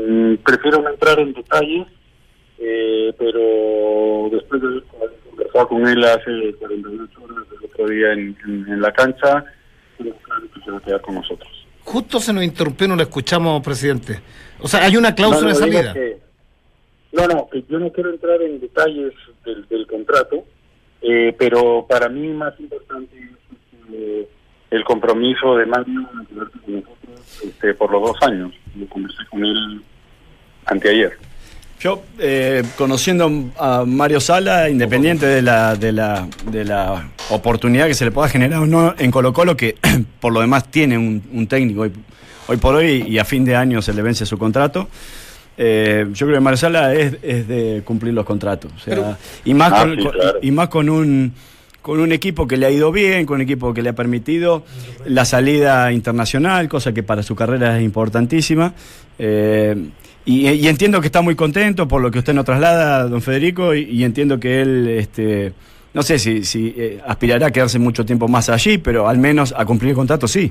mm, 0.08 0.34
prefiero 0.44 0.82
no 0.82 0.90
entrar 0.90 1.18
en 1.20 1.32
detalles, 1.32 1.86
eh, 2.58 3.12
pero 3.18 4.28
después 4.30 4.60
de 4.60 4.68
haber 4.68 4.84
conversado 5.30 5.68
con 5.68 5.86
él 5.86 6.04
hace 6.04 6.54
48 6.58 7.24
horas, 7.24 7.44
el 7.58 7.64
otro 7.64 7.88
día 7.88 8.12
en, 8.12 8.36
en- 8.46 8.72
en 8.72 8.80
la 8.80 8.92
cancha, 8.92 9.44
claro 9.96 10.42
que 10.54 10.60
se 10.64 10.70
va 10.70 10.78
a 10.78 10.80
quedar 10.82 11.00
con 11.00 11.14
nosotros. 11.16 11.48
Justo 11.84 12.20
se 12.20 12.32
nos 12.32 12.42
interrumpió, 12.44 12.88
no 12.88 12.96
lo 12.96 13.02
escuchamos, 13.02 13.62
presidente. 13.62 14.20
O 14.60 14.68
sea, 14.68 14.84
hay 14.84 14.96
una 14.96 15.14
cláusula 15.14 15.52
No, 15.52 15.58
no, 15.60 15.66
de 15.66 15.72
salida. 15.72 15.92
que- 15.94 16.18
no, 17.12 17.26
no, 17.28 17.48
que 17.48 17.64
yo 17.68 17.78
no 17.78 17.90
quiero 17.92 18.10
entrar 18.10 18.42
en 18.42 18.60
detalles 18.60 19.12
del, 19.44 19.66
del 19.68 19.86
contrato, 19.86 20.44
eh, 21.00 21.34
pero 21.38 21.86
para 21.88 22.08
mí 22.08 22.28
más 22.28 22.58
importante 22.60 23.16
es 23.16 23.45
eh, 23.92 24.28
el 24.70 24.84
compromiso 24.84 25.56
de 25.56 25.66
Mario 25.66 26.08
este, 27.44 27.74
por 27.74 27.90
los 27.90 28.02
dos 28.02 28.22
años. 28.22 28.52
Lo 28.78 28.86
conversé 28.86 29.24
con 29.30 29.44
él 29.44 29.82
anteayer. 30.66 31.12
Yo, 31.78 32.02
eh, 32.18 32.62
conociendo 32.78 33.30
a 33.58 33.84
Mario 33.84 34.18
Sala, 34.18 34.70
independiente 34.70 35.26
de 35.26 35.42
la, 35.42 35.76
de, 35.76 35.92
la, 35.92 36.26
de 36.50 36.64
la 36.64 37.10
oportunidad 37.30 37.86
que 37.86 37.94
se 37.94 38.06
le 38.06 38.10
pueda 38.10 38.28
generar 38.28 38.60
o 38.60 38.66
no 38.66 38.94
en 38.98 39.10
Colo 39.10 39.32
Colo, 39.32 39.56
que 39.56 39.76
por 40.20 40.32
lo 40.32 40.40
demás 40.40 40.70
tiene 40.70 40.96
un, 40.96 41.22
un 41.32 41.46
técnico 41.46 41.82
hoy, 41.82 41.92
hoy 42.48 42.56
por 42.56 42.74
hoy 42.74 43.04
y 43.06 43.18
a 43.18 43.24
fin 43.24 43.44
de 43.44 43.56
año 43.56 43.82
se 43.82 43.92
le 43.92 44.00
vence 44.00 44.24
su 44.24 44.38
contrato, 44.38 44.88
eh, 45.58 46.06
yo 46.12 46.26
creo 46.26 46.38
que 46.38 46.40
Mario 46.40 46.56
Sala 46.56 46.94
es, 46.94 47.16
es 47.22 47.48
de 47.48 47.82
cumplir 47.84 48.12
los 48.14 48.24
contratos. 48.24 48.72
O 48.74 48.78
sea, 48.78 49.16
y, 49.44 49.54
más 49.54 49.72
Ah, 49.72 49.80
con, 49.82 49.96
sí, 49.96 50.08
y 50.42 50.50
más 50.50 50.68
con 50.68 50.88
un, 50.88 51.32
con 51.86 52.00
un 52.00 52.10
equipo 52.10 52.48
que 52.48 52.56
le 52.56 52.66
ha 52.66 52.70
ido 52.72 52.90
bien, 52.90 53.26
con 53.26 53.36
un 53.36 53.42
equipo 53.42 53.72
que 53.72 53.80
le 53.80 53.90
ha 53.90 53.92
permitido 53.92 54.64
la 55.04 55.24
salida 55.24 55.92
internacional, 55.92 56.68
cosa 56.68 56.92
que 56.92 57.04
para 57.04 57.22
su 57.22 57.36
carrera 57.36 57.78
es 57.78 57.84
importantísima. 57.84 58.74
Eh, 59.20 59.76
y, 60.24 60.66
entiendo 60.66 61.00
que 61.00 61.06
está 61.06 61.22
muy 61.22 61.36
contento 61.36 61.86
por 61.86 62.02
lo 62.02 62.10
que 62.10 62.18
usted 62.18 62.34
nos 62.34 62.44
traslada, 62.44 63.04
don 63.04 63.22
Federico, 63.22 63.72
y, 63.72 64.02
entiendo 64.02 64.40
que 64.40 64.62
él, 64.62 64.88
este, 64.88 65.52
no 65.94 66.02
sé 66.02 66.18
si, 66.18 66.42
si 66.42 66.74
eh, 66.76 67.00
aspirará 67.06 67.46
a 67.46 67.50
quedarse 67.52 67.78
mucho 67.78 68.04
tiempo 68.04 68.26
más 68.26 68.48
allí, 68.48 68.78
pero 68.78 69.06
al 69.06 69.18
menos 69.18 69.54
a 69.56 69.64
cumplir 69.64 69.90
el 69.90 69.96
contrato 69.96 70.26
sí. 70.26 70.50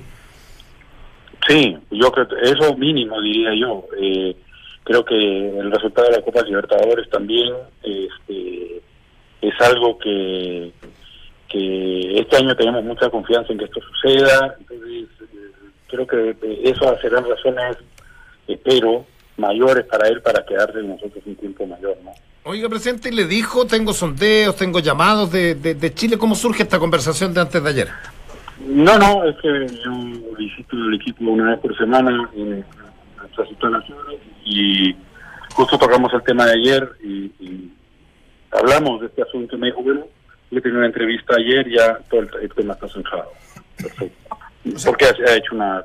Sí, 1.49 1.75
yo 1.91 2.13
creo 2.13 2.27
eso 2.43 2.77
mínimo 2.77 3.19
diría 3.19 3.53
yo. 3.59 3.83
Eh, 4.01 4.37
creo 4.85 5.03
que 5.03 5.15
el 5.59 5.69
resultado 5.69 6.07
de 6.07 6.15
la 6.15 6.21
Copa 6.21 6.43
Libertadores 6.43 7.09
también 7.09 7.51
este, 7.83 8.81
es 9.41 9.53
algo 9.59 9.97
que, 9.99 10.71
que 11.49 12.19
este 12.19 12.37
año 12.37 12.55
tenemos 12.55 12.83
mucha 12.83 13.09
confianza 13.09 13.51
en 13.51 13.59
que 13.59 13.65
esto 13.65 13.79
suceda. 13.81 14.55
Entonces, 14.59 15.07
eh, 15.21 15.47
creo 15.87 16.07
que 16.07 16.29
eh, 16.31 16.61
eso 16.63 16.95
serán 17.01 17.25
razones, 17.29 17.77
espero, 18.47 19.05
mayores 19.37 19.85
para 19.85 20.07
él 20.07 20.21
para 20.21 20.45
quedarse 20.45 20.73
con 20.73 20.89
nosotros 20.89 21.23
un 21.25 21.35
tiempo 21.35 21.65
mayor, 21.65 21.97
¿no? 22.03 22.11
Oiga, 22.47 22.69
presidente, 22.69 23.11
le 23.11 23.25
dijo, 23.25 23.65
tengo 23.65 23.91
sondeos, 23.91 24.55
tengo 24.55 24.79
llamados 24.79 25.31
de, 25.31 25.55
de, 25.55 25.73
de 25.73 25.93
Chile. 25.95 26.17
¿Cómo 26.17 26.35
surge 26.35 26.61
esta 26.61 26.77
conversación 26.77 27.33
de 27.33 27.41
antes 27.41 27.63
de 27.63 27.69
ayer? 27.69 27.87
No, 28.59 28.97
no, 28.99 29.25
es 29.25 29.35
que 29.37 29.67
yo 29.83 29.91
visito 30.37 30.75
el 30.75 30.93
equipo 30.93 31.25
una 31.25 31.51
vez 31.51 31.59
por 31.59 31.75
semana 31.75 32.29
en 32.35 32.63
nuestras 33.17 33.49
instalaciones 33.49 34.19
y 34.45 34.95
justo 35.53 35.77
tocamos 35.77 36.13
el 36.13 36.23
tema 36.23 36.45
de 36.45 36.53
ayer 36.53 36.89
y, 37.03 37.31
y 37.39 37.73
hablamos 38.51 39.01
de 39.01 39.07
este 39.07 39.23
asunto 39.23 39.55
y 39.55 39.59
me 39.59 39.67
dijo, 39.67 39.81
bueno, 39.81 40.05
le 40.55 40.61
tengo 40.61 40.77
una 40.77 40.85
entrevista 40.85 41.35
ayer 41.35 41.69
ya 41.69 41.99
todo 42.09 42.21
el, 42.21 42.29
el 42.43 42.53
tema 42.53 42.73
está 42.73 42.87
zanjado. 42.87 43.29
Perfecto. 43.75 44.37
Porque 44.85 45.05
ha, 45.05 45.09
ha 45.09 45.35
hecho 45.35 45.53
una 45.53 45.83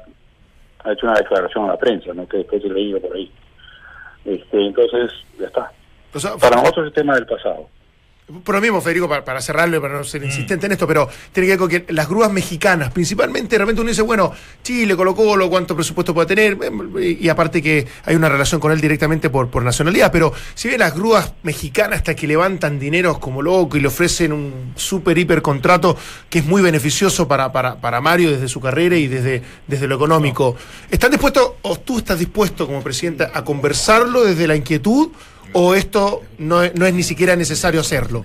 ha 0.84 0.92
hecho 0.92 1.06
una 1.06 1.18
declaración 1.18 1.64
a 1.64 1.72
la 1.72 1.76
prensa, 1.76 2.14
¿no? 2.14 2.26
Que 2.26 2.38
después 2.38 2.64
he 2.64 2.68
leído 2.68 3.00
por 3.00 3.14
ahí. 3.14 3.30
Este, 4.24 4.66
entonces, 4.66 5.12
ya 5.38 5.46
está. 5.48 5.72
O 6.14 6.20
sea, 6.20 6.36
Para 6.36 6.56
nosotros 6.56 6.86
es 6.86 6.94
tema 6.94 7.14
del 7.16 7.26
pasado. 7.26 7.68
Por 8.44 8.54
lo 8.54 8.60
mismo, 8.60 8.80
Federico, 8.80 9.08
para, 9.08 9.24
para 9.24 9.40
cerrarlo 9.40 9.76
y 9.76 9.80
para 9.80 9.94
no 9.94 10.04
ser 10.04 10.22
insistente 10.24 10.66
en 10.66 10.72
esto, 10.72 10.86
pero 10.86 11.08
tiene 11.32 11.46
que 11.46 11.52
ver 11.52 11.58
con 11.58 11.68
que 11.68 11.84
las 11.92 12.08
grúas 12.08 12.32
mexicanas, 12.32 12.92
principalmente, 12.92 13.56
de 13.56 13.58
repente 13.58 13.80
uno 13.80 13.90
dice, 13.90 14.02
bueno, 14.02 14.32
Chile, 14.62 14.96
Colo 14.96 15.14
Colo, 15.14 15.50
cuánto 15.50 15.74
presupuesto 15.74 16.14
puede 16.14 16.26
tener, 16.26 16.58
eh, 16.98 17.18
y 17.20 17.28
aparte 17.28 17.62
que 17.62 17.86
hay 18.04 18.16
una 18.16 18.28
relación 18.28 18.60
con 18.60 18.72
él 18.72 18.80
directamente 18.80 19.30
por, 19.30 19.48
por 19.48 19.62
nacionalidad, 19.62 20.12
pero 20.12 20.32
si 20.54 20.68
bien 20.68 20.80
las 20.80 20.94
grúas 20.94 21.32
mexicanas 21.42 21.98
hasta 21.98 22.14
que 22.14 22.26
levantan 22.26 22.78
dineros 22.78 23.18
como 23.18 23.42
loco 23.42 23.76
y 23.76 23.80
le 23.80 23.88
ofrecen 23.88 24.32
un 24.32 24.72
super 24.76 25.16
hiper 25.16 25.42
contrato 25.42 25.96
que 26.28 26.40
es 26.40 26.46
muy 26.46 26.62
beneficioso 26.62 27.26
para, 27.26 27.52
para, 27.52 27.80
para 27.80 28.00
Mario 28.00 28.30
desde 28.30 28.48
su 28.48 28.60
carrera 28.60 28.96
y 28.96 29.08
desde, 29.08 29.42
desde 29.66 29.86
lo 29.86 29.96
económico, 29.96 30.56
¿están 30.90 31.10
dispuestos, 31.10 31.52
o 31.62 31.78
tú 31.78 31.98
estás 31.98 32.18
dispuesto 32.18 32.66
como 32.66 32.82
presidente 32.82 33.28
a 33.32 33.44
conversarlo 33.44 34.24
desde 34.24 34.46
la 34.46 34.56
inquietud? 34.56 35.10
¿O 35.52 35.74
esto 35.74 36.22
no 36.38 36.62
es, 36.62 36.74
no 36.74 36.86
es 36.86 36.94
ni 36.94 37.02
siquiera 37.02 37.36
necesario 37.36 37.80
hacerlo? 37.80 38.24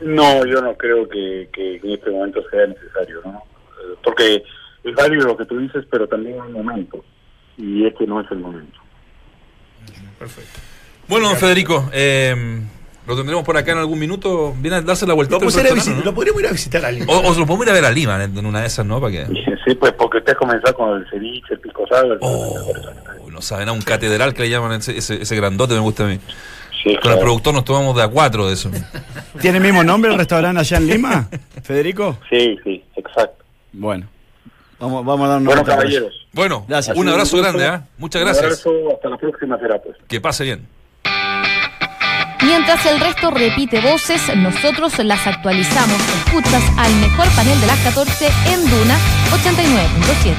No, 0.00 0.44
yo 0.44 0.60
no 0.60 0.74
creo 0.76 1.08
que, 1.08 1.48
que 1.52 1.76
en 1.76 1.90
este 1.92 2.10
momento 2.10 2.42
sea 2.50 2.66
necesario, 2.66 3.20
¿no? 3.24 3.38
Eh, 3.38 3.96
Porque 4.02 4.42
es 4.84 4.94
válido 4.94 5.26
lo 5.26 5.36
que 5.36 5.46
tú 5.46 5.58
dices, 5.58 5.84
pero 5.90 6.06
también 6.06 6.40
hay 6.40 6.52
momentos. 6.52 7.00
Y 7.56 7.86
este 7.86 8.06
no 8.06 8.20
es 8.20 8.30
el 8.30 8.38
momento. 8.38 8.78
Bueno, 11.08 11.28
don 11.28 11.36
Federico, 11.36 11.88
eh, 11.92 12.34
lo 13.06 13.16
tendremos 13.16 13.44
por 13.44 13.56
acá 13.56 13.72
en 13.72 13.78
algún 13.78 13.98
minuto. 13.98 14.54
Viene 14.58 14.78
a 14.78 14.80
darse 14.82 15.06
la 15.06 15.14
vuelta. 15.14 15.34
Lo, 15.34 15.40
podríamos 15.40 15.64
ir 15.64 15.70
a 15.70 15.74
visitar- 15.74 16.04
lo 16.04 16.14
podríamos 16.14 16.42
ir 16.42 16.48
a 16.48 16.52
visitar 16.52 16.84
a 16.84 16.88
alguien. 16.88 17.08
O, 17.08 17.18
o 17.18 17.34
lo 17.34 17.46
podemos 17.46 17.66
ir 17.66 17.70
a 17.70 17.74
ver 17.74 17.84
a 17.84 17.90
Lima 17.90 18.22
en 18.24 18.46
una 18.46 18.60
de 18.62 18.66
esas, 18.66 18.84
¿no? 18.86 19.00
Para 19.00 19.12
que. 19.12 19.26
Sí, 19.66 19.74
pues 19.74 19.92
porque 19.92 20.18
usted 20.18 20.32
ha 20.32 20.36
comenzado 20.36 20.74
con 20.74 20.98
el 21.00 21.08
ceviche, 21.10 21.54
el 21.54 21.60
pico 21.60 21.86
salado. 21.86 22.14
el- 22.14 22.18
Oh, 22.22 22.72
no 23.34 23.42
saben, 23.42 23.68
a 23.68 23.72
un 23.72 23.82
catedral 23.82 24.32
que 24.32 24.42
le 24.42 24.50
llaman 24.50 24.72
ese, 24.80 24.96
ese, 24.96 25.20
ese 25.22 25.36
grandote, 25.36 25.74
me 25.74 25.80
gusta 25.80 26.04
a 26.04 26.06
mí. 26.06 26.18
Sí, 26.82 26.96
Con 27.02 27.12
el 27.12 27.18
productor 27.18 27.52
nos 27.54 27.64
tomamos 27.64 27.96
de 27.96 28.02
a 28.02 28.08
cuatro 28.08 28.46
de 28.46 28.54
eso. 28.54 28.70
¿Tiene 29.40 29.58
el 29.58 29.64
mismo 29.64 29.82
nombre 29.84 30.10
el 30.12 30.18
restaurante 30.18 30.60
allá 30.60 30.76
en 30.78 30.86
Lima, 30.86 31.28
Federico? 31.62 32.18
Sí, 32.30 32.56
sí, 32.64 32.82
exacto. 32.96 33.44
Bueno, 33.72 34.06
vamos, 34.78 35.04
vamos 35.04 35.26
a 35.26 35.28
dar 35.30 35.38
una 35.40 35.46
Bueno, 35.50 35.64
caballeros. 35.64 36.12
Bueno, 36.32 36.64
Gracias. 36.68 36.96
un 36.96 37.08
abrazo 37.08 37.36
Un 37.36 37.42
grande, 37.42 37.66
¿ah? 37.66 37.84
Muchas 37.98 38.20
Un 38.22 38.26
gracias. 38.28 38.44
abrazo, 38.66 38.92
hasta 38.94 39.08
la 39.08 39.16
próxima 39.16 39.58
será 39.58 39.78
pues. 39.82 39.96
Que 40.08 40.20
pase 40.20 40.44
bien. 40.44 40.66
Mientras 42.42 42.84
el 42.86 43.00
resto 43.00 43.30
repite 43.30 43.80
voces, 43.80 44.20
nosotros 44.36 44.98
las 44.98 45.26
actualizamos. 45.26 45.98
Escuchas 46.26 46.62
al 46.76 46.94
mejor 46.96 47.26
panel 47.34 47.58
de 47.60 47.66
las 47.66 47.78
14 47.80 48.26
en 48.52 48.60
Duna 48.70 48.98
89.7. 49.30 50.34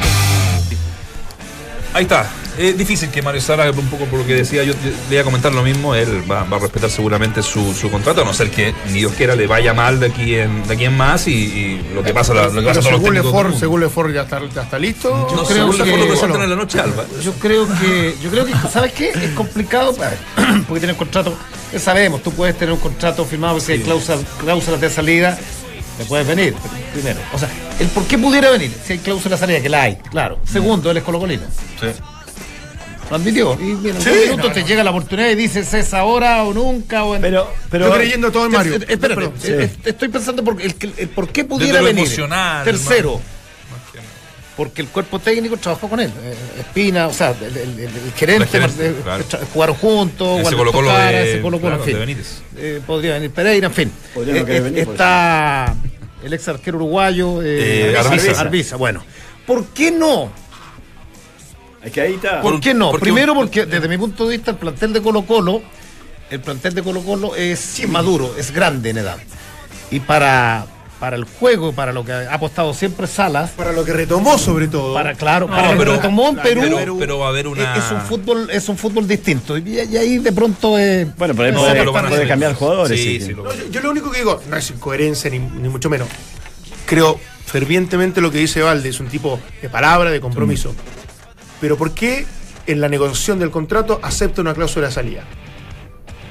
Ahí 1.93 2.03
está. 2.03 2.29
Es 2.57 2.77
difícil 2.77 3.09
que 3.09 3.21
Mario 3.21 3.41
Sara, 3.41 3.69
un 3.69 3.87
poco 3.87 4.05
por 4.05 4.19
lo 4.19 4.25
que 4.25 4.33
decía, 4.33 4.63
yo 4.63 4.73
le 4.73 4.91
voy 5.09 5.17
a 5.17 5.23
comentar 5.23 5.53
lo 5.53 5.61
mismo. 5.63 5.93
Él 5.95 6.23
va, 6.29 6.43
va 6.43 6.57
a 6.57 6.59
respetar 6.61 6.89
seguramente 6.89 7.43
su, 7.43 7.73
su 7.73 7.89
contrato, 7.91 8.21
a 8.21 8.25
no 8.25 8.33
ser 8.33 8.49
que 8.49 8.73
ni 8.87 8.99
Dios 8.99 9.11
quiera 9.13 9.35
le 9.35 9.45
vaya 9.47 9.73
mal 9.73 9.99
de 9.99 10.07
aquí 10.07 10.35
en, 10.35 10.65
de 10.67 10.73
aquí 10.73 10.85
en 10.85 10.95
más 10.95 11.27
y, 11.27 11.31
y 11.33 11.91
lo 11.93 12.01
que 12.03 12.13
pasa, 12.13 12.33
lo 12.33 12.51
que 12.61 12.67
pasa 12.67 12.81
según 12.81 13.13
Lefort, 13.13 13.55
según 13.57 13.81
Lefort 13.81 14.13
ya 14.13 14.21
está, 14.21 14.39
ya 14.53 14.61
está 14.63 14.79
listo. 14.79 15.09
No, 15.35 15.43
creo 15.43 15.71
según 15.73 15.77
la 15.77 15.83
que- 15.85 15.91
presentan 15.91 16.29
Bueno, 16.29 16.43
en 16.45 16.49
la 16.51 16.55
noche 16.55 16.79
alba. 16.79 17.03
Yo 17.21 17.33
creo 17.33 17.67
que, 17.67 18.15
yo 18.23 18.29
creo 18.29 18.45
que, 18.45 18.53
¿sabes 18.71 18.93
qué? 18.93 19.09
Es 19.09 19.31
complicado 19.31 19.93
ver, 19.93 20.17
porque 20.67 20.79
tiene 20.79 20.95
contrato, 20.95 21.33
ya 21.73 21.79
sabemos, 21.79 22.23
tú 22.23 22.31
puedes 22.31 22.57
tener 22.57 22.73
un 22.73 22.79
contrato 22.79 23.25
firmado 23.25 23.59
si 23.59 23.73
hay 23.73 23.79
cláusulas, 23.79 24.21
cláusulas 24.39 24.79
de 24.79 24.89
salida, 24.89 25.37
le 25.99 26.05
puedes 26.05 26.25
venir, 26.27 26.53
primero. 26.93 27.19
O 27.33 27.39
sea, 27.39 27.49
el 27.79 27.87
por 27.87 28.05
qué 28.05 28.17
pudiera 28.17 28.49
venir, 28.49 28.71
si 28.85 28.93
hay 28.93 28.99
cláusula 28.99 29.35
de 29.35 29.39
salida, 29.39 29.59
que 29.61 29.69
la 29.69 29.81
hay, 29.83 29.95
claro. 30.09 30.39
Segundo, 30.49 30.89
él 30.91 30.97
es 30.97 31.03
colocolino. 31.03 31.43
Sí. 31.79 31.87
Lo 33.09 33.15
admitió. 33.17 33.53
Y 33.59 33.63
mira, 33.75 33.95
en 33.97 34.01
Sí, 34.01 34.09
minutos 34.09 34.47
no, 34.47 34.51
te 34.53 34.61
no. 34.61 34.67
llega 34.67 34.83
la 34.83 34.89
oportunidad 34.91 35.29
y 35.29 35.35
dices 35.35 35.73
es 35.73 35.93
ahora 35.93 36.43
o 36.43 36.53
nunca 36.53 37.03
o 37.03 37.15
en... 37.15 37.21
Pero, 37.21 37.47
pero 37.69 37.85
Estoy 37.85 37.99
creyendo 37.99 38.31
todo 38.31 38.45
en 38.47 38.51
Mario. 38.51 38.79
Tercer- 38.79 38.89
espérate. 38.91 39.29
Sí. 39.39 39.51
eh, 39.51 39.69
estoy 39.85 40.07
pensando 40.09 40.43
por 40.43 40.59
el, 40.61 40.75
que- 40.75 40.91
el 40.97 41.09
por 41.09 41.29
qué 41.29 41.43
pudiera 41.43 41.79
lo 41.81 41.85
venir. 41.85 42.09
Tercero, 42.63 43.21
porque 44.57 44.81
el 44.81 44.87
cuerpo 44.87 45.19
técnico 45.19 45.57
trabajó 45.57 45.89
con 45.89 45.99
él. 45.99 46.09
eh, 46.23 46.33
Espina, 46.61 47.07
o 47.07 47.13
sea, 47.13 47.31
el, 47.41 47.57
el- 47.57 47.79
el- 47.79 47.79
el 47.81 48.13
gerente, 48.15 48.57
eh, 48.79 48.95
claro. 49.03 49.23
jugaron 49.53 49.75
juntos, 49.75 50.27
Ese 50.39 50.43
Walter 50.45 50.57
Colo-Colo 50.57 50.87
Tocara, 50.87 51.09
de- 51.11 51.31
ese 51.33 51.41
Colo-Colo, 51.41 51.59
claro, 51.77 51.83
en 51.83 51.83
fin. 51.85 51.93
de 51.93 51.99
Benítez. 51.99 52.41
Eh, 52.57 52.81
podría 52.87 53.13
venir 53.15 53.31
Pereira, 53.31 53.67
en 53.67 53.73
fin. 53.73 53.91
Eh, 54.15 54.45
eh, 54.47 54.59
venir, 54.61 54.79
está 54.79 55.75
el 56.23 56.33
ex 56.33 56.47
arquero 56.47 56.77
uruguayo, 56.77 57.41
eh, 57.43 57.91
Eh, 57.91 57.97
Arbiza. 57.97 58.39
Arbiza. 58.39 58.75
Bueno, 58.77 59.03
¿por 59.45 59.65
qué 59.67 59.91
no? 59.91 60.31
Es 61.85 61.91
que 61.91 62.01
ahí 62.01 62.13
está. 62.15 62.41
¿Por 62.41 62.59
qué 62.59 62.73
no? 62.73 62.91
porque 62.91 63.03
Primero 63.03 63.33
un- 63.33 63.39
porque 63.39 63.65
desde 63.65 63.87
mi 63.87 63.97
punto 63.97 64.25
de 64.27 64.35
vista 64.37 64.51
el 64.51 64.57
plantel 64.57 64.91
de 64.93 65.01
Colo 65.01 65.25
Colo, 65.25 65.61
el 66.29 66.39
plantel 66.41 66.73
de 66.73 66.83
Colo 66.83 67.01
Colo 67.01 67.35
es 67.35 67.79
maduro, 67.87 68.33
es 68.37 68.51
grande 68.51 68.89
en 68.89 68.97
edad. 68.97 69.17
Y 69.91 69.99
para, 69.99 70.65
para 70.99 71.15
el 71.15 71.25
juego, 71.25 71.73
para 71.73 71.93
lo 71.93 72.03
que 72.03 72.11
ha 72.11 72.33
apostado 72.33 72.73
siempre 72.73 73.05
Salas, 73.05 73.51
Para 73.51 73.71
lo 73.71 73.85
que 73.85 73.93
retomó 73.93 74.37
sobre 74.39 74.67
todo. 74.67 74.93
para 74.95 75.13
claro, 75.13 75.45
No, 75.47 75.55
para 75.55 75.67
lo 75.67 75.73
que 75.73 75.79
pero- 75.79 75.91
retomó 75.97 76.29
en 76.29 76.35
Perú, 76.37 76.61
pero, 76.63 76.97
pero 76.97 77.19
va 77.19 77.27
a 77.27 77.29
haber 77.29 77.47
una. 77.47 77.75
es, 77.75 77.85
es 77.85 77.91
un 77.91 78.01
fútbol, 78.01 78.49
es 78.49 78.67
un 78.67 78.77
fútbol 78.77 79.07
distinto. 79.07 79.55
Y, 79.57 79.79
y 79.81 79.97
ahí 79.97 80.17
de 80.17 80.31
pronto 80.31 80.79
eh, 80.79 81.05
Bueno, 81.17 81.35
pero 81.35 81.49
él 81.49 81.53
No, 81.53 81.61
puede, 81.61 81.73
pero 81.75 81.93
cambiar 82.27 82.53
jugadores. 82.55 82.99
Sí, 82.99 83.19
sí. 83.19 83.25
sí, 83.27 83.33
lo- 83.33 83.43
No, 83.43 83.53
yo, 83.53 83.67
yo 83.69 83.81
lo 83.81 83.91
único 83.91 84.09
que 84.09 84.17
digo, 84.17 84.41
no 84.49 84.57
es 84.57 84.69
incoherencia 84.71 85.29
ni, 85.29 85.37
ni 85.37 85.69
mucho 85.69 85.89
menos. 85.91 86.07
Creo 86.87 87.19
fervientemente 87.45 88.21
lo 88.21 88.31
que 88.31 88.39
dice 88.39 88.61
Valde, 88.63 88.89
es 88.89 88.99
un 88.99 89.07
tipo 89.07 89.39
de 89.61 89.69
palabra, 89.69 90.09
de 90.09 90.19
compromiso. 90.19 90.73
Pero 91.61 91.77
¿por 91.77 91.93
qué 91.93 92.25
en 92.67 92.81
la 92.81 92.89
negociación 92.89 93.39
del 93.39 93.51
contrato 93.51 93.99
acepta 94.03 94.41
una 94.41 94.53
cláusula 94.53 94.87
de 94.87 94.93
salida? 94.93 95.23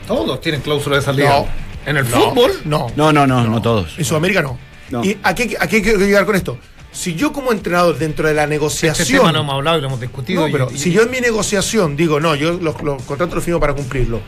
todos 0.07 0.41
tienen 0.41 0.61
cláusula 0.61 0.97
de 0.97 1.03
salida. 1.03 1.31
No. 1.41 1.47
En 1.87 1.97
el 1.97 2.11
No, 2.11 2.31
fútbol, 2.31 2.53
No. 2.65 2.87
No, 2.97 3.13
no, 3.13 3.27
no, 3.27 3.45
no 3.45 3.63
todos. 3.63 3.99
En 3.99 4.05
Sudamérica 4.05 4.43
no. 4.43 4.59
No. 4.91 5.03
¿Y 5.05 5.19
a 5.23 5.35
qué, 5.35 5.57
a 5.59 5.67
qué 5.67 5.83
quiero 5.83 5.99
llegar 5.99 6.27
con 6.27 6.37
esto? 6.37 6.59
Si 6.93 7.15
yo 7.15 7.33
como 7.33 7.53
entrenador 7.53 7.99
dentro 7.99 8.29
de 8.29 8.35
la 8.35 8.43
este 8.43 8.55
negociación... 8.55 9.19
tema 9.21 9.33
no 9.33 9.41
hemos 9.41 9.55
hablado 9.55 9.79
y 9.79 9.81
lo 9.81 9.89
hemos 9.89 10.01
discutido. 10.01 10.43
No, 10.43 10.49
y- 10.49 10.53
pero 10.53 10.71
y- 10.73 10.79
si 10.79 10.93
yo 10.93 11.03
en 11.03 11.11
mi 11.11 11.21
negociación 11.21 11.97
digo, 11.97 12.21
no, 12.21 12.35
yo 12.35 12.53
los, 12.53 12.81
los 12.83 13.03
contratos 13.03 13.35
los 13.35 13.45
firmo 13.45 13.59
para 13.61 13.75
cumplirlo, 13.75 14.21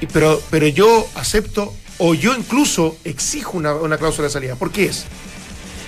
y- 0.00 0.06
pero, 0.06 0.40
pero 0.50 0.66
yo 0.68 1.06
acepto 1.14 1.72
o 1.98 2.14
yo 2.14 2.34
incluso 2.34 2.96
exijo 3.04 3.56
una, 3.58 3.74
una 3.74 3.98
cláusula 3.98 4.28
de 4.28 4.32
salida. 4.32 4.54
¿Por 4.56 4.72
qué 4.72 4.86
es? 4.86 5.04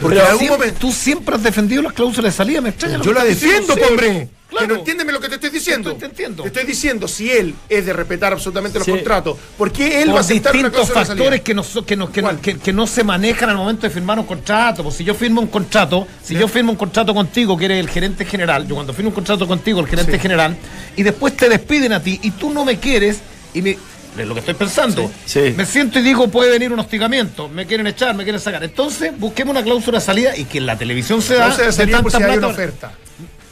Porque 0.01 0.17
Pero 0.17 0.27
en 0.27 0.33
algún 0.33 0.49
momento... 0.49 0.77
tú 0.81 0.93
siempre 0.93 1.35
has 1.37 1.43
defendido 1.43 1.83
las 1.83 1.93
cláusulas 1.93 2.33
de 2.33 2.37
salida, 2.37 2.61
me 2.61 2.71
extraña. 2.71 3.01
Yo 3.03 3.13
la 3.13 3.25
diciendo, 3.25 3.75
defiendo, 3.75 3.87
hombre. 3.89 4.29
claro. 4.49 4.67
No 4.67 4.75
entiéndeme 4.77 5.13
lo 5.13 5.21
que 5.21 5.29
te 5.29 5.35
estoy 5.37 5.51
diciendo. 5.51 5.93
Te- 5.93 6.01
te 6.01 6.07
entiendo. 6.07 6.43
Te 6.43 6.49
estoy 6.49 6.65
diciendo, 6.65 7.07
si 7.09 7.31
él 7.31 7.55
es 7.69 7.87
de 7.87 7.93
respetar 7.93 8.33
absolutamente 8.33 8.79
los 8.79 8.87
Sí. 8.87 8.93
contratos, 8.93 9.37
¿por 9.57 9.71
qué 9.71 10.03
él 10.03 10.09
va 10.09 10.13
a 10.13 10.15
por 10.17 10.21
aceptar 10.23 10.55
una 10.57 10.69
distintos 10.71 10.89
salida? 10.89 11.07
factores 11.07 11.41
que 11.43 11.55
no, 11.55 11.63
que, 11.87 11.97
no, 11.97 12.11
que, 12.13 12.23
no, 12.23 12.29
¿Cuál? 12.29 12.41
que, 12.41 12.59
que 12.59 12.73
no 12.73 12.87
se 12.87 13.05
manejan 13.05 13.51
al 13.51 13.57
momento 13.57 13.83
de 13.83 13.91
firmar 13.91 14.19
un 14.19 14.27
contrato. 14.27 14.83
Pues 14.83 14.97
si 14.97 15.05
yo 15.05 15.15
firmo 15.15 15.41
un 15.41 15.47
contrato, 15.49 16.07
si 16.23 16.35
yo 16.35 16.49
firmo 16.49 16.73
un 16.73 16.79
contrato 16.79 17.15
contigo, 17.15 17.57
que 17.57 17.67
eres 17.67 17.79
el 17.81 17.89
gerente 17.89 18.25
general, 18.25 18.67
yo 18.67 18.75
cuando 18.75 18.93
firmo 18.93 19.11
un 19.11 19.15
contrato 19.15 19.47
contigo, 19.47 19.79
el 19.81 19.87
gerente 19.87 20.13
Sí. 20.13 20.19
general, 20.19 20.57
y 20.97 21.03
después 21.03 21.37
te 21.37 21.49
despiden 21.49 21.93
a 21.93 22.03
ti 22.03 22.19
y 22.23 22.31
tú 22.33 22.51
no 22.51 22.65
me 22.65 22.79
quieres 22.79 23.21
y 23.55 23.63
me. 23.63 23.79
Es 24.19 24.27
lo 24.27 24.35
que 24.35 24.41
estoy 24.41 24.55
pensando. 24.55 25.11
Sí. 25.25 25.41
Sí. 25.49 25.55
Me 25.57 25.65
siento 25.65 25.99
y 25.99 26.03
digo, 26.03 26.29
puede 26.29 26.51
venir 26.51 26.73
un 26.73 26.79
hostigamiento, 26.79 27.49
me 27.49 27.67
quieren 27.67 27.87
echar, 27.87 28.15
me 28.15 28.25
quieren 28.25 28.41
sacar. 28.41 28.63
Entonces, 28.63 29.13
busquemos 29.19 29.53
una 29.53 29.63
cláusula 29.63 29.99
de 30.01 30.05
salida 30.05 30.37
y 30.37 30.45
que 30.45 30.59
en 30.59 30.67
la 30.67 30.77
televisión 30.77 31.23
se 31.23 31.35
da 31.35 31.57
de 31.57 31.65
de 31.67 31.73
salida 31.73 32.03
por 32.03 32.13
tanta 32.13 32.27
si 32.27 32.33
hay 32.33 32.39
una 32.39 32.49
oferta. 32.49 32.93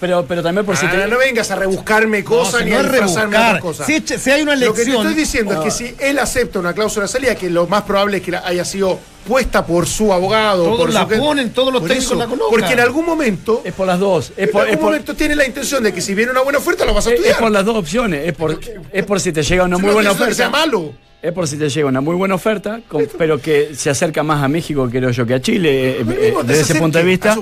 Pero, 0.00 0.24
pero 0.26 0.42
también 0.42 0.64
por 0.64 0.76
si 0.78 0.86
Ah, 0.86 0.90
te. 0.92 1.06
no 1.08 1.18
vengas 1.18 1.50
a 1.50 1.56
rebuscarme 1.56 2.24
cosas 2.24 2.64
ni 2.64 2.70
no 2.70 2.78
a 2.78 2.82
rebuscar. 2.82 3.26
otras 3.28 3.60
cosas. 3.60 3.86
Si, 3.86 4.30
hay 4.30 4.42
una 4.42 4.54
Lo 4.56 4.72
que 4.72 4.76
te 4.76 4.82
elección. 4.82 5.06
estoy 5.06 5.14
diciendo 5.14 5.54
es 5.54 5.60
que 5.60 5.70
si 5.70 5.94
él 5.98 6.18
acepta 6.18 6.58
una 6.58 6.72
cláusula 6.72 7.04
de 7.06 7.12
salida, 7.12 7.34
que 7.34 7.50
lo 7.50 7.66
más 7.66 7.82
probable 7.82 8.16
es 8.18 8.22
que 8.22 8.34
haya 8.36 8.64
sido 8.64 8.98
puesta 9.26 9.64
por 9.66 9.86
su 9.86 10.12
abogado. 10.12 10.64
Todos 10.64 10.78
por 10.78 10.92
la 10.92 11.02
su 11.08 11.18
ponen, 11.18 11.50
todos 11.52 11.72
los 11.72 11.80
por 11.82 11.88
técnicos 11.88 12.12
eso, 12.12 12.18
la 12.18 12.26
colocan. 12.26 12.50
Porque 12.50 12.72
en 12.72 12.80
algún 12.80 13.04
momento, 13.06 13.62
Es 13.64 13.72
por 13.74 13.86
las 13.86 13.98
dos. 13.98 14.32
Es 14.36 14.48
en 14.50 14.56
algún 14.56 14.68
es 14.70 14.76
por- 14.76 14.84
momento 14.86 15.14
tiene 15.14 15.36
la 15.36 15.46
intención 15.46 15.82
de 15.82 15.92
que 15.92 16.00
si 16.00 16.14
viene 16.14 16.30
una 16.32 16.40
buena 16.42 16.58
oferta, 16.58 16.84
lo 16.84 16.94
vas 16.94 17.06
a 17.06 17.10
es- 17.10 17.14
estudiar. 17.16 17.36
es 17.36 17.40
por 17.42 17.50
las 17.50 17.64
dos 17.64 17.76
opciones. 17.76 18.26
Es 18.26 18.32
por, 18.34 18.58
es 18.92 19.04
por 19.04 19.20
si 19.20 19.32
te 19.32 19.42
llega 19.42 19.64
una 19.64 19.76
Si 19.76 19.82
muy 19.82 19.88
no, 19.88 19.94
buena 19.94 20.10
eso 20.12 20.24
que 20.26 20.34
sea 20.34 20.48
oferta. 20.48 20.66
malo. 20.66 20.92
Es 21.22 21.32
por 21.32 21.46
si 21.46 21.56
te 21.58 21.68
llega 21.68 21.86
una 21.86 22.00
muy 22.00 22.16
buena 22.16 22.34
oferta, 22.34 22.80
con- 22.88 23.06
pero 23.18 23.38
que 23.40 23.74
se 23.74 23.90
acerca 23.90 24.22
más 24.22 24.42
a 24.42 24.48
México, 24.48 24.88
creo 24.90 25.10
yo, 25.10 25.26
que 25.26 25.34
a 25.34 25.40
Chile, 25.40 26.00
eh, 26.00 26.04
eh, 26.08 26.34
desde 26.44 26.62
ese 26.62 26.74
punto 26.76 26.96
de 26.98 27.04
vista. 27.04 27.36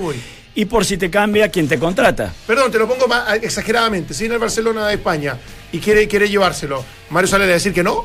Y 0.55 0.65
por 0.65 0.83
si 0.83 0.97
te 0.97 1.09
cambia 1.09 1.47
quien 1.49 1.67
te 1.69 1.79
contrata. 1.79 2.33
Perdón, 2.45 2.69
te 2.71 2.77
lo 2.79 2.87
pongo 2.87 3.07
más 3.07 3.35
eh, 3.35 3.39
exageradamente. 3.43 4.13
Si 4.13 4.23
viene 4.23 4.35
el 4.35 4.41
Barcelona 4.41 4.87
de 4.87 4.95
España 4.95 5.37
y 5.71 5.79
quiere, 5.79 6.07
quiere 6.09 6.27
llevárselo, 6.27 6.83
Mario 7.11 7.29
sale 7.29 7.45
a 7.45 7.47
decir 7.47 7.71
que 7.73 7.81
no. 7.83 8.03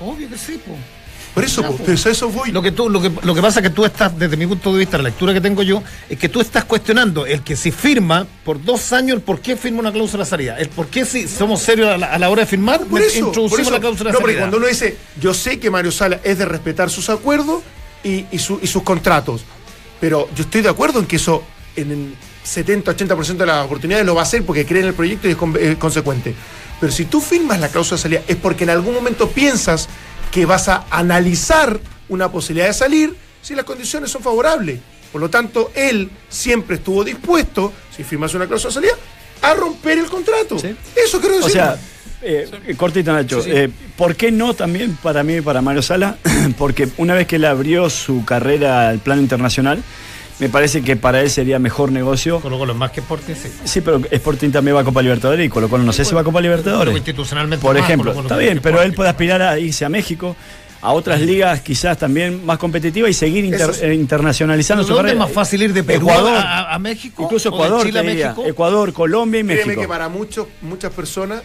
Obvio 0.00 0.28
que 0.28 0.36
sí, 0.38 0.58
po. 0.66 0.72
Por 1.34 1.44
eso, 1.44 1.62
po, 1.62 1.76
pero 1.86 1.96
a 2.04 2.10
eso 2.10 2.28
voy. 2.28 2.50
Lo 2.50 2.60
que, 2.60 2.72
tú, 2.72 2.88
lo, 2.88 3.00
que, 3.00 3.10
lo 3.22 3.34
que 3.34 3.40
pasa 3.40 3.60
es 3.60 3.64
que 3.68 3.70
tú 3.70 3.84
estás, 3.84 4.18
desde 4.18 4.36
mi 4.36 4.46
punto 4.48 4.72
de 4.72 4.80
vista, 4.80 4.96
la 4.98 5.04
lectura 5.04 5.32
que 5.32 5.40
tengo 5.40 5.62
yo, 5.62 5.82
es 6.08 6.18
que 6.18 6.28
tú 6.28 6.40
estás 6.40 6.64
cuestionando 6.64 7.24
el 7.24 7.42
que 7.42 7.54
si 7.56 7.70
firma 7.70 8.26
por 8.44 8.62
dos 8.64 8.92
años, 8.92 9.16
el 9.16 9.22
por 9.22 9.40
qué 9.40 9.56
firma 9.56 9.78
una 9.80 9.92
cláusula 9.92 10.24
de 10.24 10.30
salida. 10.30 10.58
El 10.58 10.68
por 10.70 10.88
qué 10.88 11.04
si 11.04 11.28
somos 11.28 11.62
serios 11.62 11.88
a 11.88 11.96
la, 11.98 12.06
a 12.06 12.18
la 12.18 12.30
hora 12.30 12.40
de 12.42 12.46
firmar, 12.46 12.80
Por 12.84 13.00
eso, 13.00 13.18
introducimos 13.18 13.50
por 13.50 13.60
eso. 13.60 13.70
la 13.70 13.80
cláusula 13.80 14.10
de 14.10 14.14
no, 14.14 14.18
porque 14.18 14.32
salida. 14.32 14.40
cuando 14.42 14.56
uno 14.56 14.66
dice, 14.66 14.96
yo 15.20 15.32
sé 15.32 15.60
que 15.60 15.70
Mario 15.70 15.92
Sala 15.92 16.20
es 16.24 16.36
de 16.38 16.44
respetar 16.46 16.90
sus 16.90 17.08
acuerdos 17.10 17.62
y, 18.02 18.26
y 18.32 18.38
su- 18.38 18.58
y 18.60 18.66
sus 18.66 18.82
contratos, 18.82 19.42
pero 20.00 20.28
yo 20.34 20.42
estoy 20.42 20.62
de 20.62 20.68
acuerdo 20.68 20.98
en 20.98 21.06
que 21.06 21.16
eso 21.16 21.44
en 21.76 21.90
el 21.92 22.14
70-80% 22.44 23.36
de 23.36 23.46
las 23.46 23.64
oportunidades 23.64 24.04
lo 24.04 24.14
va 24.14 24.22
a 24.22 24.24
hacer 24.24 24.42
porque 24.44 24.66
cree 24.66 24.82
en 24.82 24.88
el 24.88 24.94
proyecto 24.94 25.28
y 25.28 25.32
es, 25.32 25.36
con- 25.36 25.56
es 25.58 25.76
consecuente. 25.76 26.34
Pero 26.80 26.90
si 26.92 27.04
tú 27.04 27.20
firmas 27.20 27.60
la 27.60 27.68
cláusula 27.68 27.96
de 27.98 28.02
salida 28.02 28.22
es 28.26 28.36
porque 28.36 28.64
en 28.64 28.70
algún 28.70 28.94
momento 28.94 29.28
piensas 29.28 29.86
que 30.30 30.46
vas 30.46 30.68
a 30.68 30.84
analizar 30.90 31.78
una 32.08 32.30
posibilidad 32.30 32.66
de 32.68 32.74
salir 32.74 33.14
si 33.42 33.54
las 33.54 33.64
condiciones 33.64 34.10
son 34.10 34.22
favorables. 34.22 34.80
Por 35.12 35.20
lo 35.20 35.28
tanto, 35.28 35.72
él 35.74 36.10
siempre 36.28 36.76
estuvo 36.76 37.02
dispuesto, 37.02 37.72
si 37.94 38.04
firmas 38.04 38.32
una 38.34 38.46
cláusula 38.46 38.68
de 38.70 38.74
salida, 38.74 38.92
a 39.42 39.54
romper 39.54 39.98
el 39.98 40.06
contrato. 40.06 40.58
Sí. 40.58 40.74
Eso 40.94 41.20
quiero 41.20 41.36
O 41.36 41.38
decir. 41.38 41.52
sea, 41.52 41.76
eh, 42.22 42.74
cortito 42.76 43.12
Nacho, 43.12 43.42
eh, 43.46 43.70
¿por 43.96 44.14
qué 44.14 44.30
no 44.30 44.54
también 44.54 44.96
para 45.02 45.22
mí 45.22 45.36
y 45.36 45.40
para 45.40 45.62
Mario 45.62 45.82
Sala? 45.82 46.16
Porque 46.58 46.88
una 46.98 47.14
vez 47.14 47.26
que 47.26 47.36
él 47.36 47.44
abrió 47.44 47.88
su 47.90 48.24
carrera 48.24 48.88
al 48.88 48.98
plano 48.98 49.22
internacional, 49.22 49.82
me 50.40 50.48
parece 50.48 50.82
que 50.82 50.96
para 50.96 51.20
él 51.20 51.30
sería 51.30 51.58
mejor 51.58 51.92
negocio. 51.92 52.40
Colo 52.40 52.58
Colo 52.58 52.74
más 52.74 52.90
que 52.90 53.00
Sporting, 53.00 53.34
sí. 53.34 53.48
Sí, 53.64 53.80
pero 53.82 54.00
Sporting 54.10 54.50
también 54.50 54.74
va 54.76 54.80
a 54.80 54.84
Copa 54.84 55.02
Libertadores 55.02 55.46
y 55.46 55.48
Colo 55.48 55.68
Colo 55.68 55.84
no 55.84 55.92
sé 55.92 56.04
si 56.04 56.14
va 56.14 56.22
a 56.22 56.24
Copa 56.24 56.40
Libertadores. 56.40 56.94
Institucionalmente 56.96 57.62
Por 57.64 57.76
ejemplo, 57.76 58.12
está 58.18 58.36
bien, 58.36 58.60
pero 58.62 58.80
él 58.82 58.92
puede 58.94 59.10
aspirar 59.10 59.42
a 59.42 59.58
irse 59.58 59.84
a 59.84 59.88
México, 59.88 60.34
a 60.82 60.92
otras 60.92 61.20
ligas 61.20 61.60
quizás 61.60 61.98
también 61.98 62.44
más 62.46 62.56
competitivas 62.56 63.10
y 63.10 63.14
seguir 63.14 63.44
inter- 63.44 63.70
eh, 63.82 63.94
internacionalizando 63.94 64.82
su 64.82 64.94
¿Dónde 64.94 65.10
es 65.10 65.12
carrera. 65.12 65.26
más 65.26 65.32
fácil 65.34 65.62
ir 65.62 65.74
de 65.74 65.84
Perú 65.84 66.08
Ecuador, 66.08 66.36
a, 66.38 66.74
a- 66.74 66.78
México? 66.78 67.22
incluso 67.24 67.50
Ecuador, 67.50 67.84
Chile 67.84 67.98
a. 67.98 68.02
México? 68.02 68.44
Ecuador, 68.46 68.92
Colombia 68.94 69.40
y 69.40 69.44
Créeme 69.44 69.64
México. 69.66 69.82
que 69.82 69.88
para 69.88 70.08
muchos, 70.08 70.46
muchas 70.62 70.90
personas 70.92 71.42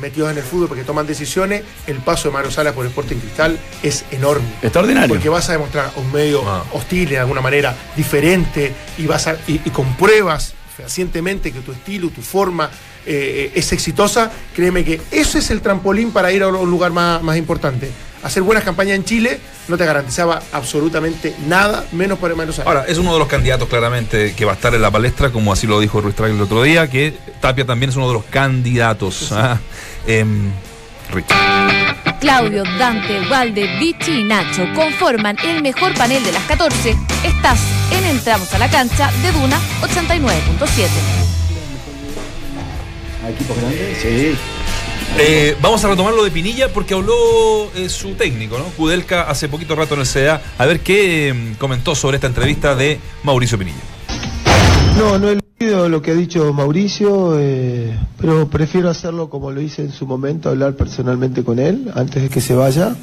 metidos 0.00 0.30
en 0.30 0.38
el 0.38 0.44
fútbol 0.44 0.68
porque 0.68 0.84
toman 0.84 1.06
decisiones, 1.06 1.62
el 1.86 1.98
paso 1.98 2.28
de 2.28 2.34
Mario 2.34 2.50
Salas 2.50 2.72
por 2.74 2.86
Sporting 2.86 3.16
Cristal 3.16 3.58
es 3.82 4.04
enorme. 4.10 4.46
Extraordinario. 4.62 5.08
Porque 5.08 5.28
vas 5.28 5.48
a 5.48 5.52
demostrar 5.52 5.90
un 5.96 6.10
medio 6.12 6.42
Ah. 6.48 6.64
hostil 6.72 7.08
de 7.08 7.18
alguna 7.18 7.40
manera, 7.40 7.74
diferente, 7.96 8.72
y 8.98 9.06
vas 9.06 9.26
a, 9.26 9.34
y, 9.46 9.60
y 9.64 9.70
con 9.70 9.94
pruebas 9.96 10.54
fehacientemente 10.76 11.52
que 11.52 11.60
tu 11.60 11.72
estilo, 11.72 12.08
tu 12.08 12.22
forma 12.22 12.70
eh, 13.06 13.52
es 13.54 13.72
exitosa, 13.72 14.30
créeme 14.54 14.84
que 14.84 15.00
ese 15.10 15.38
es 15.38 15.50
el 15.50 15.60
trampolín 15.60 16.10
para 16.12 16.32
ir 16.32 16.42
a 16.42 16.48
un 16.48 16.70
lugar 16.70 16.92
más, 16.92 17.22
más 17.22 17.36
importante. 17.36 17.90
Hacer 18.22 18.42
buenas 18.42 18.64
campañas 18.64 18.96
en 18.96 19.04
Chile 19.04 19.40
no 19.68 19.78
te 19.78 19.86
garantizaba 19.86 20.42
absolutamente 20.52 21.34
nada, 21.46 21.86
menos 21.92 22.18
para 22.18 22.34
Mario 22.34 22.52
Salas. 22.52 22.66
Ahora, 22.66 22.84
es 22.86 22.98
uno 22.98 23.12
de 23.14 23.18
los 23.18 23.28
candidatos 23.28 23.68
claramente 23.68 24.34
que 24.34 24.44
va 24.44 24.52
a 24.52 24.54
estar 24.54 24.74
en 24.74 24.82
la 24.82 24.90
palestra, 24.90 25.30
como 25.30 25.52
así 25.52 25.66
lo 25.66 25.80
dijo 25.80 26.00
Ruiz 26.00 26.14
Trail 26.14 26.34
el 26.34 26.42
otro 26.42 26.62
día, 26.62 26.90
que 26.90 27.14
Tapia 27.40 27.64
también 27.64 27.90
es 27.90 27.96
uno 27.96 28.08
de 28.08 28.14
los 28.14 28.24
candidatos. 28.24 29.32
Ah, 29.32 29.58
em, 30.06 30.50
Rich. 31.12 31.26
Claudio, 32.20 32.62
Dante, 32.78 33.26
Valde, 33.28 33.78
Vichy 33.78 34.20
y 34.20 34.24
Nacho 34.24 34.66
conforman 34.74 35.36
el 35.42 35.62
mejor 35.62 35.94
panel 35.94 36.22
de 36.22 36.32
las 36.32 36.42
14. 36.44 36.94
Estás 37.24 37.58
en 37.90 38.04
Entramos 38.04 38.52
a 38.52 38.58
la 38.58 38.70
cancha 38.70 39.10
de 39.22 39.32
Duna 39.32 39.58
89.7. 39.80 40.88
¿A 43.24 43.30
equipos 43.30 43.56
grandes? 43.56 43.98
Sí. 44.02 44.36
Eh, 45.18 45.56
vamos 45.60 45.84
a 45.84 45.88
retomar 45.88 46.14
lo 46.14 46.24
de 46.24 46.30
Pinilla 46.30 46.72
porque 46.72 46.94
habló 46.94 47.70
eh, 47.74 47.88
su 47.88 48.14
técnico, 48.14 48.58
¿no? 48.58 48.64
Kudelka 48.76 49.22
hace 49.22 49.48
poquito 49.48 49.74
rato 49.74 49.94
en 49.94 50.00
el 50.00 50.06
CDA. 50.06 50.40
A 50.56 50.66
ver 50.66 50.80
qué 50.80 51.28
em, 51.28 51.54
comentó 51.56 51.94
sobre 51.94 52.16
esta 52.16 52.26
entrevista 52.26 52.74
de 52.74 52.98
Mauricio 53.22 53.58
Pinilla. 53.58 53.78
No, 54.96 55.18
no 55.18 55.30
he 55.30 55.38
leído 55.58 55.88
lo 55.88 56.00
que 56.00 56.12
ha 56.12 56.14
dicho 56.14 56.52
Mauricio, 56.52 57.38
eh, 57.38 57.98
pero 58.18 58.48
prefiero 58.48 58.88
hacerlo 58.88 59.28
como 59.28 59.50
lo 59.50 59.60
hice 59.60 59.82
en 59.82 59.92
su 59.92 60.06
momento, 60.06 60.48
hablar 60.48 60.74
personalmente 60.74 61.44
con 61.44 61.58
él 61.58 61.90
antes 61.94 62.22
de 62.22 62.28
que 62.28 62.40
se 62.40 62.54
vaya. 62.54 62.96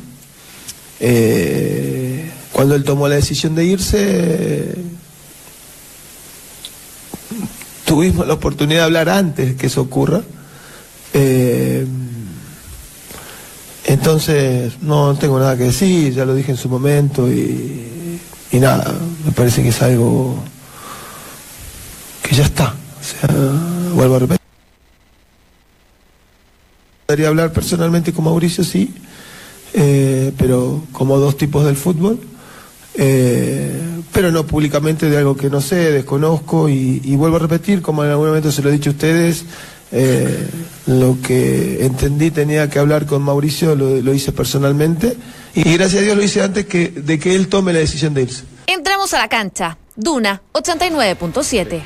Cuando 2.51 2.73
él 2.73 2.83
tomó 2.83 3.07
la 3.07 3.15
decisión 3.15 3.53
de 3.53 3.65
irse, 3.65 4.75
tuvimos 7.85 8.27
la 8.27 8.33
oportunidad 8.33 8.79
de 8.79 8.85
hablar 8.85 9.09
antes 9.09 9.55
que 9.55 9.67
eso 9.67 9.81
ocurra. 9.81 10.23
Entonces, 13.97 14.73
no 14.83 15.15
tengo 15.15 15.39
nada 15.39 15.57
que 15.57 15.63
decir, 15.63 16.13
ya 16.13 16.23
lo 16.23 16.35
dije 16.35 16.51
en 16.51 16.57
su 16.57 16.69
momento 16.69 17.27
y, 17.31 18.19
nada, 18.53 18.93
me 19.25 19.31
parece 19.31 19.63
que 19.63 19.69
es 19.69 19.81
algo 19.81 20.35
que 22.21 22.35
ya 22.35 22.43
está. 22.43 22.75
O 22.99 23.03
sea, 23.03 23.35
vuelvo 23.95 24.15
a 24.15 24.19
repetir. 24.19 24.41
Podría 27.07 27.29
hablar 27.29 27.51
personalmente 27.51 28.13
con 28.13 28.25
Mauricio, 28.25 28.63
sí, 28.63 28.93
eh, 29.73 30.31
pero 30.37 30.83
como 30.91 31.17
dos 31.17 31.35
tipos 31.35 31.65
del 31.65 31.75
fútbol, 31.75 32.19
eh, 32.93 33.81
pero 34.13 34.31
no 34.31 34.45
públicamente 34.45 35.09
de 35.09 35.17
algo 35.17 35.35
que 35.35 35.49
no 35.49 35.59
sé, 35.59 35.91
desconozco 35.91 36.69
y, 36.69 37.01
y 37.03 37.15
vuelvo 37.15 37.37
a 37.37 37.39
repetir, 37.39 37.81
como 37.81 38.03
en 38.03 38.11
algún 38.11 38.27
momento 38.27 38.51
se 38.51 38.61
lo 38.61 38.69
he 38.69 38.73
dicho 38.73 38.91
a 38.91 38.93
ustedes, 38.93 39.45
eh, 39.91 40.47
lo 40.87 41.17
que 41.21 41.85
entendí 41.85 42.31
tenía 42.31 42.69
que 42.69 42.79
hablar 42.79 43.05
con 43.05 43.21
Mauricio, 43.21 43.75
lo, 43.75 44.01
lo 44.01 44.13
hice 44.13 44.31
personalmente 44.31 45.15
y 45.55 45.63
gracias 45.73 46.01
a 46.01 46.05
Dios 46.05 46.17
lo 46.17 46.23
hice 46.23 46.41
antes 46.41 46.65
que, 46.65 46.89
de 46.89 47.19
que 47.19 47.35
él 47.35 47.47
tome 47.47 47.73
la 47.73 47.79
decisión 47.79 48.13
de 48.13 48.23
irse. 48.23 48.43
Entramos 48.67 49.13
a 49.13 49.19
la 49.19 49.27
cancha. 49.29 49.77
Duna 49.95 50.41
89.7. 50.53 51.61
Está 51.61 51.81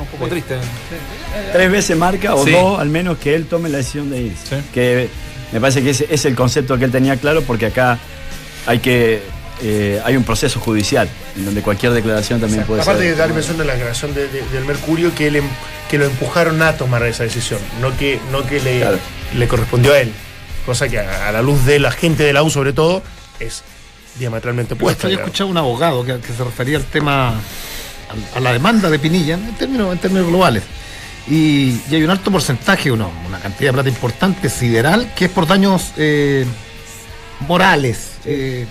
un 0.00 0.06
poco 0.08 0.28
triste. 0.28 0.56
Tres 1.52 1.70
veces 1.70 1.96
marca 1.96 2.34
o 2.34 2.44
Sí. 2.44 2.50
dos 2.50 2.78
al 2.78 2.88
menos 2.88 3.18
que 3.18 3.34
él 3.34 3.46
tome 3.46 3.68
la 3.68 3.78
decisión 3.78 4.10
de 4.10 4.22
irse. 4.22 4.60
Sí. 4.60 4.64
Que 4.74 5.08
me 5.52 5.60
parece 5.60 5.82
que 5.82 5.90
ese 5.90 6.06
es 6.10 6.24
el 6.24 6.34
concepto 6.34 6.76
que 6.76 6.84
él 6.84 6.90
tenía 6.92 7.16
claro 7.16 7.42
porque 7.42 7.66
acá 7.66 7.98
hay 8.66 8.80
que 8.80 9.22
eh, 9.62 10.00
hay 10.04 10.16
un 10.16 10.24
proceso 10.24 10.60
judicial 10.60 11.08
en 11.36 11.44
donde 11.46 11.62
cualquier 11.62 11.92
declaración 11.92 12.40
también 12.40 12.64
puede 12.64 12.82
Aparte 12.82 13.02
de 13.04 13.08
ser. 13.10 13.18
dar 13.18 13.32
mención 13.32 13.56
de 13.58 13.64
la 13.64 13.72
declaración 13.74 14.14
de- 14.14 14.28
de- 14.28 14.42
del 14.52 14.64
Mercurio, 14.64 15.14
que, 15.14 15.28
él 15.28 15.36
em- 15.36 15.48
que 15.90 15.98
lo 15.98 16.04
empujaron 16.04 16.60
a 16.62 16.76
tomar 16.76 17.02
esa 17.04 17.22
decisión, 17.24 17.60
no 17.80 17.96
que, 17.96 18.20
no 18.30 18.46
que 18.46 18.60
le, 18.60 18.80
Claro. 18.80 18.98
le 19.34 19.48
correspondió 19.48 19.92
a 19.94 20.00
él. 20.00 20.12
Cosa 20.66 20.88
que 20.88 20.98
a, 20.98 21.28
a 21.28 21.32
la 21.32 21.42
luz 21.42 21.64
de 21.64 21.78
la 21.78 21.90
gente 21.90 22.22
de 22.24 22.32
la 22.32 22.42
U, 22.42 22.50
sobre 22.50 22.72
todo, 22.72 23.02
es 23.40 23.62
diametralmente 24.18 24.70
Yo 24.70 24.76
opuesta. 24.76 25.08
digamos. 25.08 25.26
escuchado 25.28 25.48
a 25.48 25.50
un 25.52 25.56
abogado 25.58 26.04
que, 26.04 26.18
que 26.20 26.32
se 26.32 26.42
refería 26.44 26.76
al 26.78 26.84
tema, 26.84 27.28
a, 27.30 27.34
a 28.36 28.40
la 28.40 28.52
demanda 28.52 28.90
de 28.90 28.98
Pinilla 28.98 29.34
en 29.34 29.54
términos, 29.56 29.92
en 29.92 29.98
términos 29.98 30.26
globales. 30.28 30.64
Y, 31.28 31.80
y 31.90 31.94
hay 31.94 32.02
un 32.04 32.10
alto 32.10 32.30
porcentaje, 32.30 32.90
uno, 32.92 33.10
una 33.26 33.38
cantidad 33.40 33.70
de 33.70 33.74
plata 33.74 33.88
importante, 33.88 34.48
sideral, 34.48 35.12
que 35.14 35.24
es 35.26 35.30
por 35.30 35.46
daños 35.46 35.92
eh, 35.96 36.44
morales. 37.46 38.12
eh, 38.24 38.66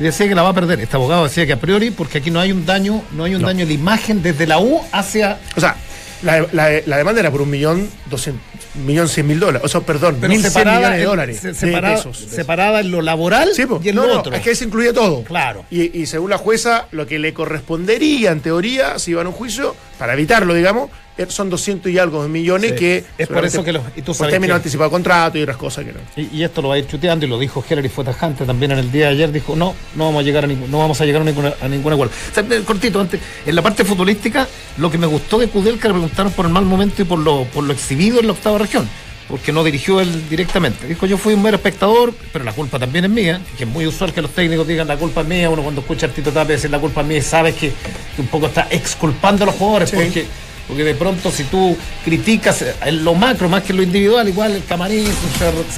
y 0.00 0.02
decía 0.02 0.26
que 0.28 0.34
la 0.34 0.42
va 0.42 0.48
a 0.48 0.54
perder. 0.54 0.80
Este 0.80 0.96
abogado 0.96 1.24
decía 1.24 1.46
que 1.46 1.52
a 1.52 1.60
priori, 1.60 1.90
porque 1.92 2.18
aquí 2.18 2.30
no 2.32 2.40
hay 2.40 2.50
un 2.50 2.66
daño, 2.66 3.02
no 3.12 3.22
hay 3.24 3.34
un 3.36 3.42
No. 3.42 3.46
daño 3.46 3.62
en 3.62 3.68
la 3.68 3.74
imagen 3.74 4.22
desde 4.22 4.46
la 4.48 4.58
U 4.58 4.80
hacia. 4.90 5.38
O 5.56 5.60
sea, 5.60 5.76
la, 6.22 6.46
la- 6.52 6.80
la 6.84 6.96
demanda 6.98 7.20
era 7.20 7.30
por 7.30 7.40
un 7.42 7.50
millón 7.50 7.88
doscientos, 8.10 8.42
millón 8.84 9.08
cien 9.08 9.26
mil 9.26 9.38
dólares. 9.40 9.62
O 9.64 9.68
sea, 9.68 9.80
perdón, 9.82 10.16
Pero 10.20 10.32
mil 10.32 10.42
separada, 10.42 10.78
millones 10.78 10.98
de 10.98 11.04
dólares. 11.04 11.40
se- 11.40 11.48
de 11.48 11.54
separada, 11.54 11.96
pesos. 11.96 12.18
separada 12.18 12.80
en 12.80 12.90
lo 12.90 13.02
laboral 13.02 13.50
Sí, 13.54 13.64
y 13.82 13.88
en 13.90 13.94
no, 13.94 14.06
lo 14.06 14.14
no, 14.14 14.20
otro. 14.20 14.34
es 14.34 14.42
que 14.42 14.54
se 14.54 14.64
incluye 14.64 14.92
todo. 14.92 15.22
Claro. 15.24 15.64
Y, 15.70 15.98
y 16.00 16.06
según 16.06 16.30
la 16.30 16.38
jueza, 16.38 16.86
lo 16.92 17.06
que 17.06 17.18
le 17.18 17.32
correspondería, 17.32 18.32
en 18.32 18.40
teoría, 18.40 18.98
si 18.98 19.12
iban 19.12 19.26
a 19.26 19.28
un 19.30 19.34
juicio, 19.34 19.74
para 20.00 20.14
evitarlo, 20.14 20.54
digamos, 20.54 20.88
eh, 21.18 21.26
son 21.28 21.50
200 21.50 21.92
y 21.92 21.98
algo 21.98 22.22
de 22.22 22.30
millones 22.30 22.70
Sí. 22.70 22.76
que. 22.76 23.04
Es 23.18 23.28
por 23.28 23.44
eso 23.44 23.62
que 23.62 23.72
los- 23.74 23.82
y 23.94 24.00
tú 24.00 24.06
por 24.06 24.16
sabes 24.16 24.32
término 24.32 24.54
que- 24.54 24.56
anticipado 24.56 24.88
de 24.88 24.92
contrato 24.94 25.36
y 25.38 25.42
otras 25.42 25.58
cosas 25.58 25.84
que 25.84 25.92
no. 25.92 25.98
Y, 26.16 26.38
y 26.38 26.42
esto 26.42 26.62
lo 26.62 26.68
va 26.68 26.76
a 26.76 26.78
ir 26.78 26.86
chuteando 26.86 27.26
y 27.26 27.28
lo 27.28 27.38
dijo 27.38 27.62
Hillary 27.68 27.90
fue 27.90 28.02
tajante 28.02 28.46
también 28.46 28.72
en 28.72 28.78
el 28.78 28.90
día 28.90 29.08
de 29.08 29.12
ayer 29.12 29.30
dijo 29.30 29.54
no 29.54 29.74
no 29.94 30.06
vamos 30.06 30.20
a 30.20 30.22
llegar 30.24 30.44
a 30.44 30.46
ningún, 30.46 30.70
no 30.70 30.78
vamos 30.78 30.98
a 31.02 31.04
llegar 31.04 31.20
a 31.20 31.24
ningún, 31.26 31.46
a 31.60 31.68
ningún 31.68 31.92
acuerdo 31.92 32.14
O 32.30 32.34
sea, 32.34 32.42
eh, 32.50 32.62
cortito 32.64 32.98
antes 32.98 33.20
en 33.44 33.54
la 33.54 33.60
parte 33.60 33.84
futbolística 33.84 34.48
lo 34.78 34.90
que 34.90 34.96
me 34.96 35.06
gustó 35.06 35.38
de 35.38 35.48
Kudelka 35.48 35.88
le 35.88 35.94
preguntaron 35.94 36.32
por 36.32 36.46
el 36.46 36.52
mal 36.52 36.64
momento 36.64 37.02
y 37.02 37.04
por 37.04 37.18
lo 37.18 37.44
por 37.44 37.64
lo 37.64 37.72
exhibido 37.74 38.20
en 38.20 38.26
la 38.26 38.32
octava 38.32 38.56
región 38.56 38.88
porque 39.30 39.52
no 39.52 39.62
dirigió 39.64 40.00
él 40.00 40.28
directamente. 40.28 40.86
Dijo 40.86 41.06
yo 41.06 41.16
fui 41.16 41.34
un 41.34 41.42
mero 41.42 41.56
espectador 41.56 42.12
pero 42.32 42.44
la 42.44 42.52
culpa 42.52 42.78
también 42.78 43.04
es 43.04 43.10
mía 43.10 43.40
que 43.56 43.64
es 43.64 43.70
muy 43.70 43.86
usual 43.86 44.12
que 44.12 44.22
los 44.22 44.32
técnicos 44.32 44.66
digan 44.66 44.88
la 44.88 44.96
culpa 44.96 45.20
es 45.22 45.26
mía 45.26 45.48
uno 45.48 45.62
cuando 45.62 45.80
escucha 45.80 46.06
a 46.06 46.08
Tito 46.10 46.32
Tapia 46.32 46.56
decir 46.56 46.70
la 46.70 46.78
culpa 46.78 47.02
es 47.02 47.06
mía 47.06 47.22
sabes 47.22 47.54
que, 47.54 47.72
que 48.14 48.20
un 48.20 48.28
poco 48.28 48.46
está 48.46 48.66
exculpando 48.70 49.44
a 49.44 49.46
los 49.46 49.54
jugadores 49.54 49.90
porque 49.90 50.26
porque 50.70 50.84
de 50.84 50.94
pronto 50.94 51.32
si 51.32 51.42
tú 51.44 51.76
criticas 52.04 52.64
en 52.84 53.04
lo 53.04 53.14
macro 53.16 53.48
más 53.48 53.64
que 53.64 53.72
en 53.72 53.78
lo 53.78 53.82
individual, 53.82 54.28
igual 54.28 54.52
el 54.52 54.64
camarín, 54.64 55.04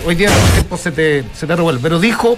hoy 0.04 0.14
día 0.14 0.28
el 0.28 0.52
tiempo 0.52 0.76
se 0.76 0.92
te, 0.92 1.24
se 1.34 1.46
te 1.46 1.56
revuelve. 1.56 1.80
Pero 1.82 1.98
dijo, 1.98 2.36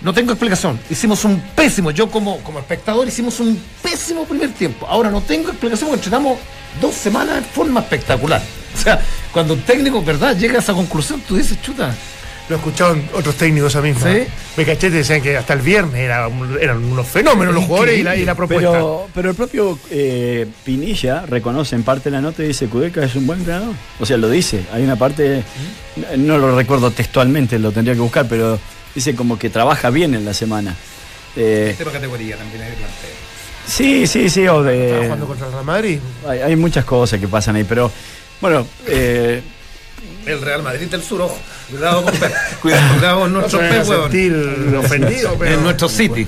no 0.00 0.12
tengo 0.14 0.32
explicación, 0.32 0.78
hicimos 0.90 1.24
un 1.24 1.40
pésimo, 1.54 1.90
yo 1.90 2.10
como, 2.10 2.38
como 2.44 2.58
espectador 2.58 3.06
hicimos 3.08 3.40
un 3.40 3.60
pésimo 3.82 4.24
primer 4.24 4.50
tiempo. 4.50 4.86
Ahora 4.86 5.10
no 5.10 5.20
tengo 5.20 5.50
explicación 5.50 5.90
porque 5.90 6.04
entrenamos 6.04 6.38
dos 6.80 6.94
semanas 6.94 7.36
de 7.36 7.42
forma 7.42 7.80
espectacular. 7.80 8.42
O 8.78 8.80
sea, 8.80 9.00
cuando 9.32 9.54
un 9.54 9.62
técnico, 9.62 10.00
¿verdad?, 10.04 10.36
llega 10.36 10.56
a 10.56 10.58
esa 10.60 10.72
conclusión, 10.72 11.20
tú 11.26 11.36
dices, 11.36 11.60
chuta, 11.62 11.92
Lo 12.48 12.56
escucharon 12.56 13.02
otros 13.12 13.34
técnicos 13.34 13.74
a 13.76 13.80
misma. 13.82 14.10
Sí. 14.12 14.20
Becachete 14.56 14.90
decían 14.96 15.20
que 15.20 15.36
hasta 15.36 15.52
el 15.54 15.60
viernes 15.62 15.96
era 16.00 16.28
un- 16.28 16.56
eran 16.60 16.82
unos 16.84 17.06
fenómenos 17.08 17.52
los 17.54 17.64
jugadores 17.64 17.98
y 17.98 18.02
la, 18.04 18.14
y 18.16 18.24
la 18.24 18.34
propuesta. 18.36 18.70
Pero, 18.70 19.08
pero 19.12 19.30
el 19.30 19.34
propio 19.36 19.78
eh, 19.90 20.46
Pinilla 20.64 21.26
reconoce 21.26 21.74
en 21.74 21.82
parte 21.82 22.04
de 22.08 22.16
la 22.16 22.20
nota 22.22 22.42
y 22.44 22.48
dice 22.48 22.66
Kudelka 22.68 23.04
es 23.04 23.14
un 23.16 23.26
buen 23.26 23.40
entrenador. 23.40 23.74
O 24.00 24.06
sea, 24.06 24.16
lo 24.16 24.30
dice. 24.30 24.64
Hay 24.72 24.82
una 24.84 24.96
parte, 24.96 25.42
no 26.16 26.38
lo 26.38 26.56
recuerdo 26.56 26.90
textualmente, 26.92 27.58
lo 27.58 27.70
tendría 27.72 27.94
que 27.94 28.00
buscar, 28.00 28.26
pero 28.28 28.58
dice 28.94 29.14
como 29.14 29.38
que 29.38 29.50
trabaja 29.50 29.90
bien 29.90 30.14
en 30.14 30.24
la 30.24 30.34
semana. 30.34 30.74
Eh, 31.36 31.74
tema 31.78 31.92
categoría 31.92 32.36
también 32.36 32.62
hay 32.62 32.70
planteo. 32.70 33.10
sí, 33.66 34.06
sí, 34.06 34.28
sí. 34.28 34.48
O 34.48 34.62
de, 34.62 35.00
jugando 35.02 35.26
contra 35.26 35.46
el 35.46 35.52
Real 35.52 35.64
Madrid. 35.64 35.98
hay, 36.26 36.40
hay 36.40 36.56
muchas 36.56 36.84
cosas 36.84 37.20
que 37.20 37.28
pasan 37.28 37.56
ahí, 37.56 37.64
pero 37.64 37.90
bueno, 38.40 38.66
eh, 38.86 39.42
El 40.26 40.40
Real 40.40 40.62
Madrid 40.62 40.88
del 40.88 41.02
sur, 41.02 41.22
ojo. 41.22 41.38
Cuidado 41.70 42.04
con 42.04 42.14
Pep. 42.14 42.32
Cuidado, 42.62 42.94
cuidado 42.94 43.20
con 43.20 43.32
No 43.32 43.40
nuestro 43.40 43.60
ofendido, 44.80 45.36
pero. 45.38 45.54
En 45.54 45.62
nuestro 45.62 45.88
City. 45.88 46.26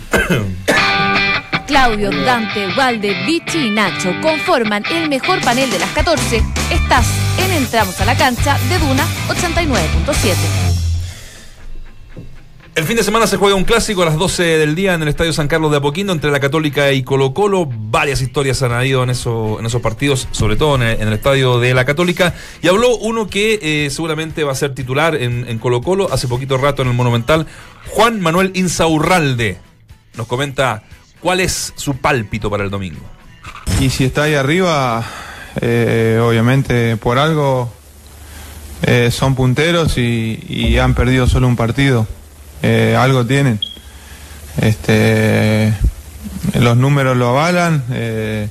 Claudio, 1.67 2.11
Dante, 2.11 2.67
Valde, 2.75 3.15
Vichy 3.27 3.69
y 3.69 3.71
Nacho 3.71 4.13
conforman 4.21 4.85
el 4.91 5.09
mejor 5.09 5.41
panel 5.41 5.71
de 5.71 5.79
las 5.79 5.91
14. 5.91 6.43
Estás 6.73 7.07
en 7.39 7.53
Entramos 7.53 8.01
a 8.01 8.05
la 8.05 8.17
cancha 8.17 8.59
de 8.69 8.79
Duna 8.81 9.07
89.7. 9.29 10.80
El 12.77 12.85
fin 12.85 12.97
de 12.97 13.03
semana 13.03 13.27
se 13.27 13.37
juega 13.37 13.57
un 13.57 13.65
clásico 13.65 14.03
a 14.03 14.05
las 14.05 14.17
12 14.17 14.43
del 14.43 14.77
día 14.77 14.95
en 14.95 15.03
el 15.03 15.09
Estadio 15.09 15.33
San 15.33 15.49
Carlos 15.49 15.73
de 15.73 15.79
Apoquindo 15.79 16.13
entre 16.13 16.31
la 16.31 16.39
Católica 16.39 16.93
y 16.93 17.03
Colo 17.03 17.35
Colo. 17.35 17.67
Varias 17.69 18.21
historias 18.21 18.63
han 18.63 18.71
habido 18.71 19.03
en, 19.03 19.11
eso, 19.11 19.59
en 19.59 19.67
esos 19.67 19.83
partidos, 19.83 20.29
sobre 20.31 20.55
todo 20.55 20.77
en 20.77 20.83
el, 20.83 21.13
Estadio 21.13 21.59
de 21.59 21.75
la 21.75 21.85
Católica. 21.85 22.33
Y 22.63 22.69
habló 22.69 22.97
uno 22.97 23.27
que 23.27 23.59
eh, 23.61 23.91
seguramente 23.91 24.45
va 24.45 24.53
a 24.53 24.55
ser 24.55 24.73
titular 24.73 25.17
en, 25.17 25.59
Colo 25.59 25.81
Colo 25.81 26.13
hace 26.13 26.29
poquito 26.29 26.59
rato 26.59 26.83
en 26.83 26.89
el 26.89 26.95
Monumental, 26.95 27.49
Juan 27.89 28.21
Manuel 28.21 28.53
Insaurralde. 28.55 29.59
Nos 30.15 30.29
comenta 30.29 30.85
cuál 31.19 31.41
es 31.41 31.73
su 31.75 31.97
pálpito 31.97 32.51
para 32.51 32.63
el 32.63 32.71
domingo. 32.71 33.01
Y 33.81 33.91
si 33.91 34.05
está 34.05 34.23
ahí 34.23 34.35
arriba, 34.35 35.05
eh, 35.61 36.21
obviamente 36.23 36.97
por 36.99 37.19
algo 37.19 37.69
eh, 38.83 39.11
son 39.11 39.35
punteros 39.35 39.99
y 39.99 40.79
han 40.79 40.95
perdido 40.95 41.27
solo 41.27 41.49
un 41.49 41.57
partido. 41.57 42.07
Eh, 42.63 42.97
algo 42.99 43.27
tienen. 43.27 43.61
Este, 44.61 45.73
los 46.59 46.77
números 46.77 47.17
lo 47.17 47.29
avalan. 47.29 47.85
eh, 47.91 48.49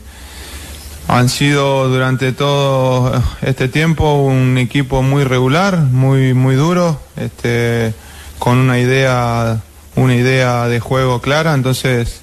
han 1.08 1.28
sido 1.28 1.90
durante 1.90 2.34
todo 2.34 3.12
este 3.42 3.68
tiempo 3.68 4.22
un 4.22 4.60
equipo 4.60 5.02
muy 5.02 5.24
regular, 5.24 5.78
muy 5.80 6.36
muy 6.36 6.54
duro, 6.54 7.02
este, 7.18 7.96
con 8.38 8.60
una 8.60 8.78
idea 8.78 9.60
una 9.96 10.16
idea 10.16 10.68
de 10.68 10.80
juego 10.80 11.20
clara. 11.20 11.56
Entonces, 11.56 12.22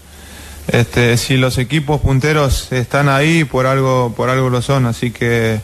este, 0.69 1.17
si 1.17 1.37
los 1.37 1.59
equipos 1.59 2.01
punteros 2.01 2.73
están 2.73 3.09
ahí, 3.09 3.45
por 3.45 3.67
algo, 3.67 4.15
por 4.17 4.31
algo 4.31 4.51
lo 4.51 4.63
son. 4.63 4.87
Así 4.87 5.11
que, 5.11 5.61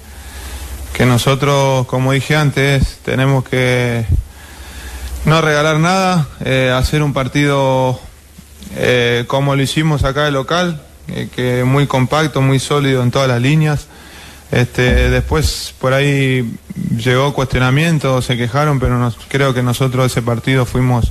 que 0.93 1.07
nosotros, 1.07 1.87
como 1.87 2.13
dije 2.13 2.37
antes, 2.37 2.99
tenemos 3.05 3.45
que 3.45 4.05
no 5.25 5.41
regalar 5.41 5.79
nada, 5.79 6.27
eh, 6.45 6.73
hacer 6.77 7.03
un 7.03 7.13
partido 7.13 7.99
eh, 8.77 9.25
como 9.29 9.55
lo 9.57 9.63
hicimos 9.63 10.05
acá 10.05 10.25
de 10.25 10.31
local, 10.33 10.83
eh, 11.09 11.29
que 11.35 11.65
muy 11.65 11.87
compacto, 11.87 12.41
muy 12.41 12.59
sólido 12.59 13.03
en 13.03 13.11
todas 13.11 13.29
las 13.29 13.41
líneas. 13.41 13.87
Este, 14.51 15.09
después 15.11 15.75
por 15.81 15.95
ahí 15.95 16.55
llegó 16.97 17.33
cuestionamiento, 17.33 18.21
se 18.21 18.37
quejaron, 18.37 18.79
pero 18.81 18.99
nos- 18.99 19.17
creo 19.29 19.55
que 19.55 19.63
nosotros 19.63 20.07
ese 20.13 20.23
partido 20.23 20.67
fuimos 20.67 21.11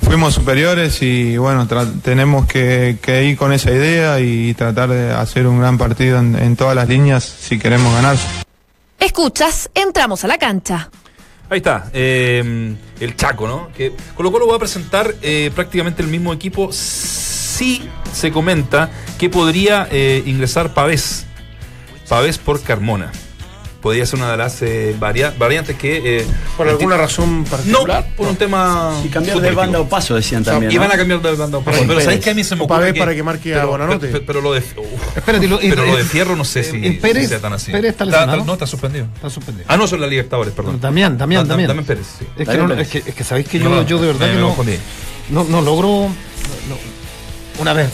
fuimos 0.00 0.32
superiores 0.34 1.02
y 1.02 1.36
bueno, 1.38 1.66
tenemos 2.04 2.46
que, 2.46 2.98
que 3.02 3.24
ir 3.24 3.36
con 3.36 3.52
esa 3.52 3.72
idea 3.72 4.20
y 4.20 4.54
tratar 4.54 4.88
de 4.90 5.12
hacer 5.12 5.46
un 5.48 5.58
gran 5.58 5.76
partido 5.76 6.18
en, 6.20 6.36
en 6.36 6.54
todas 6.54 6.76
las 6.76 6.88
líneas 6.88 7.24
si 7.24 7.58
queremos 7.58 7.92
ganar. 7.92 8.16
Escuchas, 9.00 9.68
entramos 9.74 10.22
a 10.24 10.28
la 10.28 10.38
cancha. 10.38 10.88
Ahí 11.50 11.58
está, 11.58 11.90
eh, 11.94 12.74
el 13.00 13.16
Chaco, 13.16 13.48
¿no? 13.48 13.70
Que 13.74 13.92
Colo 14.14 14.30
Colo 14.30 14.46
va 14.46 14.56
a 14.56 14.58
presentar 14.58 15.14
eh, 15.22 15.50
prácticamente 15.54 16.02
el 16.02 16.08
mismo 16.08 16.32
equipo. 16.32 16.70
Sí 16.72 17.88
se 18.12 18.30
comenta 18.30 18.90
que 19.18 19.30
podría 19.30 19.88
eh, 19.90 20.22
ingresar 20.26 20.74
Pavés. 20.74 21.24
Pavés 22.08 22.36
por 22.38 22.62
Carmona. 22.62 23.12
Podría 23.88 24.04
ser 24.04 24.18
una 24.18 24.32
de 24.32 24.36
las 24.36 24.60
eh, 24.60 24.94
varia- 25.00 25.32
variantes 25.38 25.74
que... 25.76 26.18
eh, 26.18 26.26
¿Por 26.58 26.68
alguna 26.68 26.98
razón 26.98 27.38
No, 27.42 27.48
particular? 27.50 28.06
por 28.14 28.28
un 28.28 28.36
tema... 28.36 29.00
Y 29.02 29.08
cambiar 29.08 29.40
de 29.40 29.50
banda 29.52 29.80
o 29.80 29.88
paso, 29.88 30.14
decían 30.14 30.42
O 30.42 30.44
sea, 30.44 30.52
también. 30.52 30.72
Y 30.72 30.74
¿no? 30.74 30.82
van 30.82 30.92
a 30.92 30.96
cambiar 30.98 31.22
de 31.22 31.34
banda. 31.34 31.58
Por 31.60 31.72
Pero, 31.72 31.86
Pérez. 31.88 32.04
¿sabéis 32.04 32.20
que 32.22 32.28
a 32.28 32.34
mí 32.34 32.44
se 32.44 32.54
me 32.54 32.60
O 32.60 32.64
ocurre 32.66 32.92
que- 32.92 32.98
para 33.00 33.14
que 33.14 33.22
marque 33.22 33.54
a 33.54 33.60
pero, 33.60 33.68
Bonanote. 33.68 34.08
pero, 34.08 34.24
pero 34.26 34.40
lo 34.42 34.52
de... 34.52 34.58
Espérate, 34.58 35.48
lo- 35.48 35.62
y- 35.62 35.70
pero 35.70 35.86
lo 35.86 35.96
de 35.96 36.02
eh, 36.02 36.04
Fierro 36.04 36.36
no 36.36 36.44
sé 36.44 36.64
si, 36.64 36.76
eh, 36.76 36.98
Pérez- 37.00 37.22
si 37.22 37.26
sea 37.28 37.40
tan 37.40 37.54
así. 37.54 37.72
Pérez 37.72 37.92
está 37.92 38.04
lesionado. 38.04 38.44
no, 38.44 38.52
está 38.52 38.66
suspendido. 38.66 39.06
Está 39.14 39.30
suspendido. 39.30 39.64
Ah, 39.68 39.78
no, 39.78 39.86
son 39.86 40.02
la 40.02 40.06
Liga 40.06 40.18
Libertadores, 40.18 40.52
perdón. 40.52 40.78
Da- 40.78 40.88
Damián. 40.88 41.16
Damián 41.16 41.46
Pérez, 41.86 42.06
sí. 42.18 42.26
Es 42.36 42.40
que, 42.40 42.44
Damián 42.44 42.68
no, 42.68 42.74
Pérez. 42.74 42.94
es 42.94 43.02
que, 43.04 43.08
es 43.10 43.16
que 43.16 43.24
sabéis 43.24 43.48
que 43.48 43.58
No, 43.58 43.70
yo, 43.70 43.70
no, 43.76 43.82
yo 43.86 43.98
de 44.00 44.06
verdad 44.08 44.26
que 44.30 44.34
no, 44.34 44.54
no, 45.30 45.44
no 45.44 45.62
logro. 45.62 46.08
no- 46.68 47.62
una 47.62 47.72
vez 47.72 47.88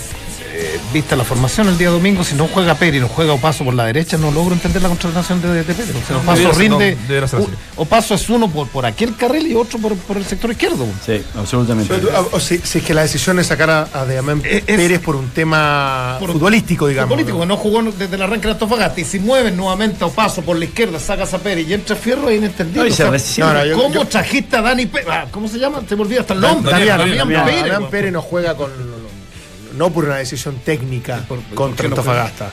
vista 0.95 1.15
la 1.17 1.25
formación 1.25 1.69
el 1.69 1.77
día 1.77 1.91
domingo, 1.91 2.25
si 2.25 2.35
no 2.35 2.47
juega 2.47 2.75
Pérez 2.77 2.97
y 2.97 3.01
no 3.01 3.09
juega 3.09 3.33
Opaso 3.35 3.65
por 3.65 3.75
la 3.75 3.85
derecha, 3.87 4.17
no 4.17 4.31
logro 4.31 4.55
entender 4.55 4.81
la 4.81 4.89
contratación 4.89 5.43
de, 5.43 5.53
de 5.53 5.65
Pérez. 5.65 5.91
O 5.91 6.07
sea, 6.07 6.17
Opaso 6.19 6.53
rinde. 6.53 6.97
no, 7.09 7.47
Opaso 7.83 8.15
es 8.15 8.31
uno 8.31 8.49
por, 8.49 8.69
por 8.69 8.87
aquel 8.87 9.17
carril 9.17 9.47
y 9.49 9.55
otro 9.55 9.79
por, 9.79 9.95
por 9.97 10.17
el 10.17 10.25
sector 10.25 10.51
izquierdo. 10.53 10.87
Sí, 11.05 11.21
absolutamente. 11.37 11.93
Ah, 12.15 12.23
o 12.31 12.39
si, 12.41 12.59
si 12.59 12.79
es 12.79 12.85
que 12.85 12.95
la 12.95 13.03
decisión 13.03 13.39
es 13.41 13.49
sacar 13.49 13.69
a, 13.71 13.89
a 13.93 14.05
Damián 14.07 14.41
Es- 14.45 14.63
Pérez 14.63 15.01
por 15.01 15.17
un 15.17 15.29
tema 15.31 16.17
Por- 16.21 16.33
futbolístico, 16.33 16.87
digamos. 16.87 17.11
político 17.13 17.41
que 17.41 17.47
no 17.47 17.57
jugó 17.57 17.83
desde 17.83 18.15
el 18.15 18.23
arranque 18.23 18.47
de 18.47 18.53
Antofagasta 18.53 19.01
y 19.01 19.05
si 19.05 19.19
mueven 19.19 19.57
nuevamente 19.57 20.05
a 20.05 20.07
Opaso 20.07 20.43
por 20.43 20.57
la 20.57 20.65
izquierda, 20.65 20.99
sacas 21.01 21.35
a 21.35 21.39
Pérez 21.39 21.69
y 21.69 21.75
entra 21.75 21.97
Fierro 21.97 22.31
es 22.31 22.39
inentendible. 22.39 22.89
No, 22.89 22.93
O 22.95 23.19
sea, 23.19 23.45
No, 23.53 23.65
no, 23.65 23.77
¿Cómo 23.77 23.95
yo- 23.95 24.05
trajiste 24.07 24.57
a 24.57 24.63
Dani 24.63 24.87
Pérez? 24.87 25.09
Ah, 25.11 25.27
¿Cómo 25.31 25.49
se 25.49 25.59
llama? 25.59 25.83
Se 25.89 25.97
me 25.97 26.03
olvida 26.03 26.21
hasta 26.21 26.35
el 26.35 26.41
nombre. 26.41 26.71
Damián, 26.73 27.45
Pérez, 27.45 27.79
Pérez 27.91 28.13
no 28.13 28.23
juega 28.23 28.55
con. 28.55 28.71
No 29.77 29.91
por 29.91 30.05
una 30.05 30.17
decisión 30.17 30.57
técnica 30.65 31.25
¿Por- 31.29 31.43
contra 31.55 31.89
no 31.89 31.95
Antofagasta. 31.97 32.51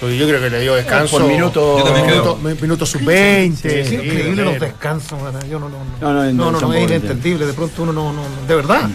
Porque 0.00 0.16
yo 0.16 0.28
creo 0.28 0.40
que 0.40 0.50
le 0.50 0.60
dio 0.60 0.74
descanso. 0.76 1.18
Por 1.18 1.26
minuto- 1.26 1.82
minuto, 2.06 2.38
minuto 2.60 2.86
sub-20. 2.86 3.64
Es 3.66 3.88
sí, 3.88 3.94
increíble 3.96 4.44
los 4.44 4.60
descansos, 4.60 5.18
yo 5.50 5.58
no, 5.58 5.68
no, 5.68 5.78
No, 6.00 6.12
no, 6.12 6.32
no, 6.32 6.50
no, 6.52 6.60
no, 6.60 6.72
es 6.74 6.84
inentendible, 6.84 7.46
de 7.46 7.52
pronto 7.52 7.82
uno 7.82 7.92
no, 7.92 8.12
no, 8.12 8.22
no- 8.22 8.46
de 8.46 8.54
verdad. 8.54 8.88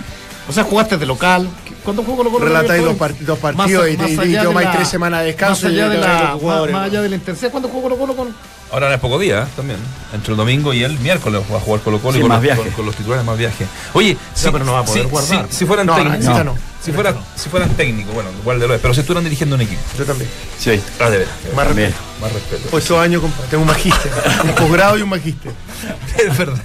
O 0.47 0.51
sea, 0.53 0.63
jugaste 0.63 0.97
de 0.97 1.05
local. 1.05 1.49
¿Cuándo 1.83 2.03
jugó 2.03 2.17
Colo 2.17 2.31
Colo? 2.31 2.45
Relatáis 2.45 2.83
dos, 2.83 2.95
part- 2.97 3.17
dos 3.19 3.41
Más 3.43 3.55
partidos 3.55 3.89
y, 3.89 3.97
más 3.97 4.09
y, 4.09 4.13
y 4.13 4.31
de 4.33 4.43
tomáis 4.43 4.67
la- 4.67 4.73
tres 4.73 4.87
semanas 4.87 5.19
de 5.21 5.25
descanso 5.27 5.65
Más 5.65 5.73
y 5.73 5.75
allá 5.75 5.89
de 5.89 5.95
te 5.95 6.01
la, 6.01 6.37
más, 6.71 6.83
allá 6.87 7.01
de 7.01 7.09
la 7.09 7.15
intensidad, 7.15 7.51
¿cuándo 7.51 7.67
jugó 7.69 7.83
Colo 7.83 7.97
Colo 7.97 8.15
con 8.15 8.35
Ahora 8.73 8.91
en 8.93 8.99
pocos 8.99 9.21
días 9.21 9.47
¿eh? 9.47 9.51
también. 9.55 9.77
Entre 10.13 10.31
el 10.31 10.37
domingo 10.37 10.73
y 10.73 10.83
el 10.83 10.97
miércoles 10.99 11.43
va 11.51 11.57
a 11.57 11.59
jugar 11.59 11.81
Colo 11.81 11.99
Colo 11.99 12.13
Sí, 12.13 12.17
y 12.19 12.21
con, 12.21 12.29
más 12.29 12.43
los, 12.43 12.57
con- 12.57 12.71
con 12.71 12.85
los 12.87 12.95
titulares 12.95 13.23
más 13.23 13.37
viaje. 13.37 13.67
Oye, 13.93 14.17
si, 14.33 14.49
pero 14.49 14.65
no 14.65 14.73
va 14.73 14.79
a 14.79 14.85
poder 14.85 15.03
si- 15.03 15.09
guardar. 15.09 15.47
si- 15.49 15.55
si 15.57 15.65
fueran 15.67 15.85
No, 15.85 15.95
técnicos. 15.95 16.43
no. 16.45 16.55
Si, 16.83 16.91
fuera, 16.91 17.13
si 17.35 17.49
fueran 17.49 17.69
técnicos, 17.75 18.13
bueno, 18.13 18.29
igual 18.41 18.59
de 18.59 18.67
lo 18.67 18.73
es, 18.73 18.81
pero 18.81 18.93
si 18.93 18.99
estuvieran 19.01 19.23
dirigiendo 19.23 19.55
un 19.55 19.61
equipo. 19.61 19.79
Yo 19.97 20.03
también. 20.05 20.29
Sí. 20.57 20.81
Ah, 20.99 21.09
de 21.09 21.19
veras. 21.19 21.33
Más 21.55 21.67
También. 21.67 21.89
respeto. 21.91 22.19
Más 22.21 22.33
respeto. 22.33 22.69
Ocho 22.75 22.99
años, 22.99 23.21
compadre. 23.21 23.47
Tengo 23.49 23.61
un 23.61 23.67
magíster. 23.69 24.11
un 24.43 24.55
posgrado 24.55 24.97
y 24.97 25.01
un 25.03 25.09
magíster. 25.09 25.51
es 26.17 26.37
verdad. 26.37 26.61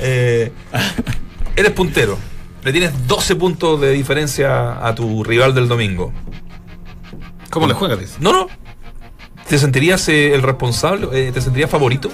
Eh, 0.00 0.52
eres 1.56 1.72
puntero. 1.72 2.18
Le 2.64 2.70
tienes 2.72 2.92
12 3.08 3.34
puntos 3.36 3.80
de 3.80 3.90
diferencia 3.92 4.86
a 4.86 4.94
tu 4.94 5.24
rival 5.24 5.54
del 5.54 5.68
domingo. 5.68 6.12
¿Cómo 7.50 7.66
le 7.66 7.74
juega? 7.74 7.96
dice? 7.96 8.14
No, 8.20 8.32
no. 8.32 8.46
¿Te 9.48 9.58
sentirías 9.58 10.08
eh, 10.08 10.34
el 10.34 10.42
responsable? 10.42 11.08
Eh, 11.12 11.32
¿Te 11.32 11.40
sentirías 11.40 11.70
favorito? 11.70 12.10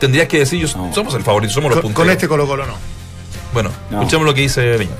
Tendrías 0.00 0.26
que 0.28 0.38
decir, 0.40 0.66
yo, 0.66 0.76
No. 0.76 0.92
somos 0.92 1.14
el 1.14 1.22
favorito, 1.22 1.52
somos 1.52 1.70
los 1.70 1.76
Con, 1.76 1.82
punteros. 1.92 2.04
con 2.06 2.10
este 2.10 2.28
Colo 2.28 2.46
Colo 2.46 2.66
no. 2.66 2.74
Bueno, 3.52 3.70
No. 3.90 3.98
escuchemos 4.00 4.26
lo 4.26 4.34
que 4.34 4.40
dice 4.42 4.76
Viña. 4.76 4.90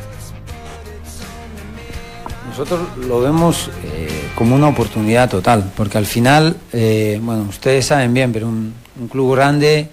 Nosotros 2.49 2.81
lo 3.09 3.21
vemos 3.21 3.71
eh, 3.85 4.29
como 4.35 4.55
una 4.55 4.69
oportunidad 4.69 5.29
total, 5.31 5.73
porque 5.75 5.97
al 5.99 6.07
final, 6.07 6.57
eh, 6.73 7.19
bueno, 7.23 7.45
ustedes 7.49 7.87
saben 7.87 8.13
bien, 8.13 8.33
pero 8.33 8.47
un, 8.47 8.75
un 9.01 9.09
club 9.09 9.35
grande, 9.35 9.89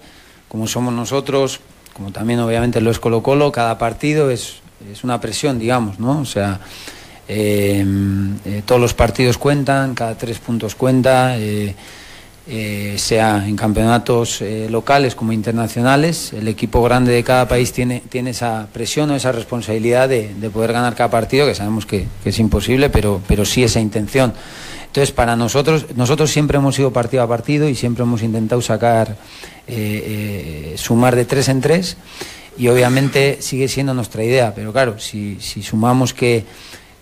como 0.50 0.68
somos 0.68 0.94
nosotros, 0.94 1.62
como 1.94 2.12
también 2.12 2.40
obviamente 2.42 2.82
lo 2.82 2.92
es 2.92 3.00
Colo 3.00 3.24
Colo, 3.24 3.52
cada 3.52 3.78
partido 3.78 4.30
es, 4.30 4.56
es 4.92 5.04
una 5.06 5.22
presión, 5.22 5.58
digamos, 5.58 6.00
¿no? 6.00 6.20
O 6.20 6.26
sea, 6.26 6.60
eh, 7.32 7.86
eh, 8.44 8.64
todos 8.66 8.82
los 8.82 8.96
partidos 8.96 9.38
cuentan, 9.38 9.94
cada 9.94 10.18
tres 10.18 10.40
puntos 10.40 10.74
cuenta, 10.74 11.38
eh, 11.38 11.76
sea 12.98 13.48
en 13.48 13.56
campeonatos 13.56 14.44
locales 14.70 15.14
como 15.14 15.32
internacionales. 15.32 16.34
El 16.34 16.48
equipo 16.48 16.82
grande 16.82 17.12
de 17.12 17.24
cada 17.24 17.48
país 17.48 17.72
tiene, 17.72 18.02
tiene 18.10 18.32
esa 18.32 18.68
presión 18.74 19.12
o 19.12 19.16
esa 19.16 19.32
responsabilidad 19.32 20.10
de, 20.10 20.34
de 20.34 20.50
poder 20.50 20.74
ganar 20.74 20.96
cada 20.96 21.12
partido, 21.12 21.46
que 21.46 21.54
sabemos 21.54 21.86
que, 21.86 22.08
es 22.26 22.40
imposible, 22.40 22.90
pero, 22.90 23.22
pero 23.28 23.46
sí 23.46 23.64
esa 23.64 23.80
intención. 23.80 24.34
Entonces, 24.88 25.12
para 25.12 25.36
nosotros, 25.36 25.86
nosotros 25.96 26.32
siempre 26.32 26.58
hemos 26.58 26.80
ido 26.80 26.92
partido 26.92 27.22
a 27.22 27.28
partido 27.28 27.70
y 27.70 27.76
siempre 27.76 28.02
hemos 28.02 28.24
intentado 28.24 28.64
sacar, 28.64 29.16
sumar 30.76 31.16
de 31.16 31.26
tres 31.26 31.50
en 31.50 31.62
tres 31.62 31.98
y 32.58 32.68
obviamente 32.68 33.38
sigue 33.42 33.68
siendo 33.68 33.94
nuestra 33.94 34.24
idea, 34.24 34.56
pero 34.56 34.74
claro, 34.74 34.98
si, 34.98 35.38
si 35.40 35.62
sumamos 35.62 36.16
que, 36.16 36.46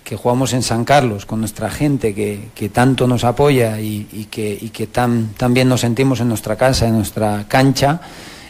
que 0.07 0.15
jugamos 0.15 0.53
en 0.53 0.63
San 0.63 0.85
Carlos 0.85 1.25
con 1.25 1.41
nuestra 1.41 1.69
gente 1.69 2.15
que, 2.15 2.47
que 2.55 2.69
tanto 2.69 3.07
nos 3.07 3.25
apoya 3.25 3.77
y, 3.81 4.07
y 4.13 4.25
que, 4.31 4.57
y 4.61 4.69
que 4.69 4.87
tan, 4.87 5.33
tan 5.35 5.53
bien 5.53 5.67
nos 5.67 5.81
sentimos 5.81 6.21
en 6.21 6.29
nuestra 6.29 6.55
casa, 6.55 6.87
en 6.87 6.95
nuestra 6.95 7.43
cancha, 7.49 7.99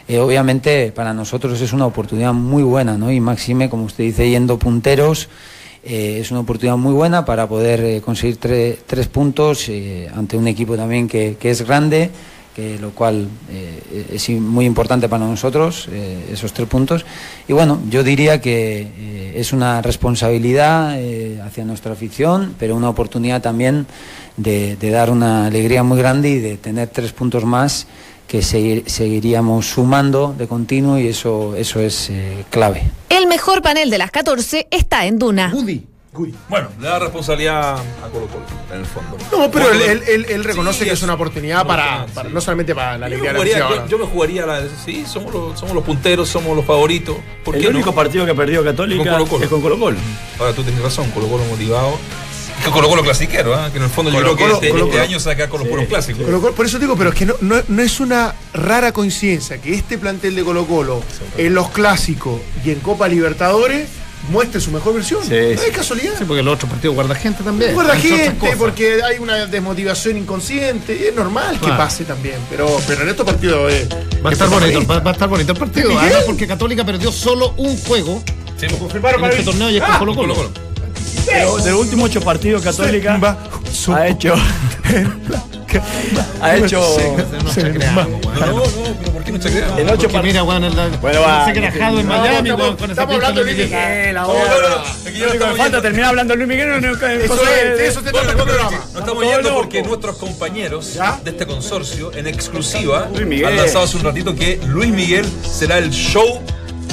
eh, 0.06 0.20
obviamente 0.20 0.92
para 0.92 1.12
nosotros 1.12 1.60
es 1.60 1.72
una 1.72 1.86
oportunidad 1.86 2.32
muy 2.32 2.62
buena, 2.62 2.96
¿no? 2.96 3.10
Y 3.10 3.18
Máxime, 3.18 3.68
como 3.68 3.86
usted 3.86 4.04
dice, 4.04 4.30
yendo 4.30 4.56
punteros, 4.56 5.28
eh, 5.82 6.18
es 6.20 6.30
una 6.30 6.40
oportunidad 6.40 6.76
muy 6.76 6.92
buena 6.92 7.24
para 7.24 7.48
poder 7.48 7.80
eh, 7.80 8.00
conseguir 8.02 8.38
tre- 8.38 8.78
tres 8.86 9.08
puntos 9.08 9.68
ante 10.14 10.36
un 10.36 10.46
equipo 10.46 10.76
también 10.76 11.08
que, 11.08 11.36
que 11.40 11.50
es 11.50 11.62
grande, 11.66 12.12
que 12.58 12.76
lo 12.80 12.90
cual 12.90 13.28
eh, 13.52 14.08
es 14.14 14.28
muy 14.30 14.64
importante 14.66 15.08
para 15.08 15.24
nosotros, 15.24 15.88
eh, 15.92 16.30
esos 16.32 16.52
tres 16.52 16.66
puntos. 16.66 17.06
Y 17.46 17.52
bueno, 17.52 17.80
yo 17.88 18.02
diría 18.02 18.40
que 18.40 18.80
eh, 18.98 19.32
es 19.36 19.52
una 19.52 19.80
responsabilidad 19.80 20.98
eh, 21.00 21.40
hacia 21.40 21.64
nuestra 21.64 21.92
afición, 21.92 22.56
pero 22.58 22.74
una 22.74 22.88
oportunidad 22.88 23.40
también 23.42 23.86
de, 24.36 24.74
de 24.74 24.90
dar 24.90 25.08
una 25.12 25.46
alegría 25.46 25.84
muy 25.84 25.98
grande 25.98 26.30
y 26.30 26.38
de 26.40 26.56
tener 26.56 26.88
tres 26.88 27.12
puntos 27.12 27.44
más 27.44 27.86
que 28.26 28.40
seguir- 28.42 28.88
seguiríamos 28.88 29.66
sumando 29.66 30.34
de 30.36 30.48
continuo 30.48 30.98
y 30.98 31.06
eso, 31.06 31.54
eso 31.54 31.78
es 31.78 32.10
eh, 32.10 32.44
clave. 32.50 32.82
El 33.08 33.28
mejor 33.28 33.62
panel 33.62 33.88
de 33.88 33.98
las 33.98 34.10
14 34.10 34.66
está 34.72 35.06
en 35.06 35.20
Duna. 35.20 35.52
Woody. 35.54 35.82
Bueno, 36.48 36.68
le 36.80 36.86
da 36.88 36.98
responsabilidad 36.98 37.74
a 37.78 38.08
Colo 38.12 38.26
Colo, 38.26 38.44
en 38.72 38.80
el 38.80 38.86
fondo. 38.86 39.16
No, 39.30 39.50
pero 39.50 39.70
él, 39.70 39.78
Bueno, 39.78 39.92
él- 39.92 40.02
él- 40.08 40.26
él 40.28 40.44
reconoce 40.44 40.80
sí, 40.80 40.84
que 40.86 40.90
es 40.92 41.02
una 41.02 41.14
oportunidad 41.14 41.58
no, 41.58 41.66
para, 41.66 42.06
sí. 42.06 42.12
para- 42.14 42.28
no 42.28 42.40
solamente 42.40 42.74
para 42.74 42.98
la 42.98 43.08
Yo 43.08 43.14
alegría 43.16 43.32
me, 43.32 43.38
de 43.38 43.44
la 43.58 43.64
jugaría, 43.66 43.84
yo, 43.84 43.88
yo 43.88 43.98
me 43.98 44.06
jugaría 44.06 44.46
la. 44.46 44.62
Sí, 44.84 45.04
somos 45.06 45.32
los, 45.32 45.58
somos 45.58 45.74
los 45.74 45.84
punteros, 45.84 46.28
somos 46.28 46.56
los 46.56 46.64
favoritos. 46.64 47.16
¿Por 47.44 47.56
El 47.56 47.62
qué 47.62 47.68
único 47.68 47.90
no? 47.90 47.94
partido 47.94 48.26
que 48.26 48.34
perdió 48.34 48.64
Católica 48.64 49.02
Con 49.04 49.12
Colo-Colo. 49.12 49.44
es 49.44 49.50
con 49.50 49.60
Colo 49.62 49.78
Colo. 49.78 49.96
Ahora 50.38 50.52
tú 50.52 50.62
tienes 50.62 50.82
razón, 50.82 51.10
Colo 51.10 51.28
Colo 51.28 51.44
motivado. 51.44 51.98
Que 52.64 52.70
Colo 52.72 52.88
Colo 52.88 53.02
clasiquero, 53.04 53.54
¿ah? 53.54 53.70
que 53.70 53.76
en 53.78 53.84
el 53.84 53.88
fondo 53.90 54.10
yo 54.10 54.16
Colo-Colo- 54.18 54.34
creo 54.36 54.48
que 54.60 54.66
este, 54.66 54.70
Colo-Colo- 54.70 54.90
este 54.90 55.00
año 55.00 55.20
saca 55.20 55.48
con 55.48 55.60
los 55.60 55.68
puros 55.68 55.86
clásicos. 55.86 56.24
Colo 56.24 56.40
Colo- 56.40 56.54
por 56.54 56.66
eso 56.66 56.80
digo, 56.80 56.96
pero 56.96 57.10
es 57.10 57.14
que 57.16 57.24
no, 57.26 57.34
no, 57.40 57.54
no 57.68 57.82
es 57.82 58.00
una 58.00 58.34
rara 58.52 58.90
coincidencia 58.90 59.58
que 59.58 59.74
este 59.74 59.96
plantel 59.96 60.34
de 60.34 60.42
Colo 60.42 60.66
Colo 60.66 61.00
en 61.36 61.54
los 61.54 61.70
clásicos 61.70 62.40
y 62.64 62.70
en 62.72 62.80
Copa 62.80 63.06
Libertadores 63.06 63.88
muestre 64.28 64.60
su 64.60 64.70
mejor 64.70 64.94
versión. 64.94 65.22
Sí, 65.24 65.30
no 65.30 65.36
es 65.62 65.70
casualidad. 65.72 66.12
Sí, 66.18 66.24
porque 66.26 66.42
los 66.42 66.54
otros 66.54 66.70
partidos 66.70 66.94
guarda 66.94 67.14
gente 67.14 67.42
también. 67.42 67.74
Guarda 67.74 67.96
gente, 67.96 68.54
porque 68.58 69.00
hay 69.02 69.18
una 69.18 69.46
desmotivación 69.46 70.16
inconsciente 70.16 70.96
y 71.00 71.06
es 71.06 71.14
normal 71.14 71.54
que 71.54 71.66
Claro. 71.66 71.76
pase 71.78 72.04
también. 72.04 72.36
Pero, 72.50 72.68
pero 72.86 73.02
en 73.02 73.08
estos 73.08 73.26
partidos 73.26 73.72
eh, 73.72 73.88
Va 74.24 74.30
a, 74.30 74.32
es 74.32 74.40
estar 74.40 74.48
bonito, 74.48 74.86
va, 74.86 75.00
va 75.00 75.10
a 75.10 75.12
estar 75.14 75.28
bonito 75.28 75.52
el 75.52 75.58
partido. 75.58 75.98
Además, 75.98 76.22
porque 76.26 76.46
Católica 76.46 76.84
perdió 76.84 77.10
solo 77.12 77.54
un 77.56 77.76
juego 77.78 78.22
Sí, 78.58 78.66
Lo 78.68 78.76
confirmaron 78.78 79.20
en 79.20 79.20
para 79.22 79.32
este 79.34 79.44
mí. 79.44 79.50
torneo 79.52 79.70
y 79.70 79.76
es 79.76 79.82
con 79.84 79.92
Ah, 79.94 79.98
Colo 80.00 80.14
Colo. 80.16 80.34
Colo 80.34 80.48
Colo. 80.52 80.68
Pero 81.26 81.56
de 81.58 81.70
los 81.70 81.80
últimos 81.80 82.10
ocho 82.10 82.20
partidos 82.20 82.60
Católica 82.62 83.16
Va, 83.18 83.38
ha 83.94 84.08
hecho. 84.08 84.34
ha 86.40 86.56
hecho. 86.56 86.80
No 87.44 87.50
se 87.52 87.70
creamos, 87.72 88.08
No, 88.08 88.16
weón. 88.18 88.40
no, 88.40 88.46
no, 88.56 88.62
pero 88.98 89.12
¿por 89.12 89.24
qué 89.24 89.32
no 89.32 89.42
se 89.42 89.50
crea? 89.50 89.66
En 89.66 89.72
ocho 89.72 89.78
Porque 89.88 90.08
partidos. 90.08 90.24
mira, 90.24 90.42
weón, 90.44 90.64
el, 90.64 90.72
Bueno, 90.98 91.20
va. 91.20 91.44
se 91.46 91.52
que 91.52 91.70
Jado 91.70 92.00
en 92.00 92.08
No, 92.08 92.18
Miami, 92.18 92.50
weón, 92.52 92.76
con 92.76 92.90
estamos 92.90 93.14
hablando 93.14 93.44
de 93.44 93.52
Luis 93.54 93.66
Miguel. 93.68 94.16
Ahora. 94.16 94.40
no, 94.44 94.68
no, 94.68 94.84
es 95.52 95.58
yendo- 95.58 95.82
terminar 95.82 96.08
hablando 96.10 96.32
de 96.32 96.36
Luis 96.38 96.48
Miguel. 96.48 96.68
No, 96.68 96.80
no, 96.80 96.92
Eso 96.94 97.42
es, 97.44 97.80
eso 97.80 98.02
trata 98.02 98.20
el 98.30 98.36
programa. 98.36 98.70
No 98.94 99.00
estamos 99.00 99.24
yendo 99.24 99.54
porque 99.54 99.82
nuestros 99.82 100.16
compañeros 100.16 100.94
¿Ya? 100.94 101.18
de 101.22 101.30
este 101.30 101.46
consorcio, 101.46 102.12
en 102.14 102.26
exclusiva, 102.26 103.08
han 103.14 103.56
lanzado 103.56 103.84
hace 103.84 103.96
un 103.96 104.04
ratito 104.04 104.34
que 104.34 104.60
Luis 104.66 104.90
Miguel 104.90 105.26
será 105.42 105.78
el 105.78 105.90
show 105.90 106.40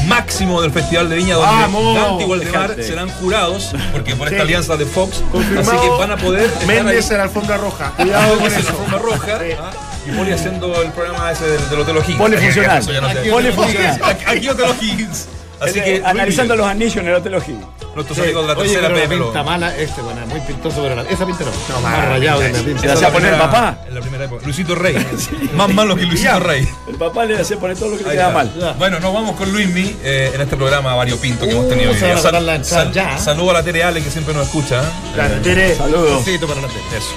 máximo 0.08 0.62
del 0.62 0.72
Festival 0.72 1.10
de 1.10 1.16
Viña, 1.18 1.36
donde 1.36 1.51
¡Vamos! 1.51 1.95
Dante 1.95 2.24
y 2.24 2.28
Waldemar 2.28 2.62
Dejate. 2.70 2.84
serán 2.84 3.10
jurados, 3.10 3.72
porque 3.91 4.16
por 4.16 4.28
Sí. 4.30 4.34
esta 4.36 4.43
alianza 4.43 4.78
de 4.78 4.86
Fox, 4.86 5.24
Confirmado. 5.32 5.72
así 5.72 5.82
que 5.82 5.89
van 5.97 6.12
a 6.12 6.18
poder 6.18 6.49
Méndez 6.68 7.10
en 7.12 7.18
la 7.18 7.24
alfombra 7.24 7.58
roja. 7.58 7.91
Cuidado 7.97 8.36
con 8.39 8.51
la 8.51 8.58
eso. 8.60 8.70
alfombra 8.70 8.99
roja, 8.99 9.39
Sí. 9.39 9.51
¿ah? 9.60 9.72
Y 10.08 10.12
Poli 10.12 10.32
haciendo 10.34 10.82
el 10.82 10.91
programa 10.91 11.32
ese 11.32 11.45
del, 11.47 11.70
del 11.70 11.80
Hotel 11.80 11.97
O'Higgins. 11.97 12.18
Polifuncional. 12.20 12.78
Eso 12.80 12.91
ya 12.91 13.01
no 13.01 13.10
sé. 13.12 13.30
Polifuncional. 13.30 14.01
Aquí, 14.03 14.24
aquí 14.28 14.49
Hotel 14.49 14.66
O'Higgins. 14.70 15.28
Así 15.60 15.80
que, 15.82 15.91
Luis 15.93 16.06
Analizando 16.06 16.56
los 16.56 16.68
anillos 16.68 16.97
en 16.97 17.08
el 17.08 17.16
Hotel 17.16 17.34
O'Higgins. 17.36 17.66
Nuestros 17.96 18.20
amigos 18.20 18.41
de 18.48 18.54
la 18.54 18.60
Oye, 18.60 18.70
tercera 18.74 18.88
pero 18.93 19.00
la 19.20 19.26
pinta 19.26 19.43
mala, 19.43 19.76
este, 19.78 20.02
bueno, 20.02 20.26
muy 20.28 20.39
pintoso, 20.41 20.82
pero 20.84 20.96
la- 20.96 21.04
esa 21.10 21.26
pinta 21.26 21.43
no. 21.46 21.52
No, 21.76 21.82
más 21.82 22.06
rayado 22.10 22.39
que 22.41 22.50
la 22.52 22.60
pinta. 22.60 22.82
Se 22.82 22.88
la 22.88 22.93
hacía 22.93 23.12
poner 23.12 23.34
el 23.34 23.39
papá. 23.39 23.78
En 23.88 23.96
la 23.96 24.02
primera 24.02 24.26
época. 24.26 24.41
Luisito 24.46 24.76
Rey. 24.76 24.96
Más 25.56 25.70
malo 25.74 25.96
que 25.96 26.04
Luisito 26.04 26.39
Rey. 26.39 26.68
El 26.88 26.96
papá 26.96 27.26
le 27.26 27.39
hacía 27.39 27.58
poner 27.58 27.78
todo 27.78 27.89
lo 27.91 27.98
que 27.98 28.04
le 28.04 28.10
Ahí 28.10 28.16
quedaba 28.18 28.34
mal. 28.34 28.76
Bueno, 28.78 29.00
nos 29.00 29.14
vamos 29.14 29.36
con 29.36 29.52
Luismi 29.52 29.96
eh, 30.04 30.32
en 30.36 30.41
este 30.41 30.56
programa 30.58 30.93
variopinto 30.96 31.46
que 31.46 31.52
hemos 31.52 31.70
tenido 31.70 31.91
Uh, 31.91 31.93
hoy 31.93 32.00
día. 32.00 32.41
la. 32.41 33.18
Saludo 33.18 33.52
a 33.52 33.54
la 33.54 33.64
Tere 33.64 33.84
Ale 33.84 34.04
que 34.04 34.10
siempre 34.12 34.34
nos 34.34 34.46
escucha. 34.48 34.82
¿eh? 34.82 34.86
Claro, 35.14 35.36
Tere. 35.41 35.76
Saludos. 35.76 36.26
Besito 36.26 36.48
para 36.48 36.62
la 36.62 36.68
tele. 36.68 36.82
Eso. 36.98 37.14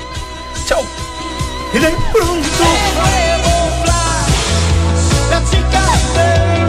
Chao. 0.67 0.83
Y 1.75 1.79
de 1.79 1.89
pronto 2.13 2.49
la 5.31 5.43
chica 5.51 5.83
del 6.15 6.68